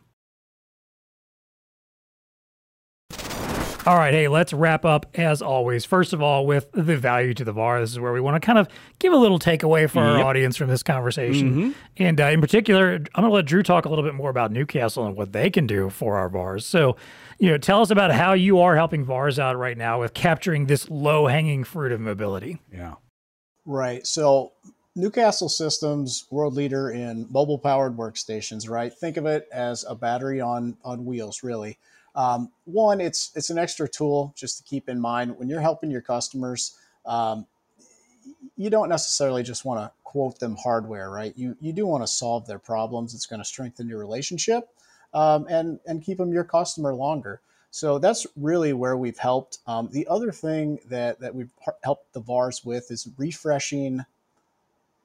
All 3.85 3.97
right, 3.97 4.15
hey, 4.15 4.29
let's 4.29 4.53
wrap 4.53 4.85
up 4.85 5.07
as 5.17 5.43
always. 5.43 5.85
First 5.85 6.13
of 6.13 6.23
all, 6.23 6.47
with 6.47 6.71
the 6.71 6.97
value 6.97 7.35
to 7.35 7.45
the 7.45 7.51
VAR. 7.51 7.81
This 7.81 7.91
is 7.91 7.99
where 7.99 8.13
we 8.13 8.21
want 8.21 8.41
to 8.41 8.47
kind 8.47 8.57
of 8.57 8.69
give 9.01 9.13
a 9.13 9.17
little 9.17 9.41
takeaway 9.41 9.91
for 9.91 9.99
our 9.99 10.21
audience 10.21 10.57
from 10.57 10.69
this 10.69 10.85
conversation. 10.85 11.75
And 11.97 12.21
uh, 12.21 12.27
in 12.27 12.41
particular, 12.41 12.95
I'm 12.95 13.23
going 13.23 13.25
to 13.25 13.35
let 13.35 13.45
Drew 13.45 13.65
talk 13.65 13.85
a 13.85 13.89
little 13.89 14.05
bit 14.05 14.15
more 14.15 14.31
about 14.31 14.53
Newcastle 14.53 15.05
and 15.05 15.17
what 15.17 15.33
they 15.33 15.51
can 15.51 15.67
do 15.67 15.91
for 15.91 16.17
our 16.17 16.29
VARs. 16.29 16.65
So, 16.65 16.95
you 17.41 17.51
know, 17.51 17.59
tell 17.59 17.81
us 17.81 17.91
about 17.91 18.13
how 18.13 18.35
you 18.35 18.61
are 18.61 18.77
helping 18.77 19.05
VARs 19.05 19.41
out 19.41 19.59
right 19.59 19.77
now 19.77 19.99
with 19.99 20.15
capturing 20.15 20.67
this 20.67 20.89
low 20.89 21.27
hanging 21.27 21.65
fruit 21.65 21.91
of 21.91 22.01
mobility. 22.01 22.61
Yeah. 22.73 22.95
Right. 23.67 24.07
So 24.07 24.53
Newcastle 24.95 25.49
Systems, 25.49 26.27
world 26.31 26.55
leader 26.55 26.91
in 26.91 27.27
mobile 27.31 27.59
powered 27.59 27.97
workstations, 27.97 28.71
right? 28.71 28.93
Think 28.93 29.17
of 29.17 29.27
it 29.27 29.49
as 29.53 29.85
a 29.89 29.97
battery 29.97 30.41
on 30.41 30.77
on 30.85 31.05
wheels, 31.05 31.43
really. 31.43 31.79
Um, 32.15 32.51
one, 32.65 33.01
it's 33.01 33.31
it's 33.35 33.51
an 33.51 33.59
extra 33.59 33.89
tool 33.89 34.35
just 34.37 34.59
to 34.59 34.65
keep 34.65 34.89
in 34.89 35.01
mind 35.01 35.39
when 35.39 35.49
you're 35.49 35.61
helping 35.61 35.91
your 35.91 36.03
customers. 36.03 36.77
Um, 37.07 37.47
you 38.57 38.71
don't 38.71 38.89
necessarily 38.89 39.43
just 39.43 39.65
want 39.65 39.81
to 39.81 39.91
quote 40.05 40.39
them 40.39 40.57
hardware, 40.57 41.11
right? 41.11 41.33
You 41.37 41.57
you 41.61 41.73
do 41.73 41.87
want 41.87 42.03
to 42.03 42.07
solve 42.07 42.47
their 42.47 42.59
problems. 42.59 43.15
It's 43.15 43.27
going 43.27 43.41
to 43.41 43.45
strengthen 43.45 43.89
your 43.89 43.99
relationship 43.99 44.69
um, 45.15 45.47
and 45.49 45.81
and 45.87 46.03
keep 46.03 46.19
them 46.19 46.33
your 46.33 46.45
customer 46.45 46.95
longer. 46.95 47.41
So 47.71 47.99
that's 47.99 48.27
really 48.37 48.75
where 48.75 48.99
we've 48.99 49.19
helped. 49.19 49.59
Um, 49.67 49.89
the 49.91 50.07
other 50.07 50.31
thing 50.31 50.79
that 50.91 51.21
that 51.21 51.35
we've 51.35 51.53
helped 51.83 52.13
the 52.13 52.21
VARs 52.21 52.63
with 52.65 52.91
is 52.91 53.09
refreshing 53.17 54.05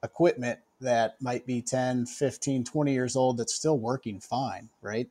equipment 0.02 0.60
that 0.80 1.20
might 1.20 1.44
be 1.46 1.60
10, 1.60 2.06
15, 2.06 2.64
20 2.64 2.92
years 2.92 3.16
old 3.16 3.38
that's 3.38 3.54
still 3.54 3.78
working 3.78 4.20
fine, 4.20 4.68
right? 4.80 5.08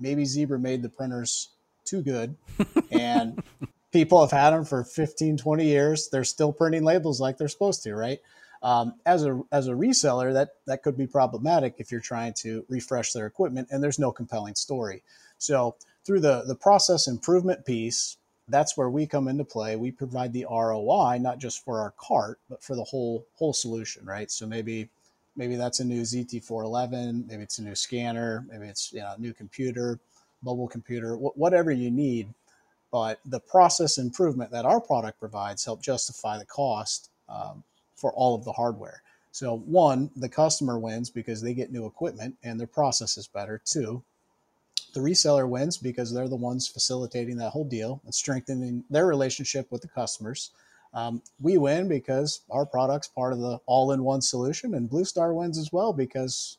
Maybe 0.00 0.24
Zebra 0.24 0.58
made 0.58 0.82
the 0.82 0.88
printers 0.88 1.50
too 1.84 2.02
good 2.02 2.36
and 2.90 3.42
people 3.92 4.20
have 4.20 4.30
had 4.30 4.50
them 4.50 4.64
for 4.64 4.84
15, 4.84 5.36
20 5.36 5.64
years. 5.64 6.08
They're 6.08 6.24
still 6.24 6.52
printing 6.52 6.84
labels 6.84 7.20
like 7.20 7.36
they're 7.38 7.48
supposed 7.48 7.82
to, 7.84 7.94
right? 7.94 8.20
Um, 8.62 8.94
as 9.06 9.24
a 9.24 9.40
as 9.50 9.68
a 9.68 9.72
reseller, 9.72 10.34
that 10.34 10.50
that 10.66 10.82
could 10.82 10.96
be 10.96 11.06
problematic 11.06 11.76
if 11.78 11.90
you're 11.90 12.00
trying 12.00 12.34
to 12.34 12.64
refresh 12.68 13.12
their 13.12 13.26
equipment 13.26 13.68
and 13.70 13.82
there's 13.82 13.98
no 13.98 14.12
compelling 14.12 14.54
story. 14.54 15.02
So 15.38 15.76
through 16.04 16.20
the 16.20 16.42
the 16.42 16.54
process 16.54 17.06
improvement 17.06 17.64
piece, 17.64 18.18
that's 18.48 18.76
where 18.76 18.90
we 18.90 19.06
come 19.06 19.28
into 19.28 19.44
play. 19.44 19.76
We 19.76 19.92
provide 19.92 20.34
the 20.34 20.46
ROI 20.50 21.18
not 21.20 21.38
just 21.38 21.64
for 21.64 21.80
our 21.80 21.94
cart, 21.96 22.38
but 22.50 22.62
for 22.62 22.76
the 22.76 22.84
whole 22.84 23.24
whole 23.36 23.54
solution, 23.54 24.04
right? 24.04 24.30
So 24.30 24.46
maybe 24.46 24.90
maybe 25.36 25.56
that's 25.56 25.80
a 25.80 25.84
new 25.84 26.02
ZT411, 26.02 27.26
maybe 27.28 27.42
it's 27.42 27.58
a 27.58 27.62
new 27.62 27.74
scanner, 27.74 28.46
maybe 28.50 28.66
it's 28.66 28.92
you 28.92 29.00
know 29.00 29.14
a 29.16 29.20
new 29.20 29.32
computer, 29.32 29.98
mobile 30.42 30.68
computer, 30.68 31.16
wh- 31.16 31.36
whatever 31.36 31.70
you 31.70 31.90
need. 31.90 32.32
But 32.92 33.20
the 33.24 33.40
process 33.40 33.98
improvement 33.98 34.50
that 34.50 34.64
our 34.64 34.80
product 34.80 35.20
provides 35.20 35.64
help 35.64 35.82
justify 35.82 36.38
the 36.38 36.46
cost 36.46 37.10
um, 37.28 37.62
for 37.94 38.12
all 38.12 38.34
of 38.34 38.44
the 38.44 38.52
hardware. 38.52 39.02
So 39.32 39.58
one, 39.58 40.10
the 40.16 40.28
customer 40.28 40.78
wins 40.78 41.08
because 41.08 41.40
they 41.40 41.54
get 41.54 41.70
new 41.70 41.86
equipment 41.86 42.36
and 42.42 42.58
their 42.58 42.66
process 42.66 43.16
is 43.16 43.28
better. 43.28 43.62
Two, 43.64 44.02
the 44.92 45.00
reseller 45.00 45.48
wins 45.48 45.76
because 45.76 46.12
they're 46.12 46.28
the 46.28 46.34
ones 46.34 46.66
facilitating 46.66 47.36
that 47.36 47.50
whole 47.50 47.64
deal 47.64 48.00
and 48.04 48.14
strengthening 48.14 48.84
their 48.90 49.06
relationship 49.06 49.70
with 49.70 49.82
the 49.82 49.88
customers. 49.88 50.50
Um, 50.92 51.22
we 51.40 51.56
win 51.56 51.88
because 51.88 52.40
our 52.50 52.66
product's 52.66 53.08
part 53.08 53.32
of 53.32 53.38
the 53.38 53.58
all-in-one 53.66 54.22
solution, 54.22 54.74
and 54.74 54.90
Blue 54.90 55.04
Star 55.04 55.32
wins 55.32 55.58
as 55.58 55.70
well 55.72 55.92
because 55.92 56.58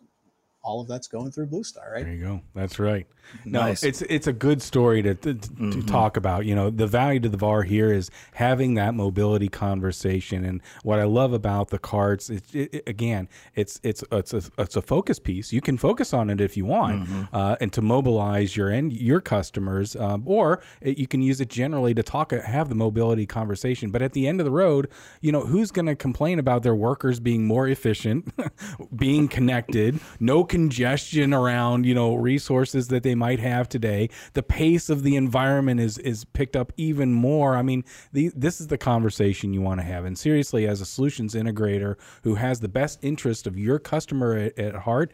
all 0.63 0.81
of 0.81 0.87
that's 0.87 1.07
going 1.07 1.31
through 1.31 1.47
Blue 1.47 1.63
Star, 1.63 1.91
right? 1.93 2.03
There 2.05 2.13
you 2.13 2.23
go. 2.23 2.41
That's 2.53 2.77
right. 2.79 3.07
No, 3.45 3.61
Nice. 3.61 3.83
it's 3.83 4.01
it's 4.03 4.27
a 4.27 4.33
good 4.33 4.61
story 4.61 5.01
to, 5.03 5.15
to, 5.15 5.33
to 5.35 5.49
Mm-hmm. 5.49 5.81
talk 5.85 6.17
about. 6.17 6.45
You 6.45 6.53
know, 6.55 6.69
the 6.69 6.87
value 6.87 7.19
to 7.21 7.29
the 7.29 7.37
VAR 7.37 7.63
here 7.63 7.91
is 7.93 8.09
having 8.33 8.73
that 8.75 8.93
mobility 8.93 9.47
conversation, 9.47 10.43
and 10.43 10.61
what 10.83 10.99
I 10.99 11.03
love 11.03 11.31
about 11.33 11.69
the 11.69 11.79
carts, 11.79 12.29
it, 12.29 12.43
it, 12.53 12.73
it- 12.73 12.83
again, 12.89 13.29
it's 13.55 13.79
it's 13.83 14.03
it's 14.11 14.33
a, 14.33 14.41
it's 14.57 14.75
a 14.75 14.81
focus 14.81 15.17
piece. 15.19 15.53
You 15.53 15.61
can 15.61 15.77
focus 15.77 16.13
on 16.13 16.29
it 16.29 16.41
if 16.41 16.57
you 16.57 16.65
want, 16.65 17.03
Mm-hmm. 17.07 17.35
uh, 17.35 17.55
and 17.61 17.71
to 17.73 17.81
mobilize 17.81 18.55
your 18.57 18.69
end 18.69 18.91
your 18.93 19.21
customers, 19.21 19.95
um, 19.95 20.23
or 20.25 20.61
it, 20.81 20.97
you 20.97 21.07
can 21.07 21.21
use 21.21 21.39
it 21.41 21.49
generally 21.49 21.93
to 21.93 22.03
talk 22.03 22.31
have 22.31 22.69
the 22.69 22.75
mobility 22.75 23.25
conversation. 23.25 23.91
But 23.91 24.01
at 24.01 24.13
the 24.13 24.27
end 24.27 24.39
of 24.41 24.45
the 24.45 24.51
road, 24.51 24.89
you 25.21 25.31
know, 25.31 25.41
who's 25.41 25.71
going 25.71 25.85
to 25.87 25.95
complain 25.95 26.37
about 26.39 26.63
their 26.63 26.75
workers 26.75 27.19
being 27.19 27.45
more 27.45 27.67
efficient, 27.67 28.33
being 28.95 29.27
connected, 29.27 29.99
no 30.19 30.43
congestion 30.51 31.33
around 31.33 31.85
you 31.85 31.95
know 31.95 32.13
resources 32.13 32.89
that 32.89 33.03
they 33.03 33.15
might 33.15 33.39
have 33.39 33.69
today. 33.69 34.09
The 34.33 34.43
pace 34.43 34.89
of 34.89 35.01
the 35.01 35.15
environment 35.15 35.79
is 35.79 35.97
is 35.99 36.25
picked 36.25 36.57
up 36.57 36.73
even 36.75 37.13
more. 37.13 37.55
I 37.55 37.61
mean, 37.61 37.85
the, 38.11 38.31
this 38.35 38.59
is 38.59 38.67
the 38.67 38.77
conversation 38.77 39.53
you 39.53 39.61
want 39.61 39.79
to 39.79 39.85
have. 39.85 40.03
And 40.03 40.19
seriously, 40.19 40.67
as 40.67 40.81
a 40.81 40.85
solutions 40.85 41.35
integrator 41.35 41.95
who 42.23 42.35
has 42.35 42.59
the 42.59 42.67
best 42.67 42.99
interest 43.01 43.47
of 43.47 43.57
your 43.57 43.79
customer 43.79 44.35
at, 44.35 44.59
at 44.59 44.75
heart, 44.75 45.13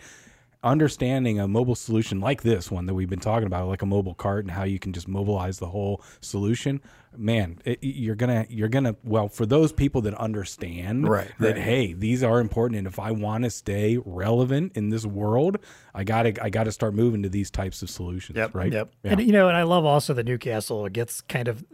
understanding 0.63 1.39
a 1.39 1.47
mobile 1.47 1.75
solution 1.75 2.19
like 2.19 2.41
this 2.41 2.71
one 2.71 2.87
that 2.87 2.95
we've 2.95 3.09
been 3.09 3.19
talking 3.19 3.45
about, 3.45 3.67
like 3.67 3.83
a 3.83 3.85
mobile 3.85 4.15
cart 4.15 4.43
and 4.43 4.51
how 4.51 4.63
you 4.63 4.79
can 4.79 4.91
just 4.91 5.07
mobilize 5.07 5.59
the 5.59 5.67
whole 5.67 6.01
solution, 6.19 6.81
man, 7.17 7.59
it, 7.65 7.79
you're 7.81 8.15
gonna 8.15 8.45
you're 8.49 8.67
gonna 8.69 8.95
well 9.03 9.27
for 9.27 9.45
those 9.45 9.71
people 9.71 10.01
that 10.01 10.13
understand 10.15 11.07
Right, 11.07 11.31
that 11.39 11.55
right. 11.55 11.57
hey, 11.57 11.93
these 11.93 12.23
are 12.23 12.39
important, 12.39 12.77
and 12.77 12.87
if 12.87 12.99
I 12.99 13.11
want 13.11 13.43
to 13.43 13.49
stay 13.49 13.97
relevant 14.05 14.73
in 14.75 14.89
this 14.89 15.05
world, 15.05 15.57
I 15.93 16.03
gotta 16.03 16.33
I 16.43 16.49
gotta 16.49 16.71
start 16.71 16.93
moving 16.93 17.23
to 17.23 17.29
these 17.29 17.49
types 17.51 17.81
of 17.81 17.89
solutions, 17.89 18.37
right? 18.53 18.71
Yep. 18.71 18.91
Yeah. 19.03 19.11
And 19.11 19.21
you 19.21 19.31
know, 19.31 19.47
and 19.47 19.57
I 19.57 19.63
love 19.63 19.85
also 19.85 20.13
the 20.13 20.23
Newcastle 20.23 20.85
It 20.85 20.93
gets 20.93 21.21
kind 21.21 21.47
of 21.47 21.65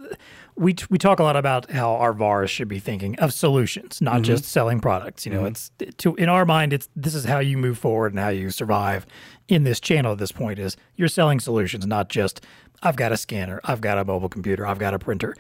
we 0.56 0.76
we 0.90 0.98
talk 0.98 1.20
a 1.20 1.24
lot 1.24 1.36
about 1.36 1.72
how 1.72 1.94
our 1.96 2.14
VARs 2.14 2.50
should 2.50 2.68
be 2.68 2.80
thinking 2.80 3.18
of 3.20 3.34
solutions, 3.34 4.02
not 4.02 4.14
Mm-hmm. 4.16 4.24
just 4.24 4.46
selling 4.46 4.80
products. 4.80 5.26
You 5.26 5.34
know, 5.34 5.46
it's 5.46 5.72
to 5.98 6.16
in 6.16 6.30
our 6.30 6.46
mind, 6.46 6.74
it's 6.74 6.88
this 6.96 7.16
is 7.16 7.26
how 7.26 7.40
you 7.40 7.58
move 7.58 7.78
forward 7.78 8.14
and 8.14 8.20
how 8.20 8.30
you 8.30 8.50
survive 8.52 9.06
in 9.50 9.64
this 9.64 9.80
channel 9.82 10.14
at 10.14 10.18
this 10.20 10.32
point 10.32 10.58
is 10.60 10.78
you're 10.96 11.08
selling 11.10 11.40
solutions, 11.40 11.86
not 11.86 12.08
just 12.10 12.40
I've 12.84 12.96
got 12.96 13.12
a 13.12 13.18
scanner, 13.18 13.60
I've 13.64 13.82
got 13.82 13.98
a 13.98 14.06
mobile 14.06 14.30
computer, 14.30 14.68
I've 14.68 14.80
got 14.80 14.94
a 14.94 15.00
printer. 15.00 15.36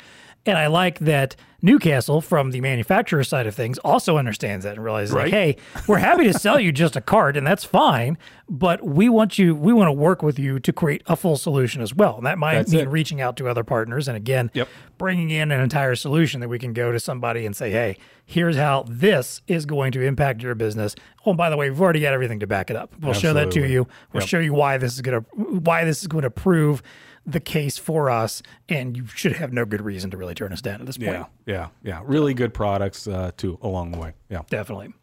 And 0.46 0.58
I 0.58 0.68
like 0.68 1.00
that 1.00 1.38
Newcastle, 1.62 2.20
from 2.20 2.52
the 2.52 2.60
manufacturer 2.60 3.24
side 3.24 3.48
of 3.48 3.56
things, 3.56 3.78
also 3.78 4.18
understands 4.18 4.66
that 4.66 4.74
and 4.76 4.84
realizes, 4.84 5.14
like, 5.16 5.32
hey, 5.32 5.56
we're 5.88 6.00
happy 6.00 6.26
to 6.26 6.34
sell 6.34 6.60
you 6.60 6.72
just 6.74 6.98
a 6.98 7.02
cart, 7.02 7.38
and 7.38 7.48
that's 7.48 7.64
fine. 7.64 8.18
But 8.50 8.84
we 8.86 9.08
want 9.08 9.39
you, 9.39 9.56
we 9.56 9.72
want 9.72 9.88
to 9.88 9.94
work 9.94 10.22
with 10.22 10.38
you 10.38 10.60
to 10.60 10.74
create 10.74 11.02
a 11.08 11.16
full 11.16 11.38
solution 11.38 11.82
as 11.82 11.96
well. 11.96 12.18
And 12.18 12.26
that 12.26 12.38
might 12.38 12.56
That's 12.56 12.72
mean 12.74 12.82
it. 12.82 12.89
reaching 12.89 13.22
out 13.22 13.38
to 13.38 13.48
other 13.48 13.64
partners, 13.64 14.10
and 14.10 14.18
again, 14.18 14.52
Yep. 14.54 14.68
bringing 14.98 15.30
in 15.30 15.54
an 15.54 15.62
entire 15.62 15.96
solution 15.96 16.41
that 16.41 16.50
we 16.50 16.60
can 16.60 16.74
go 16.74 16.91
to 16.91 17.00
somebody 17.00 17.46
and 17.46 17.56
say, 17.56 17.72
hey, 17.72 17.96
here's 18.26 18.58
how 18.58 18.84
this 18.89 19.41
is 19.48 19.66
going 19.66 19.94
to 19.94 20.02
impact 20.02 20.44
your 20.44 20.56
business. 20.56 20.94
Oh, 21.26 21.30
and 21.32 21.38
by 21.38 21.50
the 21.50 21.56
way, 21.56 21.70
we've 21.70 21.80
already 21.82 22.02
got 22.02 22.12
everything 22.14 22.41
to 22.41 22.48
back 22.48 22.70
it 22.70 22.76
up. 22.76 22.94
We'll 23.00 23.14
show 23.14 23.32
that 23.36 23.52
to 23.52 23.66
you. 23.66 23.88
We'll 24.12 24.24
Yep. 24.24 24.28
show 24.28 24.39
you 24.39 24.54
why 24.54 24.78
this 24.78 24.94
is 24.94 25.00
going 25.02 25.22
to 25.24 25.26
why 25.62 25.86
this 25.86 26.02
is 26.02 26.08
going 26.08 26.24
to 26.24 26.30
prove 26.30 26.84
the 27.26 27.40
case 27.40 27.78
for 27.78 28.10
us, 28.10 28.42
and 28.68 28.98
you 28.98 29.06
should 29.08 29.34
have 29.34 29.54
no 29.54 29.66
good 29.66 29.82
reason 29.82 30.12
to 30.12 30.18
really 30.18 30.36
turn 30.36 30.52
us 30.52 30.62
down 30.62 30.80
at 30.80 30.86
this 30.86 30.98
point. 30.98 31.12
yeah, 31.12 31.26
yeah, 31.46 31.68
yeah. 31.84 32.02
Really 32.04 32.34
good 32.34 32.54
products 32.54 33.08
uh, 33.08 33.32
too 33.38 33.58
along 33.62 33.92
the 33.92 34.00
way. 34.00 34.14
Yeah. 34.30 34.42
Definitely. 34.50 34.94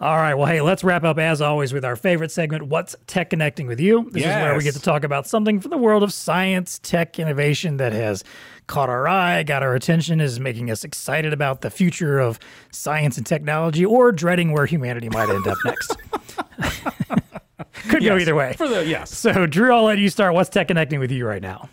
All 0.00 0.16
right. 0.16 0.34
Well, 0.34 0.46
hey, 0.46 0.60
let's 0.60 0.84
wrap 0.84 1.02
up 1.02 1.18
as 1.18 1.40
always 1.40 1.72
with 1.72 1.84
our 1.84 1.96
favorite 1.96 2.30
segment, 2.30 2.64
What's 2.64 2.94
Tech 3.06 3.30
Connecting 3.30 3.66
with 3.66 3.80
You? 3.80 4.08
This 4.12 4.22
is 4.22 4.28
where 4.28 4.56
we 4.56 4.62
get 4.62 4.74
to 4.74 4.80
talk 4.80 5.02
about 5.02 5.26
something 5.26 5.60
from 5.60 5.70
the 5.70 5.78
world 5.78 6.02
of 6.04 6.12
science, 6.12 6.78
tech, 6.78 7.18
innovation 7.18 7.78
that 7.78 7.92
has 7.92 8.22
caught 8.68 8.88
our 8.88 9.08
eye, 9.08 9.42
got 9.42 9.64
our 9.64 9.74
attention, 9.74 10.20
is 10.20 10.38
making 10.38 10.70
us 10.70 10.84
excited 10.84 11.32
about 11.32 11.62
the 11.62 11.70
future 11.70 12.20
of 12.20 12.38
science 12.70 13.16
and 13.16 13.26
technology, 13.26 13.84
or 13.84 14.12
dreading 14.12 14.52
where 14.52 14.66
humanity 14.66 15.08
might 15.08 15.28
end 15.28 15.46
up 15.46 15.58
next. 15.64 15.96
Could 17.88 18.02
go 18.02 18.16
either 18.16 18.34
way. 18.34 18.54
For 18.54 18.68
the 18.68 18.84
yes. 18.84 19.16
So, 19.16 19.46
Drew, 19.46 19.74
I'll 19.74 19.84
let 19.84 19.98
you 19.98 20.08
start. 20.10 20.34
What's 20.34 20.50
Tech 20.50 20.68
Connecting 20.68 21.00
with 21.00 21.10
You 21.10 21.26
right 21.26 21.42
now? 21.42 21.68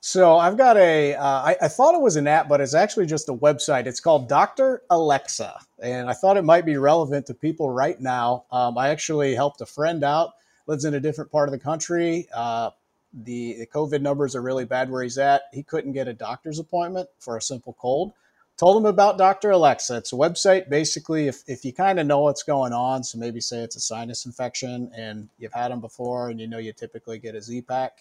So 0.00 0.36
I've 0.38 0.56
got 0.56 0.76
a. 0.76 1.14
Uh, 1.14 1.24
I, 1.24 1.56
I 1.62 1.68
thought 1.68 1.94
it 1.94 2.00
was 2.00 2.14
an 2.14 2.28
app, 2.28 2.48
but 2.48 2.60
it's 2.60 2.74
actually 2.74 3.06
just 3.06 3.28
a 3.28 3.34
website. 3.34 3.86
It's 3.86 3.98
called 3.98 4.28
Dr. 4.28 4.82
Alexa, 4.88 5.58
and 5.82 6.08
I 6.08 6.12
thought 6.12 6.36
it 6.36 6.44
might 6.44 6.64
be 6.64 6.76
relevant 6.76 7.26
to 7.26 7.34
people 7.34 7.70
right 7.70 8.00
now. 8.00 8.44
Um, 8.52 8.78
I 8.78 8.90
actually 8.90 9.34
helped 9.34 9.60
a 9.60 9.66
friend 9.66 10.04
out, 10.04 10.30
lives 10.68 10.84
in 10.84 10.94
a 10.94 11.00
different 11.00 11.32
part 11.32 11.48
of 11.48 11.52
the 11.52 11.58
country. 11.58 12.28
Uh, 12.32 12.70
the, 13.12 13.54
the 13.54 13.66
COVID 13.66 14.00
numbers 14.00 14.36
are 14.36 14.42
really 14.42 14.64
bad 14.64 14.90
where 14.90 15.02
he's 15.02 15.18
at. 15.18 15.42
He 15.52 15.62
couldn't 15.62 15.92
get 15.92 16.06
a 16.06 16.12
doctor's 16.12 16.58
appointment 16.58 17.08
for 17.18 17.36
a 17.36 17.42
simple 17.42 17.76
cold. 17.78 18.12
Told 18.56 18.76
them 18.76 18.86
about 18.86 19.18
Dr. 19.18 19.50
Alexa. 19.50 19.96
It's 19.96 20.12
a 20.14 20.16
website 20.16 20.70
basically 20.70 21.28
if, 21.28 21.42
if 21.46 21.64
you 21.64 21.74
kind 21.74 22.00
of 22.00 22.06
know 22.06 22.20
what's 22.20 22.42
going 22.42 22.72
on. 22.72 23.04
So 23.04 23.18
maybe 23.18 23.40
say 23.40 23.58
it's 23.58 23.76
a 23.76 23.80
sinus 23.80 24.24
infection 24.24 24.90
and 24.96 25.28
you've 25.38 25.52
had 25.52 25.70
them 25.70 25.80
before 25.80 26.30
and 26.30 26.40
you 26.40 26.46
know 26.46 26.58
you 26.58 26.72
typically 26.72 27.18
get 27.18 27.34
a 27.34 27.42
Z 27.42 27.62
pack. 27.62 28.00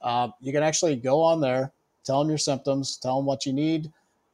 Uh, 0.00 0.28
you 0.40 0.52
can 0.52 0.62
actually 0.62 0.94
go 0.94 1.20
on 1.22 1.40
there, 1.40 1.72
tell 2.04 2.20
them 2.20 2.28
your 2.28 2.38
symptoms, 2.38 2.96
tell 2.96 3.16
them 3.16 3.26
what 3.26 3.46
you 3.46 3.52
need, 3.52 3.90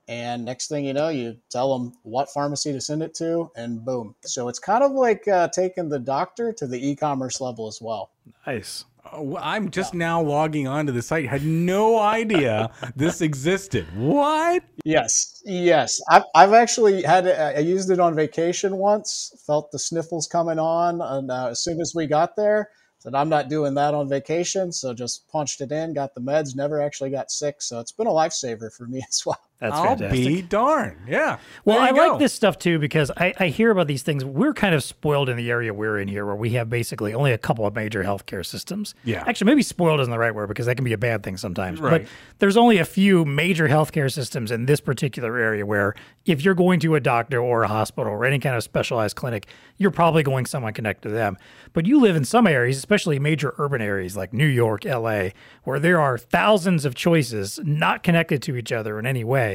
and 0.08 0.44
next 0.44 0.68
thing 0.68 0.84
you 0.84 0.92
know, 0.92 1.08
you 1.08 1.38
tell 1.48 1.78
them 1.78 1.92
what 2.02 2.30
pharmacy 2.30 2.72
to 2.72 2.80
send 2.80 3.02
it 3.02 3.14
to, 3.14 3.50
and 3.56 3.84
boom. 3.84 4.14
So 4.22 4.48
it's 4.48 4.58
kind 4.58 4.82
of 4.82 4.92
like 4.92 5.26
uh, 5.28 5.48
taking 5.48 5.88
the 5.88 5.98
doctor 5.98 6.52
to 6.52 6.66
the 6.66 6.90
e-commerce 6.90 7.40
level 7.40 7.68
as 7.68 7.80
well. 7.80 8.10
Nice. 8.46 8.84
I'm 9.12 9.70
just 9.70 9.94
now 9.94 10.22
logging 10.22 10.66
onto 10.66 10.92
the 10.92 11.02
site. 11.02 11.28
Had 11.28 11.44
no 11.44 11.98
idea 11.98 12.70
this 12.96 13.20
existed. 13.20 13.86
What? 13.96 14.62
Yes, 14.84 15.42
yes. 15.44 16.00
I've, 16.08 16.22
I've 16.34 16.52
actually 16.52 17.02
had 17.02 17.26
it, 17.26 17.38
I 17.38 17.58
used 17.58 17.90
it 17.90 18.00
on 18.00 18.14
vacation 18.14 18.76
once. 18.76 19.32
Felt 19.46 19.70
the 19.70 19.78
sniffles 19.78 20.26
coming 20.26 20.58
on, 20.58 21.00
and 21.00 21.30
uh, 21.30 21.48
as 21.48 21.62
soon 21.62 21.80
as 21.80 21.92
we 21.94 22.06
got 22.06 22.36
there, 22.36 22.70
said 23.00 23.14
I'm 23.14 23.28
not 23.28 23.48
doing 23.48 23.74
that 23.74 23.94
on 23.94 24.08
vacation. 24.08 24.72
So 24.72 24.94
just 24.94 25.28
punched 25.28 25.60
it 25.60 25.72
in, 25.72 25.94
got 25.94 26.14
the 26.14 26.20
meds. 26.20 26.54
Never 26.54 26.80
actually 26.80 27.10
got 27.10 27.30
sick. 27.30 27.56
So 27.60 27.80
it's 27.80 27.92
been 27.92 28.06
a 28.06 28.10
lifesaver 28.10 28.72
for 28.72 28.86
me 28.86 29.02
as 29.08 29.26
well. 29.26 29.40
That's 29.62 29.76
I'll 29.76 29.96
fantastic. 29.96 30.26
be 30.26 30.42
darned. 30.42 30.96
Yeah. 31.06 31.38
Well, 31.64 31.78
I 31.78 31.92
go. 31.92 32.08
like 32.08 32.18
this 32.18 32.32
stuff 32.32 32.58
too 32.58 32.80
because 32.80 33.12
I, 33.16 33.32
I 33.38 33.46
hear 33.46 33.70
about 33.70 33.86
these 33.86 34.02
things. 34.02 34.24
We're 34.24 34.54
kind 34.54 34.74
of 34.74 34.82
spoiled 34.82 35.28
in 35.28 35.36
the 35.36 35.52
area 35.52 35.72
we're 35.72 36.00
in 36.00 36.08
here, 36.08 36.26
where 36.26 36.34
we 36.34 36.50
have 36.50 36.68
basically 36.68 37.14
only 37.14 37.30
a 37.30 37.38
couple 37.38 37.64
of 37.64 37.72
major 37.72 38.02
healthcare 38.02 38.44
systems. 38.44 38.96
Yeah. 39.04 39.22
Actually, 39.24 39.52
maybe 39.52 39.62
spoiled 39.62 40.00
isn't 40.00 40.10
the 40.10 40.18
right 40.18 40.34
word 40.34 40.48
because 40.48 40.66
that 40.66 40.74
can 40.74 40.84
be 40.84 40.92
a 40.92 40.98
bad 40.98 41.22
thing 41.22 41.36
sometimes. 41.36 41.78
Right. 41.80 42.02
But 42.02 42.10
there's 42.40 42.56
only 42.56 42.78
a 42.78 42.84
few 42.84 43.24
major 43.24 43.68
healthcare 43.68 44.12
systems 44.12 44.50
in 44.50 44.66
this 44.66 44.80
particular 44.80 45.38
area 45.38 45.64
where 45.64 45.94
if 46.26 46.44
you're 46.44 46.54
going 46.54 46.80
to 46.80 46.96
a 46.96 47.00
doctor 47.00 47.40
or 47.40 47.62
a 47.62 47.68
hospital 47.68 48.12
or 48.12 48.24
any 48.24 48.40
kind 48.40 48.56
of 48.56 48.64
specialized 48.64 49.14
clinic, 49.14 49.46
you're 49.76 49.92
probably 49.92 50.24
going 50.24 50.44
someone 50.46 50.72
connected 50.72 51.10
to 51.10 51.14
them. 51.14 51.36
But 51.72 51.86
you 51.86 52.00
live 52.00 52.16
in 52.16 52.24
some 52.24 52.48
areas, 52.48 52.78
especially 52.78 53.20
major 53.20 53.54
urban 53.58 53.80
areas 53.80 54.16
like 54.16 54.32
New 54.32 54.46
York, 54.46 54.84
LA, 54.84 55.28
where 55.62 55.78
there 55.78 56.00
are 56.00 56.18
thousands 56.18 56.84
of 56.84 56.96
choices 56.96 57.60
not 57.62 58.02
connected 58.02 58.42
to 58.42 58.56
each 58.56 58.72
other 58.72 58.98
in 58.98 59.06
any 59.06 59.22
way. 59.22 59.51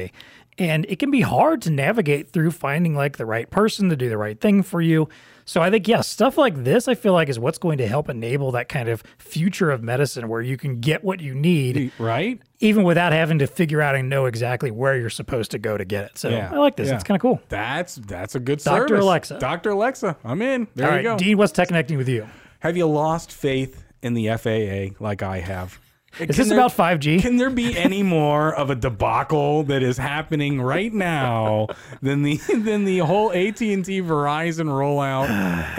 And 0.60 0.86
it 0.88 0.98
can 0.98 1.12
be 1.12 1.20
hard 1.20 1.62
to 1.62 1.70
navigate 1.70 2.30
through 2.30 2.50
finding 2.50 2.94
like 2.96 3.16
the 3.16 3.24
right 3.26 3.48
person 3.48 3.90
to 3.90 3.96
do 3.96 4.08
the 4.08 4.18
right 4.18 4.40
thing 4.40 4.64
for 4.64 4.80
you. 4.80 5.08
So 5.44 5.62
I 5.62 5.70
think, 5.70 5.86
yeah, 5.86 6.00
stuff 6.00 6.36
like 6.36 6.64
this, 6.64 6.88
I 6.88 6.94
feel 6.96 7.12
like 7.12 7.28
is 7.28 7.38
what's 7.38 7.58
going 7.58 7.78
to 7.78 7.86
help 7.86 8.08
enable 8.08 8.50
that 8.52 8.68
kind 8.68 8.88
of 8.88 9.02
future 9.18 9.70
of 9.70 9.82
medicine 9.84 10.28
where 10.28 10.42
you 10.42 10.56
can 10.58 10.80
get 10.80 11.04
what 11.04 11.20
you 11.20 11.34
need 11.34 11.92
Right? 11.98 12.42
even 12.58 12.82
without 12.82 13.12
having 13.12 13.38
to 13.38 13.46
figure 13.46 13.80
out 13.80 13.94
and 13.94 14.10
know 14.10 14.26
exactly 14.26 14.70
where 14.72 14.96
you're 14.98 15.08
supposed 15.10 15.52
to 15.52 15.58
go 15.60 15.78
to 15.78 15.84
get 15.84 16.04
it. 16.06 16.18
So 16.18 16.28
Yeah. 16.28 16.50
I 16.52 16.56
like 16.58 16.74
this. 16.76 16.88
Yeah. 16.88 16.96
It's 16.96 17.04
kind 17.04 17.14
of 17.16 17.22
cool. 17.22 17.40
That's 17.48 17.94
that's 17.94 18.34
a 18.34 18.40
good 18.40 18.60
sign. 18.60 18.80
Dr. 18.80 18.88
service. 18.88 19.04
Alexa. 19.04 19.38
Dr. 19.38 19.70
Alexa. 19.70 20.16
I'm 20.24 20.42
in. 20.42 20.66
There 20.74 20.86
All 20.86 20.92
you 20.92 20.96
right, 20.96 21.02
go. 21.04 21.16
Dean, 21.18 21.38
what's 21.38 21.52
tech 21.52 21.68
connecting 21.68 21.96
with 21.98 22.08
you? 22.08 22.26
Have 22.58 22.76
you 22.76 22.86
lost 22.86 23.30
faith 23.30 23.84
in 24.02 24.14
the 24.14 24.26
FAA 24.36 25.02
like 25.02 25.22
I 25.22 25.38
have? 25.38 25.78
Is 26.18 26.36
this 26.36 26.50
about 26.50 26.72
5G? 26.72 27.20
Can 27.20 27.36
there 27.36 27.50
be 27.50 27.76
any 27.76 28.02
more 28.02 28.52
of 28.54 28.70
a 28.70 28.74
debacle 28.74 29.62
that 29.64 29.82
is 29.82 29.96
happening 29.98 30.60
right 30.60 30.92
now 30.92 31.68
than 32.02 32.22
the 32.22 32.36
than 32.54 32.84
the 32.84 32.98
whole 32.98 33.30
AT 33.32 33.60
and 33.60 33.84
T 33.84 34.02
Verizon 34.02 34.66
rollout 34.66 35.28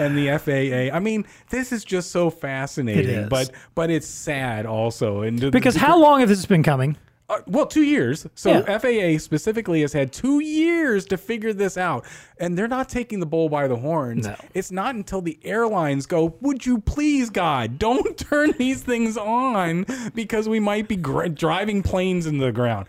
and 0.00 0.16
the 0.16 0.38
FAA? 0.38 0.96
I 0.96 1.00
mean, 1.00 1.26
this 1.50 1.72
is 1.72 1.84
just 1.84 2.10
so 2.10 2.30
fascinating, 2.30 3.28
but 3.28 3.50
but 3.74 3.90
it's 3.90 4.06
sad 4.06 4.66
also. 4.66 5.22
And 5.22 5.50
Because 5.50 5.74
to- 5.74 5.80
how 5.80 5.98
long 5.98 6.20
has 6.20 6.28
this 6.30 6.46
been 6.46 6.62
coming? 6.62 6.96
Uh, 7.30 7.40
well, 7.46 7.66
two 7.66 7.82
years. 7.84 8.26
So 8.34 8.50
Yeah. 8.50 8.78
FAA 8.78 9.18
specifically 9.18 9.80
has 9.82 9.92
had 9.92 10.12
two 10.12 10.40
years 10.40 11.06
to 11.06 11.16
figure 11.16 11.52
this 11.52 11.78
out, 11.78 12.04
and 12.38 12.58
they're 12.58 12.68
not 12.68 12.88
taking 12.88 13.20
the 13.20 13.26
bull 13.26 13.48
by 13.48 13.68
the 13.68 13.76
horns. 13.76 14.26
No. 14.26 14.34
It's 14.52 14.70
not 14.70 14.94
until 14.94 15.22
the 15.22 15.38
airlines 15.44 16.06
go, 16.06 16.34
"Would 16.40 16.66
you 16.66 16.78
please, 16.80 17.30
God, 17.30 17.78
don't 17.78 18.16
turn 18.30 18.52
these 18.58 18.82
things 18.82 19.16
on 19.16 19.86
because 20.14 20.48
we 20.48 20.60
might 20.60 20.88
be 20.88 20.96
gr- 20.96 21.26
driving 21.28 21.82
planes 21.82 22.26
into 22.26 22.44
the 22.44 22.52
ground." 22.52 22.86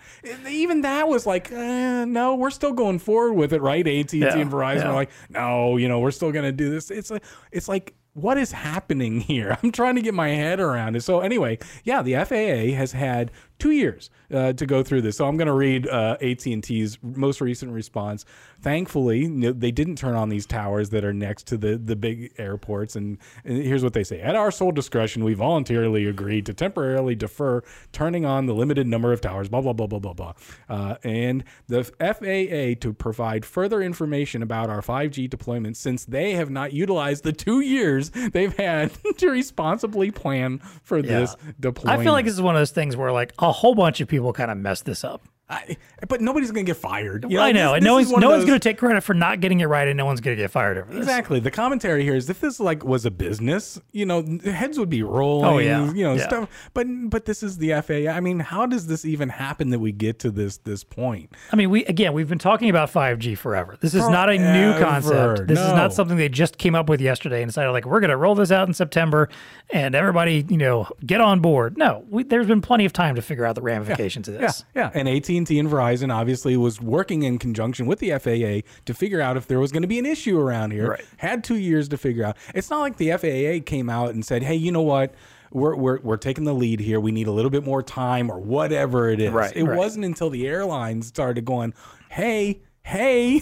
Even 0.49 0.81
that 0.81 1.07
was 1.07 1.25
like, 1.25 1.51
eh, 1.51 2.05
"No, 2.05 2.35
we're 2.35 2.49
still 2.49 2.73
going 2.73 2.99
forward 2.99 3.33
with 3.33 3.53
it, 3.53 3.61
right?" 3.61 3.85
AT 3.87 3.91
and 3.99 4.09
T 4.09 4.19
Yeah, 4.19 4.37
and 4.37 4.51
Verizon 4.51 4.77
yeah. 4.83 4.89
are 4.89 4.93
like, 4.95 5.11
"No, 5.29 5.77
you 5.77 5.87
know, 5.87 5.99
we're 5.99 6.11
still 6.11 6.31
going 6.31 6.45
to 6.45 6.51
do 6.51 6.69
this." 6.69 6.89
It's 6.91 7.11
like, 7.11 7.23
it's 7.51 7.67
like 7.67 7.93
what 8.13 8.37
is 8.37 8.51
happening 8.51 9.21
here? 9.21 9.57
I'm 9.63 9.71
trying 9.71 9.95
to 9.95 10.01
get 10.01 10.13
my 10.13 10.27
head 10.29 10.59
around 10.59 10.97
it. 10.97 11.01
So 11.01 11.21
anyway, 11.21 11.59
yeah, 11.85 12.01
the 12.01 12.15
FAA 12.25 12.75
has 12.75 12.91
had 12.91 13.31
two 13.61 13.71
years 13.71 14.09
uh, 14.33 14.53
to 14.53 14.65
go 14.65 14.81
through 14.81 15.03
this. 15.03 15.17
So 15.17 15.27
I'm 15.27 15.37
going 15.37 15.47
to 15.47 15.53
read 15.53 15.87
uh, 15.87 16.17
AT&T's 16.19 16.97
most 17.03 17.41
recent 17.41 17.71
response. 17.71 18.25
Thankfully, 18.59 19.27
no, 19.27 19.51
they 19.51 19.71
didn't 19.71 19.97
turn 19.97 20.15
on 20.15 20.29
these 20.29 20.47
towers 20.47 20.89
that 20.89 21.05
are 21.05 21.13
next 21.13 21.45
to 21.47 21.57
the 21.57 21.77
the 21.77 21.95
big 21.95 22.33
airports. 22.37 22.95
And, 22.95 23.19
and 23.45 23.63
here's 23.63 23.83
what 23.83 23.93
they 23.93 24.03
say: 24.03 24.19
At 24.19 24.35
our 24.35 24.51
sole 24.51 24.71
discretion, 24.71 25.23
we 25.23 25.33
voluntarily 25.35 26.07
agreed 26.07 26.45
to 26.47 26.53
temporarily 26.53 27.13
defer 27.13 27.61
turning 27.91 28.25
on 28.25 28.47
the 28.47 28.53
limited 28.53 28.87
number 28.87 29.13
of 29.13 29.21
towers. 29.21 29.47
Blah 29.47 29.61
blah 29.61 29.73
blah 29.73 29.87
blah 29.87 29.99
blah 29.99 30.13
blah. 30.13 30.33
Uh, 30.67 30.95
and 31.03 31.43
the 31.67 31.83
FAA 31.83 32.79
to 32.81 32.93
provide 32.93 33.45
further 33.45 33.81
information 33.81 34.41
about 34.41 34.69
our 34.69 34.81
5G 34.81 35.29
deployment 35.29 35.77
since 35.77 36.05
they 36.05 36.31
have 36.31 36.49
not 36.49 36.73
utilized 36.73 37.23
the 37.23 37.33
two 37.33 37.59
years 37.59 38.09
they've 38.09 38.55
had 38.57 38.91
to 39.17 39.29
responsibly 39.29 40.09
plan 40.11 40.59
for 40.83 41.01
this 41.01 41.35
deployment. 41.59 41.99
I 41.99 42.03
feel 42.03 42.13
like 42.13 42.25
this 42.25 42.33
is 42.33 42.41
one 42.41 42.55
of 42.55 42.59
those 42.59 42.71
things 42.71 42.95
where 42.95 43.11
like 43.11 43.33
a 43.51 43.53
whole 43.53 43.75
bunch 43.75 43.99
of 43.99 44.07
people 44.07 44.31
kind 44.31 44.49
of 44.49 44.57
messed 44.57 44.85
this 44.85 45.03
up. 45.03 45.27
I, 45.51 45.75
but 46.07 46.21
nobody's 46.21 46.49
going 46.51 46.65
to 46.65 46.69
get 46.69 46.77
fired. 46.77 47.25
You 47.29 47.39
I 47.39 47.51
know, 47.51 47.71
this- 47.73 47.77
and 47.77 47.85
no 47.85 47.95
one's 47.95 48.09
one 48.09 48.21
no 48.21 48.27
of 48.27 48.33
one's 48.37 48.45
going 48.45 48.59
to 48.59 48.63
take 48.69 48.77
credit 48.77 49.01
for 49.01 49.13
not 49.13 49.41
getting 49.41 49.59
it 49.59 49.65
right, 49.65 49.87
and 49.87 49.97
no 49.97 50.05
one's 50.05 50.21
going 50.21 50.37
to 50.37 50.41
get 50.41 50.49
fired 50.49 50.77
over 50.77 50.89
this. 50.91 50.99
Exactly. 50.99 51.39
The 51.41 51.51
commentary 51.51 52.03
here 52.03 52.15
is 52.15 52.29
if 52.29 52.39
this 52.39 52.59
like 52.59 52.83
was 52.85 53.05
a 53.05 53.11
business, 53.11 53.79
you 53.91 54.05
know, 54.05 54.23
heads 54.45 54.79
would 54.79 54.89
be 54.89 55.03
rolling. 55.03 55.45
Oh, 55.45 55.57
yeah. 55.57 55.91
You 55.91 56.03
know, 56.05 56.13
Yeah. 56.15 56.27
stuff. 56.27 56.69
But 56.73 56.87
but 57.09 57.25
this 57.25 57.43
is 57.43 57.57
the 57.57 57.73
FAA. 57.81 58.09
I 58.09 58.19
mean, 58.21 58.39
how 58.39 58.65
does 58.65 58.87
this 58.87 59.03
even 59.05 59.29
happen 59.29 59.69
that 59.71 59.79
we 59.79 59.91
get 59.91 60.19
to 60.19 60.31
this 60.31 60.57
this 60.57 60.83
point? 60.83 61.29
I 61.51 61.55
mean, 61.57 61.69
we 61.69 61.83
again, 61.85 62.13
we've 62.13 62.29
been 62.29 62.39
talking 62.39 62.69
about 62.69 62.89
5G 62.91 63.37
forever. 63.37 63.77
This 63.81 63.93
is 63.93 64.07
not 64.07 64.29
a 64.29 64.37
new 64.37 64.79
concept. 64.79 65.47
This 65.47 65.59
is 65.59 65.73
not 65.73 65.93
something 65.93 66.17
they 66.17 66.29
just 66.29 66.57
came 66.57 66.75
up 66.75 66.87
with 66.89 67.01
yesterday 67.01 67.41
and 67.41 67.49
decided 67.49 67.71
like 67.71 67.85
we're 67.85 67.99
going 67.99 68.09
to 68.11 68.17
roll 68.17 68.35
this 68.35 68.51
out 68.51 68.67
in 68.67 68.73
September, 68.73 69.27
and 69.71 69.95
everybody, 69.95 70.45
you 70.49 70.57
know, 70.57 70.87
get 71.05 71.19
on 71.19 71.39
board. 71.41 71.77
No, 71.77 72.05
we, 72.09 72.23
there's 72.23 72.47
been 72.47 72.61
plenty 72.61 72.85
of 72.85 72.93
time 72.93 73.15
to 73.15 73.21
figure 73.21 73.45
out 73.45 73.55
the 73.55 73.61
ramifications 73.61 74.27
of 74.27 74.35
this. 74.39 74.63
yeah. 74.75 74.89
yeah, 74.93 74.99
And 74.99 75.09
AT 75.09 75.29
and 75.41 75.47
T 75.47 75.57
and 75.57 75.67
Verizon 75.67 76.13
obviously 76.13 76.55
was 76.55 76.79
working 76.79 77.23
in 77.23 77.39
conjunction 77.39 77.87
with 77.87 77.99
the 77.99 78.11
FAA 78.11 78.67
to 78.85 78.93
figure 78.93 79.19
out 79.19 79.37
if 79.37 79.47
there 79.47 79.59
was 79.59 79.71
going 79.71 79.81
to 79.81 79.87
be 79.87 79.97
an 79.97 80.05
issue 80.05 80.39
around 80.39 80.71
here. 80.71 80.91
Right. 80.91 81.05
Had 81.17 81.43
two 81.43 81.57
years 81.57 81.89
to 81.89 81.97
figure 81.97 82.23
out. 82.23 82.37
It's 82.53 82.69
not 82.69 82.79
like 82.79 82.97
the 82.97 83.11
FAA 83.11 83.65
came 83.65 83.89
out 83.89 84.13
and 84.13 84.23
said, 84.23 84.43
"Hey, 84.43 84.55
you 84.55 84.71
know 84.71 84.81
what." 84.81 85.13
We're, 85.53 85.75
we're, 85.75 85.99
we're 85.99 86.15
taking 86.15 86.45
the 86.45 86.53
lead 86.53 86.79
here. 86.79 87.01
We 87.01 87.11
need 87.11 87.27
a 87.27 87.31
little 87.33 87.51
bit 87.51 87.65
more 87.65 87.83
time 87.83 88.31
or 88.31 88.39
whatever 88.39 89.09
it 89.09 89.19
is. 89.19 89.33
Right, 89.33 89.53
it 89.53 89.65
right. 89.65 89.77
wasn't 89.77 90.05
until 90.05 90.29
the 90.29 90.47
airlines 90.47 91.07
started 91.07 91.43
going, 91.43 91.73
hey, 92.09 92.61
hey. 92.83 93.41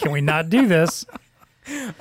Can 0.00 0.10
we 0.12 0.22
not 0.22 0.48
do 0.48 0.66
this? 0.66 1.04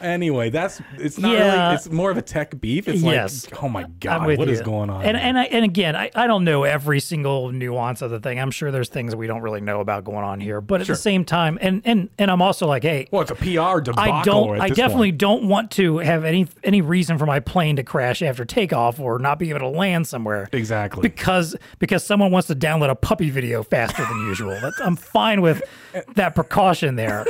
anyway, 0.02 0.50
that's 0.50 0.82
it's 0.98 1.18
not 1.18 1.34
Yeah. 1.34 1.64
really 1.64 1.76
it's 1.76 1.90
more 1.90 2.12
of 2.12 2.18
a 2.18 2.22
tech 2.22 2.60
beef. 2.60 2.88
It's 2.88 3.02
Yes. 3.02 3.50
like, 3.52 3.64
oh 3.64 3.70
my 3.70 3.86
god, 4.00 4.38
what 4.38 4.50
is 4.50 4.60
you. 4.60 4.66
going 4.66 4.90
on? 4.90 5.04
And 5.04 5.18
here? 5.18 5.26
and 5.26 5.38
I, 5.40 5.44
and 5.46 5.66
again, 5.66 5.96
I, 5.96 6.12
I 6.16 6.28
don't 6.28 6.44
know 6.44 6.64
every 6.64 7.00
single 7.00 7.52
nuance 7.52 8.02
of 8.02 8.12
the 8.12 8.20
thing. 8.20 8.40
I'm 8.40 8.52
sure 8.52 8.72
there's 8.72 8.90
things 8.90 9.16
we 9.16 9.28
don't 9.28 9.42
really 9.42 9.62
know 9.62 9.80
about 9.80 10.04
going 10.04 10.24
on 10.24 10.40
here. 10.40 10.62
But 10.62 10.82
at 10.82 10.88
Sure. 10.88 10.96
the 10.96 11.02
same 11.02 11.26
time, 11.26 11.58
and 11.62 11.82
and 11.86 12.10
and 12.20 12.30
I'm 12.30 12.42
also 12.42 12.68
like, 12.68 12.84
hey, 12.84 13.08
well, 13.12 13.22
it's 13.22 13.32
a 13.32 13.36
PR 13.36 13.80
debacle. 13.82 14.02
I 14.14 14.24
don't. 14.24 14.62
I 14.62 14.70
definitely 14.70 15.12
point. 15.12 15.20
don't 15.20 15.48
want 15.48 15.72
to 15.72 16.00
have 16.00 16.24
any 16.26 16.48
any 16.64 16.82
reason 16.82 17.18
for 17.18 17.26
my 17.26 17.40
plane 17.40 17.76
to 17.78 17.84
crash 17.84 18.22
after 18.22 18.46
takeoff 18.46 19.00
or 19.00 19.20
not 19.20 19.40
be 19.40 19.50
able 19.50 19.60
to 19.60 19.68
land 19.68 20.08
somewhere. 20.08 20.50
Exactly. 20.52 21.02
Because 21.02 21.56
because 21.80 22.04
someone 22.06 22.32
wants 22.32 22.48
to 22.48 22.56
download 22.56 22.90
a 22.90 22.96
puppy 22.96 23.30
video 23.30 23.64
faster 23.64 24.04
than 24.06 24.18
usual. 24.28 24.58
That's, 24.62 24.80
I'm 24.82 24.96
fine 24.96 25.42
with 25.42 25.62
that 26.16 26.36
precaution 26.36 26.96
there. 26.96 27.26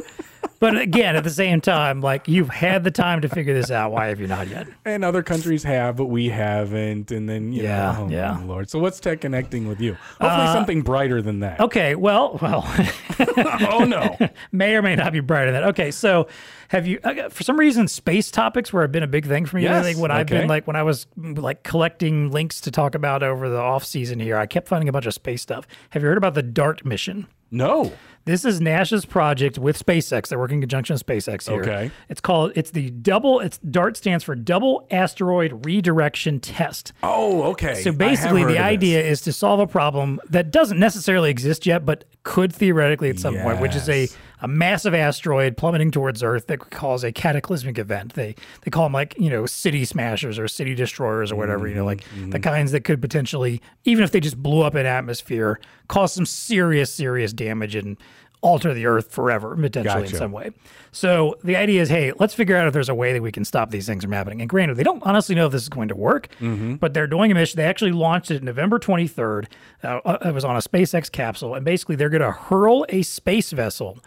But 0.64 0.78
again, 0.78 1.18
at 1.18 1.26
the 1.26 1.30
same 1.30 1.59
time, 1.59 1.99
like 1.99 2.30
you've 2.30 2.47
had 2.47 2.86
the 2.86 2.89
time 2.89 3.20
to 3.20 3.28
figure 3.28 3.53
this 3.53 3.70
out. 3.70 3.91
Why 3.91 4.05
have 4.07 4.22
you 4.22 4.28
not 4.28 4.47
yet? 4.47 4.66
And 4.86 5.03
other 5.03 5.22
countries 5.22 5.61
have, 5.64 5.97
but 5.97 6.05
we 6.05 6.30
haven't. 6.30 7.11
And 7.11 7.28
then, 7.28 7.51
you 7.51 7.64
Yeah, 7.64 7.91
know, 7.91 8.05
oh, 8.05 8.09
yeah. 8.09 8.38
Uh, 8.38 8.45
Lord. 8.45 8.70
So 8.70 8.80
what's 8.80 8.97
tech 9.01 9.20
connecting 9.20 9.68
with 9.68 9.82
you? 9.82 9.97
Hopefully 10.22 10.47
something 10.53 10.82
brighter 10.82 11.22
than 11.22 11.41
that. 11.41 11.59
Okay, 11.59 11.95
well, 11.95 12.39
well, 12.41 12.64
oh, 13.72 13.84
no. 13.84 14.18
may 14.53 14.74
or 14.74 14.82
may 14.82 14.95
not 14.95 15.11
be 15.11 15.20
brighter 15.20 15.51
than 15.51 15.64
that. 15.64 15.68
Okay, 15.72 15.91
so 15.91 16.30
have 16.70 16.88
you, 16.88 16.97
uh, 17.03 17.28
for 17.28 17.43
some 17.43 17.59
reason, 17.59 17.89
space 17.89 18.32
topics 18.32 18.72
were 18.72 18.84
have 18.84 18.91
been 18.93 19.03
a 19.03 19.07
big 19.07 19.28
thing 19.28 19.45
for 19.45 19.57
me. 19.57 19.64
Yes, 19.64 19.84
Like 19.84 19.97
when 19.97 20.11
I've 20.11 20.28
been 20.28 20.47
like 20.47 20.66
when 20.66 20.78
I 20.78 20.84
was 20.84 21.07
mm, 21.20 21.38
like 21.38 21.64
collecting 21.64 22.32
links 22.32 22.61
to 22.61 22.72
talk 22.72 22.95
about 22.95 23.22
over 23.22 23.49
the 23.49 23.59
off 23.59 23.84
season 23.84 24.18
here, 24.18 24.38
I 24.38 24.45
kept 24.45 24.70
finding 24.70 24.88
a 24.88 24.93
bunch 24.93 25.07
of 25.07 25.14
space 25.14 25.41
stuff. 25.41 25.68
Have 25.89 26.03
you 26.03 26.07
heard 26.07 26.18
about 26.18 26.36
the 26.36 26.41
DART 26.43 26.86
mission? 26.86 27.28
No. 27.51 27.91
This 28.26 28.45
is 28.45 28.61
NASA's 28.61 29.05
project 29.05 29.57
with 29.57 29.84
SpaceX. 29.84 30.28
They're 30.30 30.39
working 30.39 30.57
in 30.57 30.61
conjunction 30.61 30.93
with 30.93 31.05
SpaceX 31.05 31.49
here. 31.49 31.61
Okay. 31.61 31.91
It's 32.07 32.21
called 32.21 32.53
it's 32.55 32.71
the 32.71 32.89
double 32.89 33.39
it's 33.41 33.57
DART 33.57 33.97
stands 33.97 34.24
for 34.24 34.34
double 34.34 34.88
asteroid 34.91 35.65
redirection 35.65 36.39
test. 36.39 36.93
Oh, 37.03 37.43
okay. 37.51 37.76
So 37.82 37.91
basically, 37.91 38.45
the 38.45 38.59
idea 38.59 39.03
is 39.03 39.21
to 39.21 39.34
solve 39.34 39.59
a 39.59 39.67
problem 39.67 40.21
that 40.30 40.51
doesn't 40.51 40.80
necessarily 40.80 41.30
exist 41.30 41.65
yet, 41.65 41.86
but 41.86 42.05
could 42.24 42.53
theoretically 42.53 43.09
at 43.09 43.19
some 43.19 43.36
point, 43.38 43.59
which 43.59 43.76
is 43.76 43.89
a, 43.89 44.01
Yes. 44.03 44.17
A 44.43 44.47
massive 44.47 44.93
asteroid 44.93 45.57
plummeting 45.57 45.89
towards 45.89 46.21
Earth 46.21 46.45
that 46.47 46.59
could 46.59 46.69
cause 46.71 47.03
a 47.03 47.11
cataclysmic 47.11 47.79
event. 47.79 48.13
They 48.13 48.35
they 48.61 48.69
call 48.69 48.83
them 48.85 48.93
like 48.93 49.15
you 49.17 49.29
know 49.31 49.47
city 49.47 49.85
smashers 49.85 50.37
or 50.37 50.47
city 50.47 50.75
destroyers 50.75 51.31
or 51.31 51.35
whatever. 51.35 51.67
You 51.67 51.73
know, 51.75 51.85
like 51.85 52.03
Mm-hmm, 52.03 52.29
the 52.29 52.39
kinds 52.39 52.71
that 52.73 52.81
could 52.83 53.01
potentially, 53.01 53.61
even 53.85 54.03
if 54.03 54.11
they 54.11 54.19
just 54.19 54.37
blew 54.43 54.61
up 54.61 54.75
an 54.75 54.85
atmosphere, 54.85 55.59
cause 55.87 56.13
some 56.13 56.25
serious 56.27 56.93
serious 56.93 57.33
damage 57.33 57.73
and 57.75 57.97
alter 58.41 58.73
the 58.73 58.85
Earth 58.85 59.09
forever 59.09 59.55
potentially 59.55 60.03
in 60.03 60.17
some 60.17 60.31
way. 60.33 60.51
So 60.91 61.37
the 61.45 61.55
idea 61.55 61.81
is, 61.81 61.87
hey, 61.87 62.11
let's 62.19 62.33
figure 62.33 62.57
out 62.57 62.67
if 62.67 62.73
there's 62.73 62.89
a 62.89 62.93
way 62.93 63.13
that 63.13 63.21
we 63.21 63.31
can 63.31 63.45
stop 63.45 63.71
these 63.71 63.85
things 63.85 64.03
from 64.03 64.11
happening. 64.11 64.41
And 64.41 64.49
granted, 64.49 64.75
they 64.75 64.83
don't 64.83 65.01
honestly 65.03 65.33
know 65.33 65.45
if 65.45 65.53
this 65.53 65.61
is 65.61 65.69
going 65.69 65.87
to 65.87 65.95
work, 65.95 66.27
Mm-hmm. 66.41 66.75
but 66.75 66.93
they're 66.93 67.07
doing 67.07 67.31
a 67.31 67.35
mission. 67.35 67.55
They 67.55 67.63
actually 67.63 67.93
launched 67.93 68.31
it 68.31 68.43
November 68.43 68.79
23rd. 68.79 69.45
Uh, 69.81 70.01
uh, 70.03 70.17
it 70.25 70.33
was 70.33 70.43
on 70.43 70.57
a 70.57 70.59
SpaceX 70.59 71.09
capsule, 71.09 71.55
and 71.55 71.63
basically 71.63 71.95
they're 71.95 72.09
going 72.09 72.21
to 72.21 72.31
hurl 72.33 72.85
a 72.89 73.01
space 73.03 73.51
vessel 73.51 73.99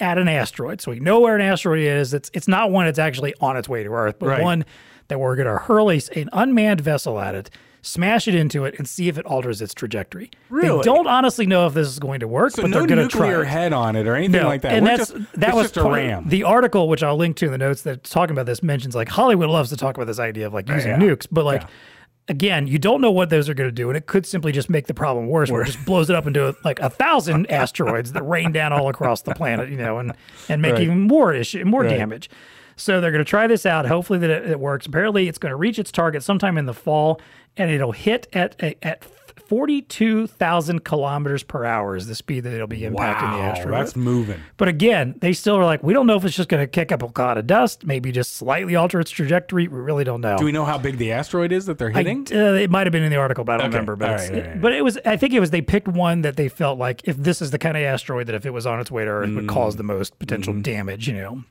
at 0.00 0.18
an 0.18 0.28
asteroid. 0.28 0.80
So 0.80 0.90
we 0.90 1.00
know 1.00 1.20
where 1.20 1.36
an 1.36 1.42
asteroid 1.42 1.80
is. 1.80 2.12
It's 2.14 2.30
it's 2.34 2.48
not 2.48 2.70
one 2.70 2.86
that's 2.86 2.98
actually 2.98 3.34
on 3.40 3.56
its 3.56 3.68
way 3.68 3.82
to 3.84 3.90
Earth, 3.90 4.16
but 4.18 4.26
Right. 4.28 4.42
one 4.42 4.64
that 5.08 5.20
we're 5.20 5.36
going 5.36 5.46
to 5.48 5.56
hurl 5.58 5.90
a, 5.90 6.00
an 6.16 6.28
unmanned 6.32 6.80
vessel 6.80 7.18
at 7.20 7.34
it. 7.34 7.50
Smash 7.82 8.26
it 8.26 8.34
into 8.34 8.64
it 8.64 8.74
and 8.78 8.88
see 8.88 9.08
if 9.08 9.18
it 9.18 9.26
alters 9.26 9.60
its 9.60 9.74
trajectory. 9.74 10.30
Really? 10.48 10.78
They 10.78 10.82
don't 10.84 11.06
honestly 11.06 11.44
know 11.44 11.66
if 11.66 11.74
this 11.74 11.86
is 11.86 11.98
going 11.98 12.20
to 12.20 12.26
work, 12.26 12.52
So 12.52 12.62
but 12.62 12.70
no 12.70 12.78
they're 12.78 12.86
going 12.86 13.06
to 13.06 13.14
try. 13.14 13.26
nuclear 13.28 13.44
head 13.44 13.74
on 13.74 13.94
it 13.94 14.06
or 14.06 14.16
anything 14.16 14.40
No, 14.40 14.48
like 14.48 14.62
that. 14.62 14.72
And 14.72 14.86
We're 14.86 14.96
that's 14.96 15.10
just, 15.10 15.32
that 15.34 15.54
was 15.54 15.76
a 15.76 15.82
ram. 15.84 16.26
The 16.26 16.44
article, 16.44 16.88
which 16.88 17.02
I'll 17.02 17.18
link 17.18 17.36
to 17.36 17.44
in 17.44 17.52
the 17.52 17.58
notes 17.58 17.82
that's 17.82 18.08
talking 18.08 18.34
about 18.34 18.46
this, 18.46 18.62
mentions 18.62 18.94
like 18.94 19.10
Hollywood 19.10 19.50
loves 19.50 19.68
to 19.68 19.76
talk 19.76 19.96
about 19.98 20.06
this 20.06 20.18
idea 20.18 20.46
of 20.46 20.54
like 20.54 20.66
using 20.70 20.92
yeah. 20.92 20.98
nukes, 20.98 21.26
but 21.30 21.44
like 21.44 21.60
Yeah. 21.60 21.68
Again, 22.28 22.66
you 22.66 22.78
don't 22.78 23.00
know 23.00 23.10
what 23.10 23.30
those 23.30 23.48
are 23.48 23.54
going 23.54 23.68
to 23.68 23.72
do, 23.74 23.88
and 23.90 23.96
it 23.96 24.06
could 24.06 24.26
simply 24.26 24.52
just 24.52 24.70
make 24.70 24.86
the 24.86 24.94
problem 24.94 25.28
worse. 25.28 25.50
Where 25.50 25.62
it 25.62 25.66
just 25.66 25.84
blows 25.84 26.08
it 26.10 26.16
up 26.16 26.26
into 26.26 26.54
like 26.64 26.80
a 26.80 26.90
thousand 26.90 27.50
asteroids 27.50 28.12
that 28.12 28.22
rain 28.22 28.52
down 28.52 28.72
all 28.72 28.88
across 28.88 29.22
the 29.22 29.34
planet, 29.34 29.68
you 29.70 29.76
know, 29.76 29.98
and 29.98 30.12
and 30.48 30.62
make 30.62 30.72
Right. 30.74 30.82
even 30.82 31.00
more 31.02 31.32
issue, 31.34 31.64
more 31.64 31.82
Right. 31.82 31.96
damage. 31.96 32.30
So 32.76 33.00
they're 33.00 33.12
going 33.12 33.24
to 33.24 33.28
try 33.28 33.46
this 33.46 33.66
out. 33.66 33.86
Hopefully 33.86 34.18
that 34.18 34.30
it, 34.30 34.50
it 34.50 34.60
works. 34.60 34.86
Apparently, 34.86 35.28
it's 35.28 35.38
going 35.38 35.50
to 35.50 35.56
reach 35.56 35.78
its 35.78 35.92
target 35.92 36.22
sometime 36.24 36.58
in 36.58 36.66
the 36.66 36.74
fall, 36.74 37.20
and 37.56 37.70
it'll 37.70 37.92
hit 37.92 38.26
at 38.32 38.56
a 38.62 38.74
at 38.84 39.04
forty-two 39.54 40.26
thousand 40.26 40.84
kilometers 40.84 41.44
per 41.44 41.64
hour 41.64 41.94
is 41.94 42.08
the 42.08 42.14
speed 42.16 42.40
that 42.40 42.52
it'll 42.52 42.66
be 42.66 42.80
impacting 42.80 43.30
the 43.36 43.42
asteroid. 43.42 43.74
that's 43.80 43.94
moving. 43.94 44.40
But 44.56 44.66
again, 44.66 45.14
they 45.20 45.32
still 45.32 45.54
are 45.56 45.64
like, 45.64 45.80
we 45.84 45.92
don't 45.92 46.08
know 46.08 46.16
if 46.16 46.24
it's 46.24 46.34
just 46.34 46.48
going 46.48 46.62
to 46.62 46.66
kick 46.66 46.90
up 46.90 47.02
a 47.02 47.08
cloud 47.08 47.38
of 47.38 47.46
dust, 47.46 47.86
maybe 47.86 48.10
just 48.10 48.34
slightly 48.34 48.74
alter 48.74 48.98
its 48.98 49.12
trajectory. 49.12 49.68
We 49.68 49.78
really 49.78 50.02
don't 50.02 50.20
know. 50.20 50.36
Do 50.36 50.44
we 50.44 50.50
know 50.52 50.64
how 50.64 50.76
big 50.76 50.98
the 50.98 51.12
asteroid 51.12 51.52
is 51.52 51.66
that 51.66 51.78
they're 51.78 51.90
I- 51.94 51.98
hitting? 52.02 52.26
uh, 52.32 52.54
it 52.54 52.68
might 52.70 52.86
have 52.86 52.92
been 52.92 53.04
in 53.04 53.10
the 53.10 53.16
article, 53.18 53.44
but 53.44 53.52
I 53.52 53.56
don't 53.58 53.66
Okay. 53.68 53.76
remember. 53.76 53.94
But, 53.96 54.10
right, 54.10 54.30
right, 54.32 54.46
all 54.54 54.58
but 54.60 54.72
it 54.72 54.82
was. 54.82 54.98
I 55.06 55.16
think 55.16 55.32
it 55.32 55.38
was. 55.40 55.50
They 55.50 55.62
picked 55.62 55.86
one 55.86 56.22
that 56.22 56.36
they 56.36 56.48
felt 56.48 56.76
like 56.78 57.02
if 57.04 57.16
this 57.16 57.40
is 57.40 57.52
the 57.52 57.58
kind 57.58 57.76
of 57.76 57.84
asteroid 57.84 58.26
that 58.26 58.34
if 58.34 58.44
it 58.44 58.50
was 58.50 58.66
on 58.66 58.80
its 58.80 58.90
way 58.90 59.04
to 59.04 59.10
Earth 59.10 59.30
would 59.34 59.44
Mm. 59.44 59.48
cause 59.48 59.76
the 59.76 59.84
most 59.84 60.18
potential 60.18 60.52
Mm-hmm. 60.52 60.62
damage. 60.62 61.06
You 61.06 61.14
know. 61.14 61.44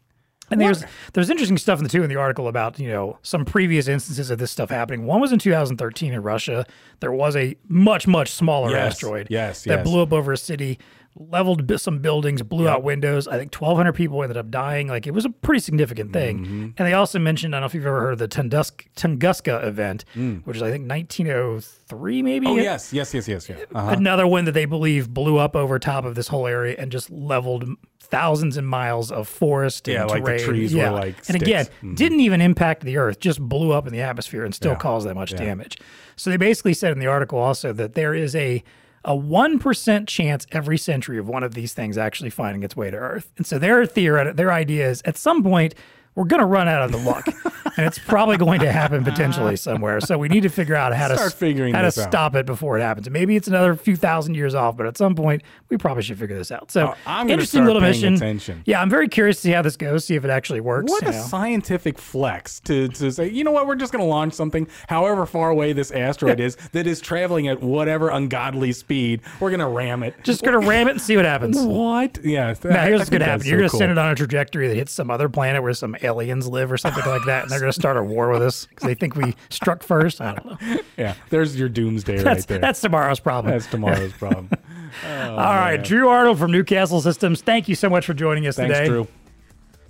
And 0.51 0.59
there's 0.61 0.83
there's 1.13 1.29
interesting 1.29 1.57
stuff 1.57 1.79
in 1.79 1.83
the 1.83 1.89
too 1.89 2.03
in 2.03 2.09
the 2.09 2.15
article 2.17 2.47
about 2.47 2.77
you 2.79 2.87
know 2.89 3.17
some 3.23 3.45
previous 3.45 3.87
instances 3.87 4.29
of 4.29 4.37
this 4.39 4.51
stuff 4.51 4.69
happening. 4.69 5.05
One 5.05 5.19
was 5.21 5.31
in 5.31 5.39
2013 5.39 6.13
in 6.13 6.21
Russia. 6.21 6.65
There 6.99 7.11
was 7.11 7.35
a 7.35 7.55
much 7.67 8.07
much 8.07 8.29
smaller 8.31 8.69
Yes, 8.69 8.93
asteroid 8.95 9.27
yes, 9.29 9.63
that 9.63 9.77
yes. 9.79 9.83
blew 9.87 10.01
up 10.03 10.11
over 10.13 10.31
a 10.33 10.37
city, 10.37 10.77
leveled 11.15 11.71
some 11.79 11.99
buildings, 11.99 12.41
blew 12.43 12.67
out 12.67 12.83
windows. 12.83 13.27
I 13.27 13.37
think 13.37 13.53
1,200 13.55 13.93
people 13.93 14.21
ended 14.21 14.37
up 14.37 14.51
dying. 14.51 14.87
Like 14.89 15.07
it 15.07 15.11
was 15.11 15.25
a 15.25 15.29
pretty 15.29 15.59
significant 15.61 16.13
thing. 16.13 16.39
Mm-hmm. 16.39 16.61
And 16.77 16.87
they 16.87 16.93
also 16.93 17.19
mentioned 17.19 17.55
I 17.55 17.57
don't 17.57 17.61
know 17.63 17.67
if 17.67 17.73
you've 17.73 17.85
ever 17.85 18.01
heard 18.01 18.13
of 18.13 18.19
the 18.19 18.27
Tunguska, 18.27 18.85
Tunguska 18.95 19.63
event, 19.65 20.05
Mm. 20.15 20.43
which 20.45 20.57
is 20.57 20.61
I 20.63 20.69
think 20.71 20.87
1903 20.89 22.21
maybe. 22.21 22.47
oh 22.47 22.55
yes, 22.57 22.93
yes, 22.93 23.13
yes, 23.13 23.27
yes, 23.27 23.49
yeah. 23.49 23.55
Uh-huh. 23.73 23.91
Another 23.91 24.27
one 24.27 24.45
that 24.45 24.51
they 24.53 24.65
believe 24.65 25.09
blew 25.09 25.37
up 25.37 25.55
over 25.55 25.79
top 25.79 26.05
of 26.05 26.15
this 26.15 26.27
whole 26.27 26.47
area 26.47 26.75
and 26.77 26.91
just 26.91 27.09
leveled 27.09 27.65
thousands 28.13 28.57
of 28.57 28.63
miles 28.63 29.11
of 29.11 29.27
forest. 29.27 29.87
And 29.87 29.95
Yeah, 29.95 30.05
like 30.05 30.23
the 30.23 30.31
terrain. 30.37 30.45
trees 30.45 30.75
were 30.75 30.89
like 30.91 31.15
and 31.27 31.41
again. 31.41 31.65
Mm-hmm. 31.65 31.95
didn't 31.95 32.19
even 32.19 32.41
impact 32.41 32.83
the 32.83 32.97
earth, 32.97 33.19
just 33.19 33.41
blew 33.41 33.71
up 33.71 33.87
in 33.87 33.93
the 33.93 34.01
atmosphere 34.01 34.45
and 34.45 34.53
still 34.53 34.75
caused 34.75 35.07
that 35.07 35.15
much 35.15 35.31
damage. 35.35 35.77
So 36.15 36.29
they 36.29 36.37
basically 36.37 36.73
said 36.75 36.91
in 36.91 36.99
the 36.99 37.07
article 37.07 37.39
also 37.39 37.73
that 37.73 37.93
there 37.95 38.13
is 38.13 38.35
a 38.35 38.63
a 39.05 39.15
one 39.15 39.59
percent 39.59 40.07
chance 40.07 40.47
every 40.51 40.77
century 40.77 41.17
of 41.17 41.27
one 41.27 41.43
of 41.43 41.55
these 41.55 41.73
things 41.73 41.97
actually 41.97 42.29
finding 42.29 42.63
its 42.63 42.75
way 42.75 42.89
to 42.89 42.95
Earth. 42.97 43.31
And 43.35 43.45
so 43.45 43.59
their 43.59 43.85
theory, 43.85 44.31
their 44.31 44.51
idea 44.51 44.89
is 44.89 45.01
at 45.03 45.17
some 45.17 45.43
point 45.43 45.75
we're 46.15 46.25
going 46.25 46.39
to 46.41 46.45
run 46.45 46.67
out 46.67 46.83
of 46.83 46.91
the 46.91 46.97
luck, 46.97 47.25
and 47.77 47.85
it's 47.87 47.97
probably 47.99 48.37
going 48.37 48.59
to 48.59 48.71
happen 48.71 49.03
potentially 49.03 49.55
somewhere. 49.55 49.99
So 49.99 50.17
we 50.17 50.27
need 50.29 50.43
to 50.43 50.49
figure 50.49 50.75
out 50.75 50.93
how 50.95 51.07
to 51.07 51.15
Start 51.17 51.33
figuring 51.33 51.73
how 51.73 51.81
to 51.81 51.87
out. 51.87 51.93
stop 51.93 52.35
it 52.35 52.45
before 52.45 52.77
it 52.77 52.81
happens. 52.81 53.09
Maybe 53.09 53.35
it's 53.35 53.47
another 53.47 53.75
few 53.75 53.95
thousand 53.95 54.35
years 54.35 54.53
off, 54.55 54.77
but 54.77 54.85
at 54.85 54.97
some 54.97 55.15
point 55.15 55.41
we 55.69 55.77
probably 55.77 56.03
should 56.03 56.19
figure 56.19 56.37
this 56.37 56.51
out. 56.51 56.71
So 56.71 56.89
Oh, 56.89 56.95
I'm 57.07 57.29
interesting 57.29 57.65
little 57.65 57.81
mission. 57.81 58.13
attention. 58.15 58.61
Yeah, 58.65 58.81
I'm 58.81 58.89
very 58.89 59.07
curious 59.07 59.37
to 59.37 59.41
see 59.43 59.51
how 59.51 59.61
this 59.63 59.75
goes. 59.77 60.05
See 60.05 60.15
if 60.15 60.23
it 60.23 60.29
actually 60.29 60.61
works. 60.61 60.91
What 60.91 61.03
a 61.03 61.11
know. 61.11 61.21
scientific 61.23 61.97
flex 61.97 62.59
to, 62.61 62.87
to 62.89 63.11
say, 63.11 63.29
you 63.29 63.43
know 63.43 63.51
what, 63.51 63.65
we're 63.67 63.75
just 63.75 63.91
going 63.91 64.03
to 64.03 64.09
launch 64.09 64.33
something, 64.33 64.67
however 64.87 65.25
far 65.25 65.49
away 65.49 65.73
this 65.73 65.91
asteroid 65.91 66.39
is, 66.39 66.55
that 66.73 66.85
is 66.87 67.01
traveling 67.01 67.47
at 67.47 67.61
whatever 67.61 68.09
ungodly 68.09 68.71
speed. 68.71 69.21
We're 69.39 69.49
going 69.49 69.59
to 69.61 69.67
ram 69.67 70.03
it. 70.03 70.13
Just 70.23 70.43
gonna 70.43 70.59
ram 70.59 70.87
it 70.87 70.91
and 70.91 71.01
see 71.01 71.15
what 71.15 71.25
happens. 71.25 71.57
what? 71.59 72.19
Yeah. 72.23 72.53
Now 72.63 72.83
here's 72.85 72.99
what's 72.99 73.09
gonna 73.09 73.25
happen. 73.25 73.47
You're 73.47 73.57
gonna 73.57 73.69
send 73.69 73.91
it 73.91 73.97
on 73.97 74.11
a 74.11 74.15
trajectory 74.15 74.67
that 74.67 74.75
hits 74.75 74.91
some 74.91 75.09
other 75.09 75.27
planet 75.29 75.61
where 75.63 75.73
some 75.73 75.95
aliens 76.03 76.47
live 76.47 76.71
or 76.71 76.77
something 76.77 77.05
like 77.05 77.23
that, 77.25 77.43
and 77.43 77.51
they're 77.51 77.59
gonna 77.59 77.73
start 77.73 77.97
a 77.97 78.03
war 78.03 78.29
with 78.29 78.41
us 78.41 78.65
because 78.65 78.85
they 78.87 78.93
think 78.95 79.15
we 79.15 79.33
struck 79.49 79.83
first. 79.83 80.21
I 80.21 80.33
don't 80.35 80.61
know. 80.61 80.77
Yeah. 80.97 81.15
There's 81.29 81.57
your 81.57 81.69
doomsday 81.69 82.17
That's 82.17 82.25
right 82.41 82.47
there. 82.47 82.59
that's 82.59 82.81
tomorrow's 82.81 83.19
problem. 83.19 83.51
That's 83.51 83.67
tomorrow's 83.67 84.13
problem. 84.13 84.49
All 85.05 85.35
right, 85.37 85.77
Drew 85.77 86.07
Arnold 86.09 86.37
from 86.39 86.51
Newcastle 86.51 87.01
Systems. 87.01 87.41
Thank 87.41 87.67
you 87.67 87.75
so 87.75 87.89
much 87.89 88.05
for 88.05 88.13
joining 88.13 88.45
us 88.47 88.55
today. 88.55 88.67
Thanks, 88.67 88.79
today. 88.79 88.89
Drew. 88.89 89.07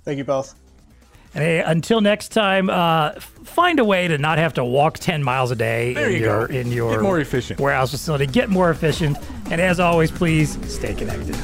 Thank 0.04 0.18
you 0.18 0.24
both. 0.24 0.54
And 1.34 1.42
hey, 1.42 1.60
until 1.60 2.00
next 2.00 2.28
time, 2.28 2.70
uh, 2.70 3.12
find 3.18 3.80
a 3.80 3.84
way 3.84 4.06
to 4.06 4.18
not 4.18 4.38
have 4.38 4.54
to 4.54 4.64
walk 4.64 4.98
10 5.00 5.22
miles 5.22 5.50
a 5.50 5.56
day 5.56 5.92
There 5.92 6.06
in 6.06 6.12
you 6.12 6.18
your 6.20 6.46
go. 6.46 6.54
in 6.54 6.70
your 6.70 6.92
Get 6.92 7.02
more 7.02 7.18
efficient. 7.18 7.58
warehouse 7.58 7.90
facility. 7.90 8.26
Get 8.26 8.50
more 8.50 8.70
efficient. 8.70 9.18
And 9.50 9.60
as 9.60 9.80
always, 9.80 10.12
please 10.12 10.56
stay 10.72 10.94
connected. 10.94 11.34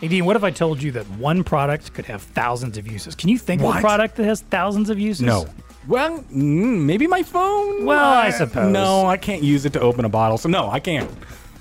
Hey, 0.00 0.08
Dean, 0.08 0.26
what 0.26 0.36
if 0.36 0.44
I 0.44 0.50
told 0.50 0.82
you 0.82 0.92
that 0.92 1.08
one 1.12 1.42
product 1.42 1.94
could 1.94 2.04
have 2.04 2.22
thousands 2.22 2.76
of 2.76 2.86
uses? 2.86 3.14
Can 3.14 3.30
you 3.30 3.38
think 3.38 3.62
of 3.62 3.74
a 3.74 3.80
product 3.80 4.16
that 4.16 4.24
has 4.24 4.42
thousands 4.42 4.90
of 4.90 4.98
uses? 4.98 5.22
No. 5.22 5.46
Well, 5.88 6.18
mm, 6.20 6.84
maybe 6.84 7.06
my 7.06 7.22
phone. 7.22 7.86
Well, 7.86 8.12
I 8.12 8.30
suppose. 8.30 8.72
No, 8.72 9.06
I 9.06 9.16
can't 9.16 9.42
use 9.42 9.64
it 9.64 9.72
to 9.74 9.80
open 9.80 10.04
a 10.04 10.08
bottle. 10.08 10.36
So 10.36 10.48
no, 10.48 10.68
I 10.68 10.80
can't. 10.80 11.10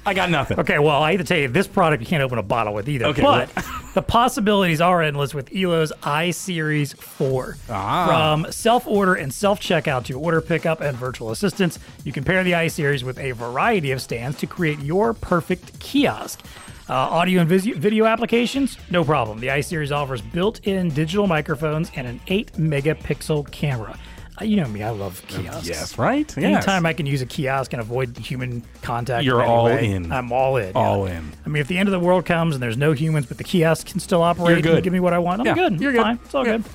I 0.08 0.14
got 0.14 0.30
nothing. 0.30 0.60
Okay, 0.60 0.78
well, 0.78 1.02
I 1.02 1.12
hate 1.12 1.18
to 1.18 1.24
tell 1.24 1.38
you, 1.38 1.48
this 1.48 1.66
product 1.66 2.02
you 2.02 2.08
can't 2.08 2.22
open 2.22 2.38
a 2.38 2.44
bottle 2.44 2.76
with 2.76 2.88
either. 2.88 3.06
Okay, 3.06 3.24
but 3.24 3.50
the 3.96 4.04
possibilities 4.04 4.80
are 4.80 5.02
endless 5.02 5.34
with 5.34 5.52
Elo's 5.56 5.92
iSeries 6.04 6.96
4. 6.96 7.58
Ah. 7.70 8.06
From 8.06 8.52
self 8.52 8.86
order 8.86 9.16
and 9.16 9.34
self 9.34 9.60
checkout 9.60 10.06
to 10.06 10.20
order 10.20 10.42
pickup 10.42 10.82
and 10.82 10.96
virtual 10.96 11.32
assistance, 11.32 11.80
you 12.04 12.12
can 12.12 12.24
pair 12.24 12.44
the 12.44 12.52
iSeries 12.52 13.02
with 13.02 13.18
a 13.18 13.32
variety 13.32 13.92
of 13.92 14.02
stands 14.02 14.38
to 14.40 14.48
create 14.48 14.80
your 14.80 15.14
perfect 15.14 15.80
kiosk. 15.80 16.42
Uh, 16.88 16.94
audio 16.94 17.42
and 17.42 17.50
vis- 17.50 17.66
video 17.66 18.06
applications, 18.06 18.78
no 18.92 19.04
problem. 19.04 19.40
The 19.40 19.48
iSeries 19.48 19.92
offers 19.92 20.22
built 20.22 20.60
in 20.68 20.90
digital 20.90 21.26
microphones 21.26 21.92
and 21.96 22.06
an 22.06 22.22
8 22.28 22.54
megapixel 22.54 23.50
camera. 23.52 23.98
Uh, 24.40 24.44
you 24.46 24.58
know 24.58 24.68
me, 24.68 24.84
I 24.84 24.90
love 24.92 25.24
kiosks. 25.28 25.68
Yes, 25.68 25.98
right. 25.98 26.28
Yes. 26.38 26.38
Anytime 26.38 26.86
I 26.86 26.94
can 26.94 27.06
use 27.08 27.22
a 27.24 27.26
kiosk 27.26 27.74
and 27.74 27.82
avoid 27.82 28.16
human 28.18 28.64
contact, 28.84 29.24
You're 29.26 29.42
in 29.42 29.48
all 29.50 29.66
way, 29.66 29.92
in. 29.92 30.12
I'm 30.12 30.32
all 30.32 30.58
in. 30.58 30.68
yeah. 30.68 30.72
All 30.76 31.06
in. 31.08 31.32
I 31.46 31.50
mean, 31.50 31.62
if 31.62 31.68
the 31.68 31.78
end 31.80 31.88
of 31.90 31.94
the 31.94 32.00
world 32.00 32.26
comes 32.26 32.54
and 32.54 32.62
there's 32.62 32.78
no 32.78 32.92
humans, 32.92 33.26
but 33.26 33.38
the 33.38 33.44
kiosk 33.46 33.88
can 33.88 34.00
still 34.00 34.22
operate 34.22 34.64
and 34.66 34.84
give 34.84 34.94
me 34.94 35.00
what 35.00 35.14
I 35.14 35.20
want, 35.20 35.40
I'm 35.40 35.48
Yeah, 35.48 35.54
good. 35.56 35.82
you're 35.82 35.92
good. 35.94 36.02
Fine. 36.04 36.20
It's 36.26 36.36
all 36.36 36.46
Yeah. 36.46 36.58
good. 36.58 36.66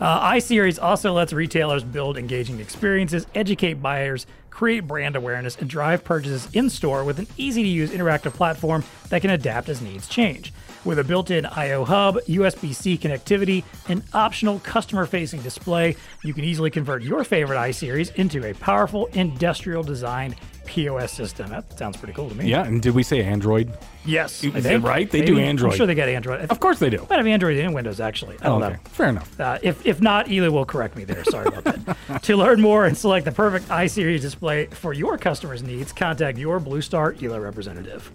Uh, 0.00 0.30
iSeries 0.32 0.80
also 0.82 1.12
lets 1.12 1.32
retailers 1.32 1.82
build 1.84 2.18
engaging 2.18 2.60
experiences, 2.60 3.26
educate 3.34 3.80
buyers, 3.82 4.26
create 4.58 4.88
brand 4.88 5.14
awareness, 5.14 5.54
and 5.54 5.70
drive 5.70 6.02
purchases 6.02 6.48
in 6.52 6.68
store 6.68 7.04
with 7.04 7.20
an 7.20 7.28
easy 7.36 7.62
to 7.62 7.68
use 7.68 7.92
interactive 7.92 8.32
platform 8.32 8.82
that 9.08 9.22
can 9.22 9.30
adapt 9.30 9.68
as 9.68 9.80
needs 9.80 10.08
change. 10.08 10.52
With 10.84 10.98
a 10.98 11.04
built 11.04 11.30
in 11.30 11.46
I.O. 11.46 11.84
hub, 11.84 12.16
USB 12.26 12.74
C 12.74 12.98
connectivity, 12.98 13.62
and 13.88 14.02
optional 14.12 14.58
customer 14.58 15.06
facing 15.06 15.42
display, 15.42 15.94
you 16.24 16.34
can 16.34 16.42
easily 16.42 16.72
convert 16.72 17.04
your 17.04 17.22
favorite 17.22 17.56
iSeries 17.56 18.12
into 18.16 18.44
a 18.50 18.52
powerful 18.54 19.06
industrial 19.12 19.84
designed 19.84 20.34
POS 20.68 21.12
system. 21.12 21.48
That 21.48 21.78
sounds 21.78 21.96
pretty 21.96 22.12
cool 22.12 22.28
to 22.28 22.34
me. 22.34 22.48
Yeah, 22.48 22.64
and 22.64 22.82
did 22.82 22.94
we 22.94 23.02
say 23.02 23.22
Android? 23.22 23.72
Yes. 24.04 24.44
Is 24.44 24.54
I 24.54 24.60
think. 24.60 24.84
right? 24.84 25.10
They 25.10 25.22
do 25.22 25.38
Android. 25.38 25.72
I'm 25.72 25.76
sure 25.76 25.86
they 25.86 25.94
got 25.94 26.08
Android. 26.08 26.50
Of 26.50 26.60
course 26.60 26.78
they 26.78 26.90
do. 26.90 27.06
Might 27.08 27.16
have 27.16 27.26
Android 27.26 27.56
and 27.56 27.74
Windows 27.74 28.00
actually. 28.00 28.36
I 28.40 28.44
don't 28.44 28.62
okay, 28.62 28.74
know. 28.74 28.80
fair 28.84 29.08
enough. 29.08 29.40
Uh, 29.40 29.58
if, 29.62 29.84
if 29.86 30.00
not, 30.00 30.30
Eli 30.30 30.48
will 30.48 30.66
correct 30.66 30.94
me 30.94 31.04
there. 31.04 31.24
Sorry 31.24 31.46
about 31.46 31.64
that. 31.64 32.22
to 32.24 32.36
learn 32.36 32.60
more 32.60 32.86
and 32.86 32.96
select 32.96 33.24
the 33.24 33.32
perfect 33.32 33.68
iSeries 33.68 34.20
display 34.20 34.66
for 34.66 34.92
your 34.92 35.16
customers' 35.16 35.62
needs, 35.62 35.92
contact 35.92 36.38
your 36.38 36.60
Blue 36.60 36.82
Star 36.82 37.14
Elo 37.22 37.40
representative. 37.40 38.10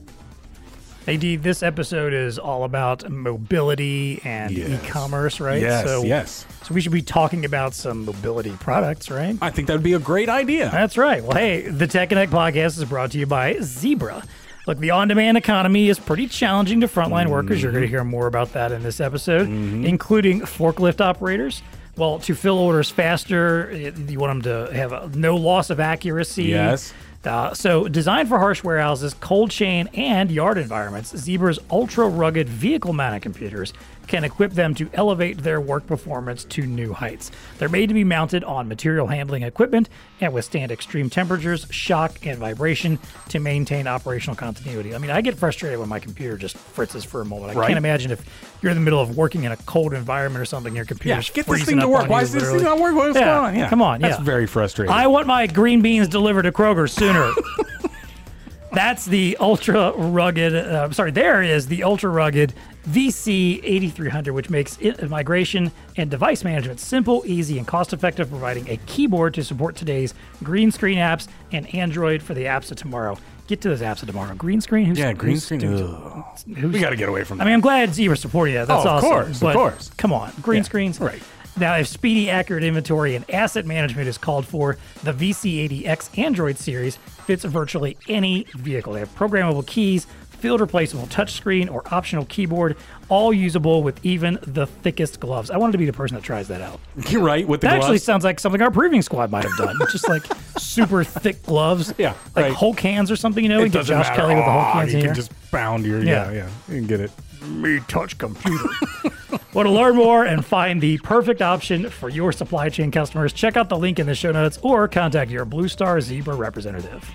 AD, 1.06 1.44
this 1.44 1.64
episode 1.64 2.14
is 2.14 2.40
all 2.40 2.64
about 2.64 3.10
mobility 3.12 4.22
and 4.24 4.52
Yes. 4.52 4.84
e-commerce, 4.84 5.42
right? 5.42 5.62
Yes, 5.62 5.86
so, 5.86 6.04
yes. 6.04 6.46
So 6.64 6.74
we 6.74 6.80
should 6.80 6.94
be 6.94 7.02
talking 7.02 7.44
about 7.44 7.74
some 7.74 8.06
mobility 8.06 8.52
products, 8.52 9.12
right? 9.12 9.38
I 9.42 9.50
think 9.50 9.68
that 9.68 9.74
would 9.74 9.84
be 9.84 9.94
a 9.94 10.00
great 10.00 10.30
idea. 10.30 10.70
That's 10.72 10.98
right. 10.98 11.22
Well, 11.22 11.38
hey, 11.38 11.62
the 11.64 11.88
Tech 11.88 12.08
Connect 12.10 12.32
podcast 12.32 12.78
is 12.78 12.86
brought 12.86 13.12
to 13.12 13.20
you 13.20 13.26
by 13.26 13.58
Zebra. 13.62 14.24
Look, 14.66 14.78
the 14.78 14.92
on 14.92 15.10
demand 15.10 15.36
economy 15.38 15.90
is 15.90 16.00
pretty 16.00 16.28
challenging 16.28 16.80
to 16.82 16.88
frontline 16.88 17.28
workers. 17.28 17.62
You're 17.62 17.74
going 17.74 17.82
to 17.82 17.88
mm-hmm. 17.88 17.96
hear 17.96 18.04
more 18.06 18.28
about 18.28 18.54
that 18.54 18.72
in 18.72 18.82
this 18.82 19.02
episode, 19.02 19.50
mm-hmm. 19.50 19.84
including 19.84 20.40
forklift 20.42 21.02
operators. 21.02 21.62
Well, 21.98 22.20
to 22.20 22.34
fill 22.34 22.58
orders 22.58 22.90
faster, 22.90 23.72
you 24.08 24.20
want 24.20 24.44
them 24.44 24.68
to 24.70 24.74
have 24.74 24.94
a, 24.94 25.12
no 25.14 25.36
loss 25.36 25.70
of 25.70 25.82
accuracy. 25.82 26.46
Yes. 26.46 26.94
Uh, 27.26 27.54
so, 27.54 27.88
designed 27.88 28.28
for 28.28 28.38
harsh 28.38 28.64
warehouses, 28.66 29.14
cold 29.14 29.50
chain, 29.50 29.88
and 29.94 30.30
yard 30.30 30.58
environments, 30.58 31.16
Zebra's 31.16 31.58
ultra 31.72 32.08
rugged 32.08 32.50
vehicle 32.50 32.92
mounted 32.92 33.22
computers 33.22 33.72
can 34.08 34.26
equip 34.26 34.52
them 34.52 34.76
to 34.76 34.90
elevate 34.94 35.38
their 35.38 35.62
work 35.62 35.88
performance 35.88 36.44
to 36.44 36.66
new 36.66 36.92
heights. 36.92 37.32
They're 37.58 37.70
made 37.70 37.88
to 37.88 37.94
be 37.94 38.04
mounted 38.04 38.44
on 38.44 38.68
material 38.68 39.08
handling 39.08 39.44
equipment 39.44 39.88
and 40.20 40.34
withstand 40.34 40.72
extreme 40.74 41.10
temperatures, 41.10 41.66
shock, 41.70 42.26
and 42.26 42.38
vibration 42.38 43.00
to 43.30 43.40
maintain 43.40 43.88
operational 43.88 44.36
continuity. 44.36 44.94
I 44.94 44.98
mean, 44.98 45.10
I 45.12 45.22
get 45.22 45.38
frustrated 45.38 45.80
when 45.80 45.88
my 45.88 46.00
computer 46.00 46.38
just 46.38 46.58
fritzes 46.58 47.06
for 47.06 47.22
a 47.22 47.26
moment. 47.26 47.56
I 47.56 47.60
Right. 47.60 47.68
can't 47.68 47.78
imagine 47.78 48.12
if 48.12 48.22
you're 48.64 48.72
in 48.72 48.78
the 48.78 48.84
middle 48.84 49.02
of 49.02 49.18
working 49.18 49.44
in 49.44 49.52
a 49.52 49.58
cold 49.58 49.94
environment 49.94 50.42
or 50.42 50.46
something, 50.46 50.76
your 50.76 50.86
computer's 50.86 51.28
yeah, 51.28 51.34
computer's 51.34 51.46
get 51.46 51.58
this 51.60 51.66
thing 51.66 51.80
to 51.80 51.88
work. 51.88 52.10
Why 52.10 52.20
you, 52.20 52.24
is 52.24 52.32
this 52.32 52.50
thing 52.50 52.64
not 52.64 52.80
working? 52.80 52.98
What's 52.98 53.16
Yeah, 53.16 53.26
going 53.26 53.46
on? 53.46 53.56
Yeah, 53.56 53.70
come 53.70 53.82
on, 53.82 54.02
That's 54.02 54.18
yeah. 54.18 54.24
very 54.24 54.48
frustrating. 54.48 54.94
I 54.94 55.08
want 55.08 55.28
my 55.28 55.46
green 55.48 55.82
beans 55.82 56.08
delivered 56.08 56.44
to 56.44 56.52
Kroger 56.52 56.90
sooner. 56.90 57.32
That's 58.72 59.06
the 59.06 59.38
ultra 59.40 59.92
rugged. 59.92 60.56
Uh, 60.56 60.90
sorry, 60.92 61.12
there 61.12 61.44
is 61.44 61.68
the 61.68 61.84
ultra 61.84 62.10
rugged 62.10 62.54
VC 62.90 63.60
8300, 63.64 64.34
which 64.34 64.50
makes 64.50 64.78
it, 64.82 65.08
migration 65.10 65.72
and 65.96 66.10
device 66.10 66.44
management 66.44 66.80
simple, 66.80 67.22
easy, 67.26 67.60
and 67.60 67.68
cost 67.68 67.94
effective, 67.94 68.30
providing 68.30 68.68
a 68.70 68.78
keyboard 68.88 69.36
to 69.36 69.44
support 69.44 69.76
today's 69.76 70.16
green 70.42 70.72
screen 70.72 70.98
apps 70.98 71.28
and 71.52 71.74
Android 71.76 72.24
for 72.24 72.34
the 72.34 72.46
apps 72.46 72.72
of 72.72 72.78
tomorrow. 72.78 73.16
Get 73.48 73.62
to 73.62 73.70
those 73.70 73.82
apps 73.82 74.02
of 74.02 74.08
tomorrow. 74.08 74.34
Green 74.36 74.62
screen? 74.62 74.86
Who's, 74.86 74.98
yeah, 74.98 75.12
green 75.14 75.34
who's- 75.34 75.44
screen. 75.44 75.62
who's- 75.62 76.46
We 76.48 76.80
got 76.80 76.92
to 76.92 76.96
get 76.96 77.10
away 77.10 77.24
from 77.24 77.38
that. 77.40 77.44
I 77.44 77.46
mean, 77.48 77.56
I'm 77.56 77.62
glad 77.62 77.90
Zebra's 77.94 78.22
supporting 78.22 78.56
that. 78.56 78.68
That's 78.68 78.86
Oh, 78.86 78.90
of 78.90 79.04
awesome. 79.04 79.10
course, 79.10 79.42
of 79.42 79.54
course. 79.54 79.92
Come 79.98 80.14
on, 80.14 80.32
green 80.42 80.60
Yeah, 80.60 80.64
screens. 80.64 81.00
right. 81.00 81.22
Now, 81.56 81.76
if 81.76 81.88
speedy, 81.88 82.30
accurate 82.32 82.64
inventory 82.64 83.16
and 83.16 83.30
asset 83.30 83.66
management 83.68 84.08
is 84.08 84.18
called 84.18 84.48
for, 84.48 84.78
the 85.04 85.12
VC80X 85.14 86.10
Android 86.18 86.58
series 86.58 86.96
fits 87.28 87.44
virtually 87.44 87.96
any 88.08 88.48
vehicle. 88.56 88.94
They 88.94 89.00
have 89.02 89.14
programmable 89.16 89.66
keys, 89.68 90.08
field 90.44 90.60
replaceable 90.60 91.08
touchscreen, 91.08 91.72
or 91.72 91.82
optional 91.94 92.26
keyboard, 92.26 92.76
all 93.08 93.32
usable 93.32 93.82
with 93.82 93.98
even 94.06 94.38
the 94.42 94.68
thickest 94.68 95.22
gloves. 95.22 95.50
I 95.50 95.56
wanted 95.56 95.72
to 95.72 95.78
be 95.78 95.86
the 95.86 95.94
person 95.94 96.16
that 96.16 96.24
tries 96.24 96.50
that 96.50 96.60
out. 96.60 96.82
You're 97.10 97.22
right 97.24 97.48
with 97.48 97.62
the 97.62 97.68
That 97.68 97.76
gloves. 97.76 97.86
actually 97.86 97.98
sounds 98.00 98.26
like 98.26 98.42
something 98.42 98.62
our 98.62 98.70
proving 98.70 99.02
squad 99.02 99.32
might 99.32 99.46
have 99.46 99.56
done. 99.56 99.78
Just 99.90 100.10
like 100.10 100.24
super 100.58 101.06
thick 101.06 101.42
gloves. 101.44 101.94
Yeah, 101.98 102.10
Like 102.36 102.44
right. 102.44 102.54
Hulk 102.54 102.78
hands 102.82 103.10
or 103.10 103.16
something, 103.16 103.42
you 103.42 103.50
know? 103.50 103.62
it 103.62 103.64
We 103.64 103.70
get 103.70 103.86
Josh 103.86 104.06
matter. 104.10 104.16
Kelly 104.22 104.36
with 104.36 104.44
the 104.44 104.52
Hulk 104.52 104.66
Aw, 104.66 104.74
hands 104.74 104.92
you 104.92 104.98
in 105.00 105.02
can 105.06 105.08
here. 105.12 105.16
just 105.16 105.52
bound 105.52 105.86
your 105.86 106.04
Yeah. 106.04 106.30
yeah, 106.30 106.34
yeah. 106.34 106.50
You 106.68 106.76
can 106.80 106.88
get 106.88 107.00
it. 107.00 107.12
me 107.48 107.80
touch 107.88 108.18
computer. 108.18 108.66
Want 109.54 109.68
to 109.68 109.72
learn 109.74 109.96
more 109.96 110.26
and 110.26 110.44
find 110.44 110.82
the 110.82 110.98
perfect 110.98 111.42
option 111.42 111.90
for 111.90 112.10
your 112.10 112.34
supply 112.34 112.68
chain 112.68 112.92
customers, 112.92 113.32
check 113.32 113.56
out 113.56 113.70
the 113.70 113.78
link 113.78 113.98
in 113.98 114.08
the 114.08 114.16
show 114.16 114.32
notes 114.34 114.58
or 114.62 114.88
contact 114.90 115.32
your 115.32 115.46
Blue 115.46 115.70
Star 115.70 116.02
Zebra 116.02 116.36
representative. 116.36 117.10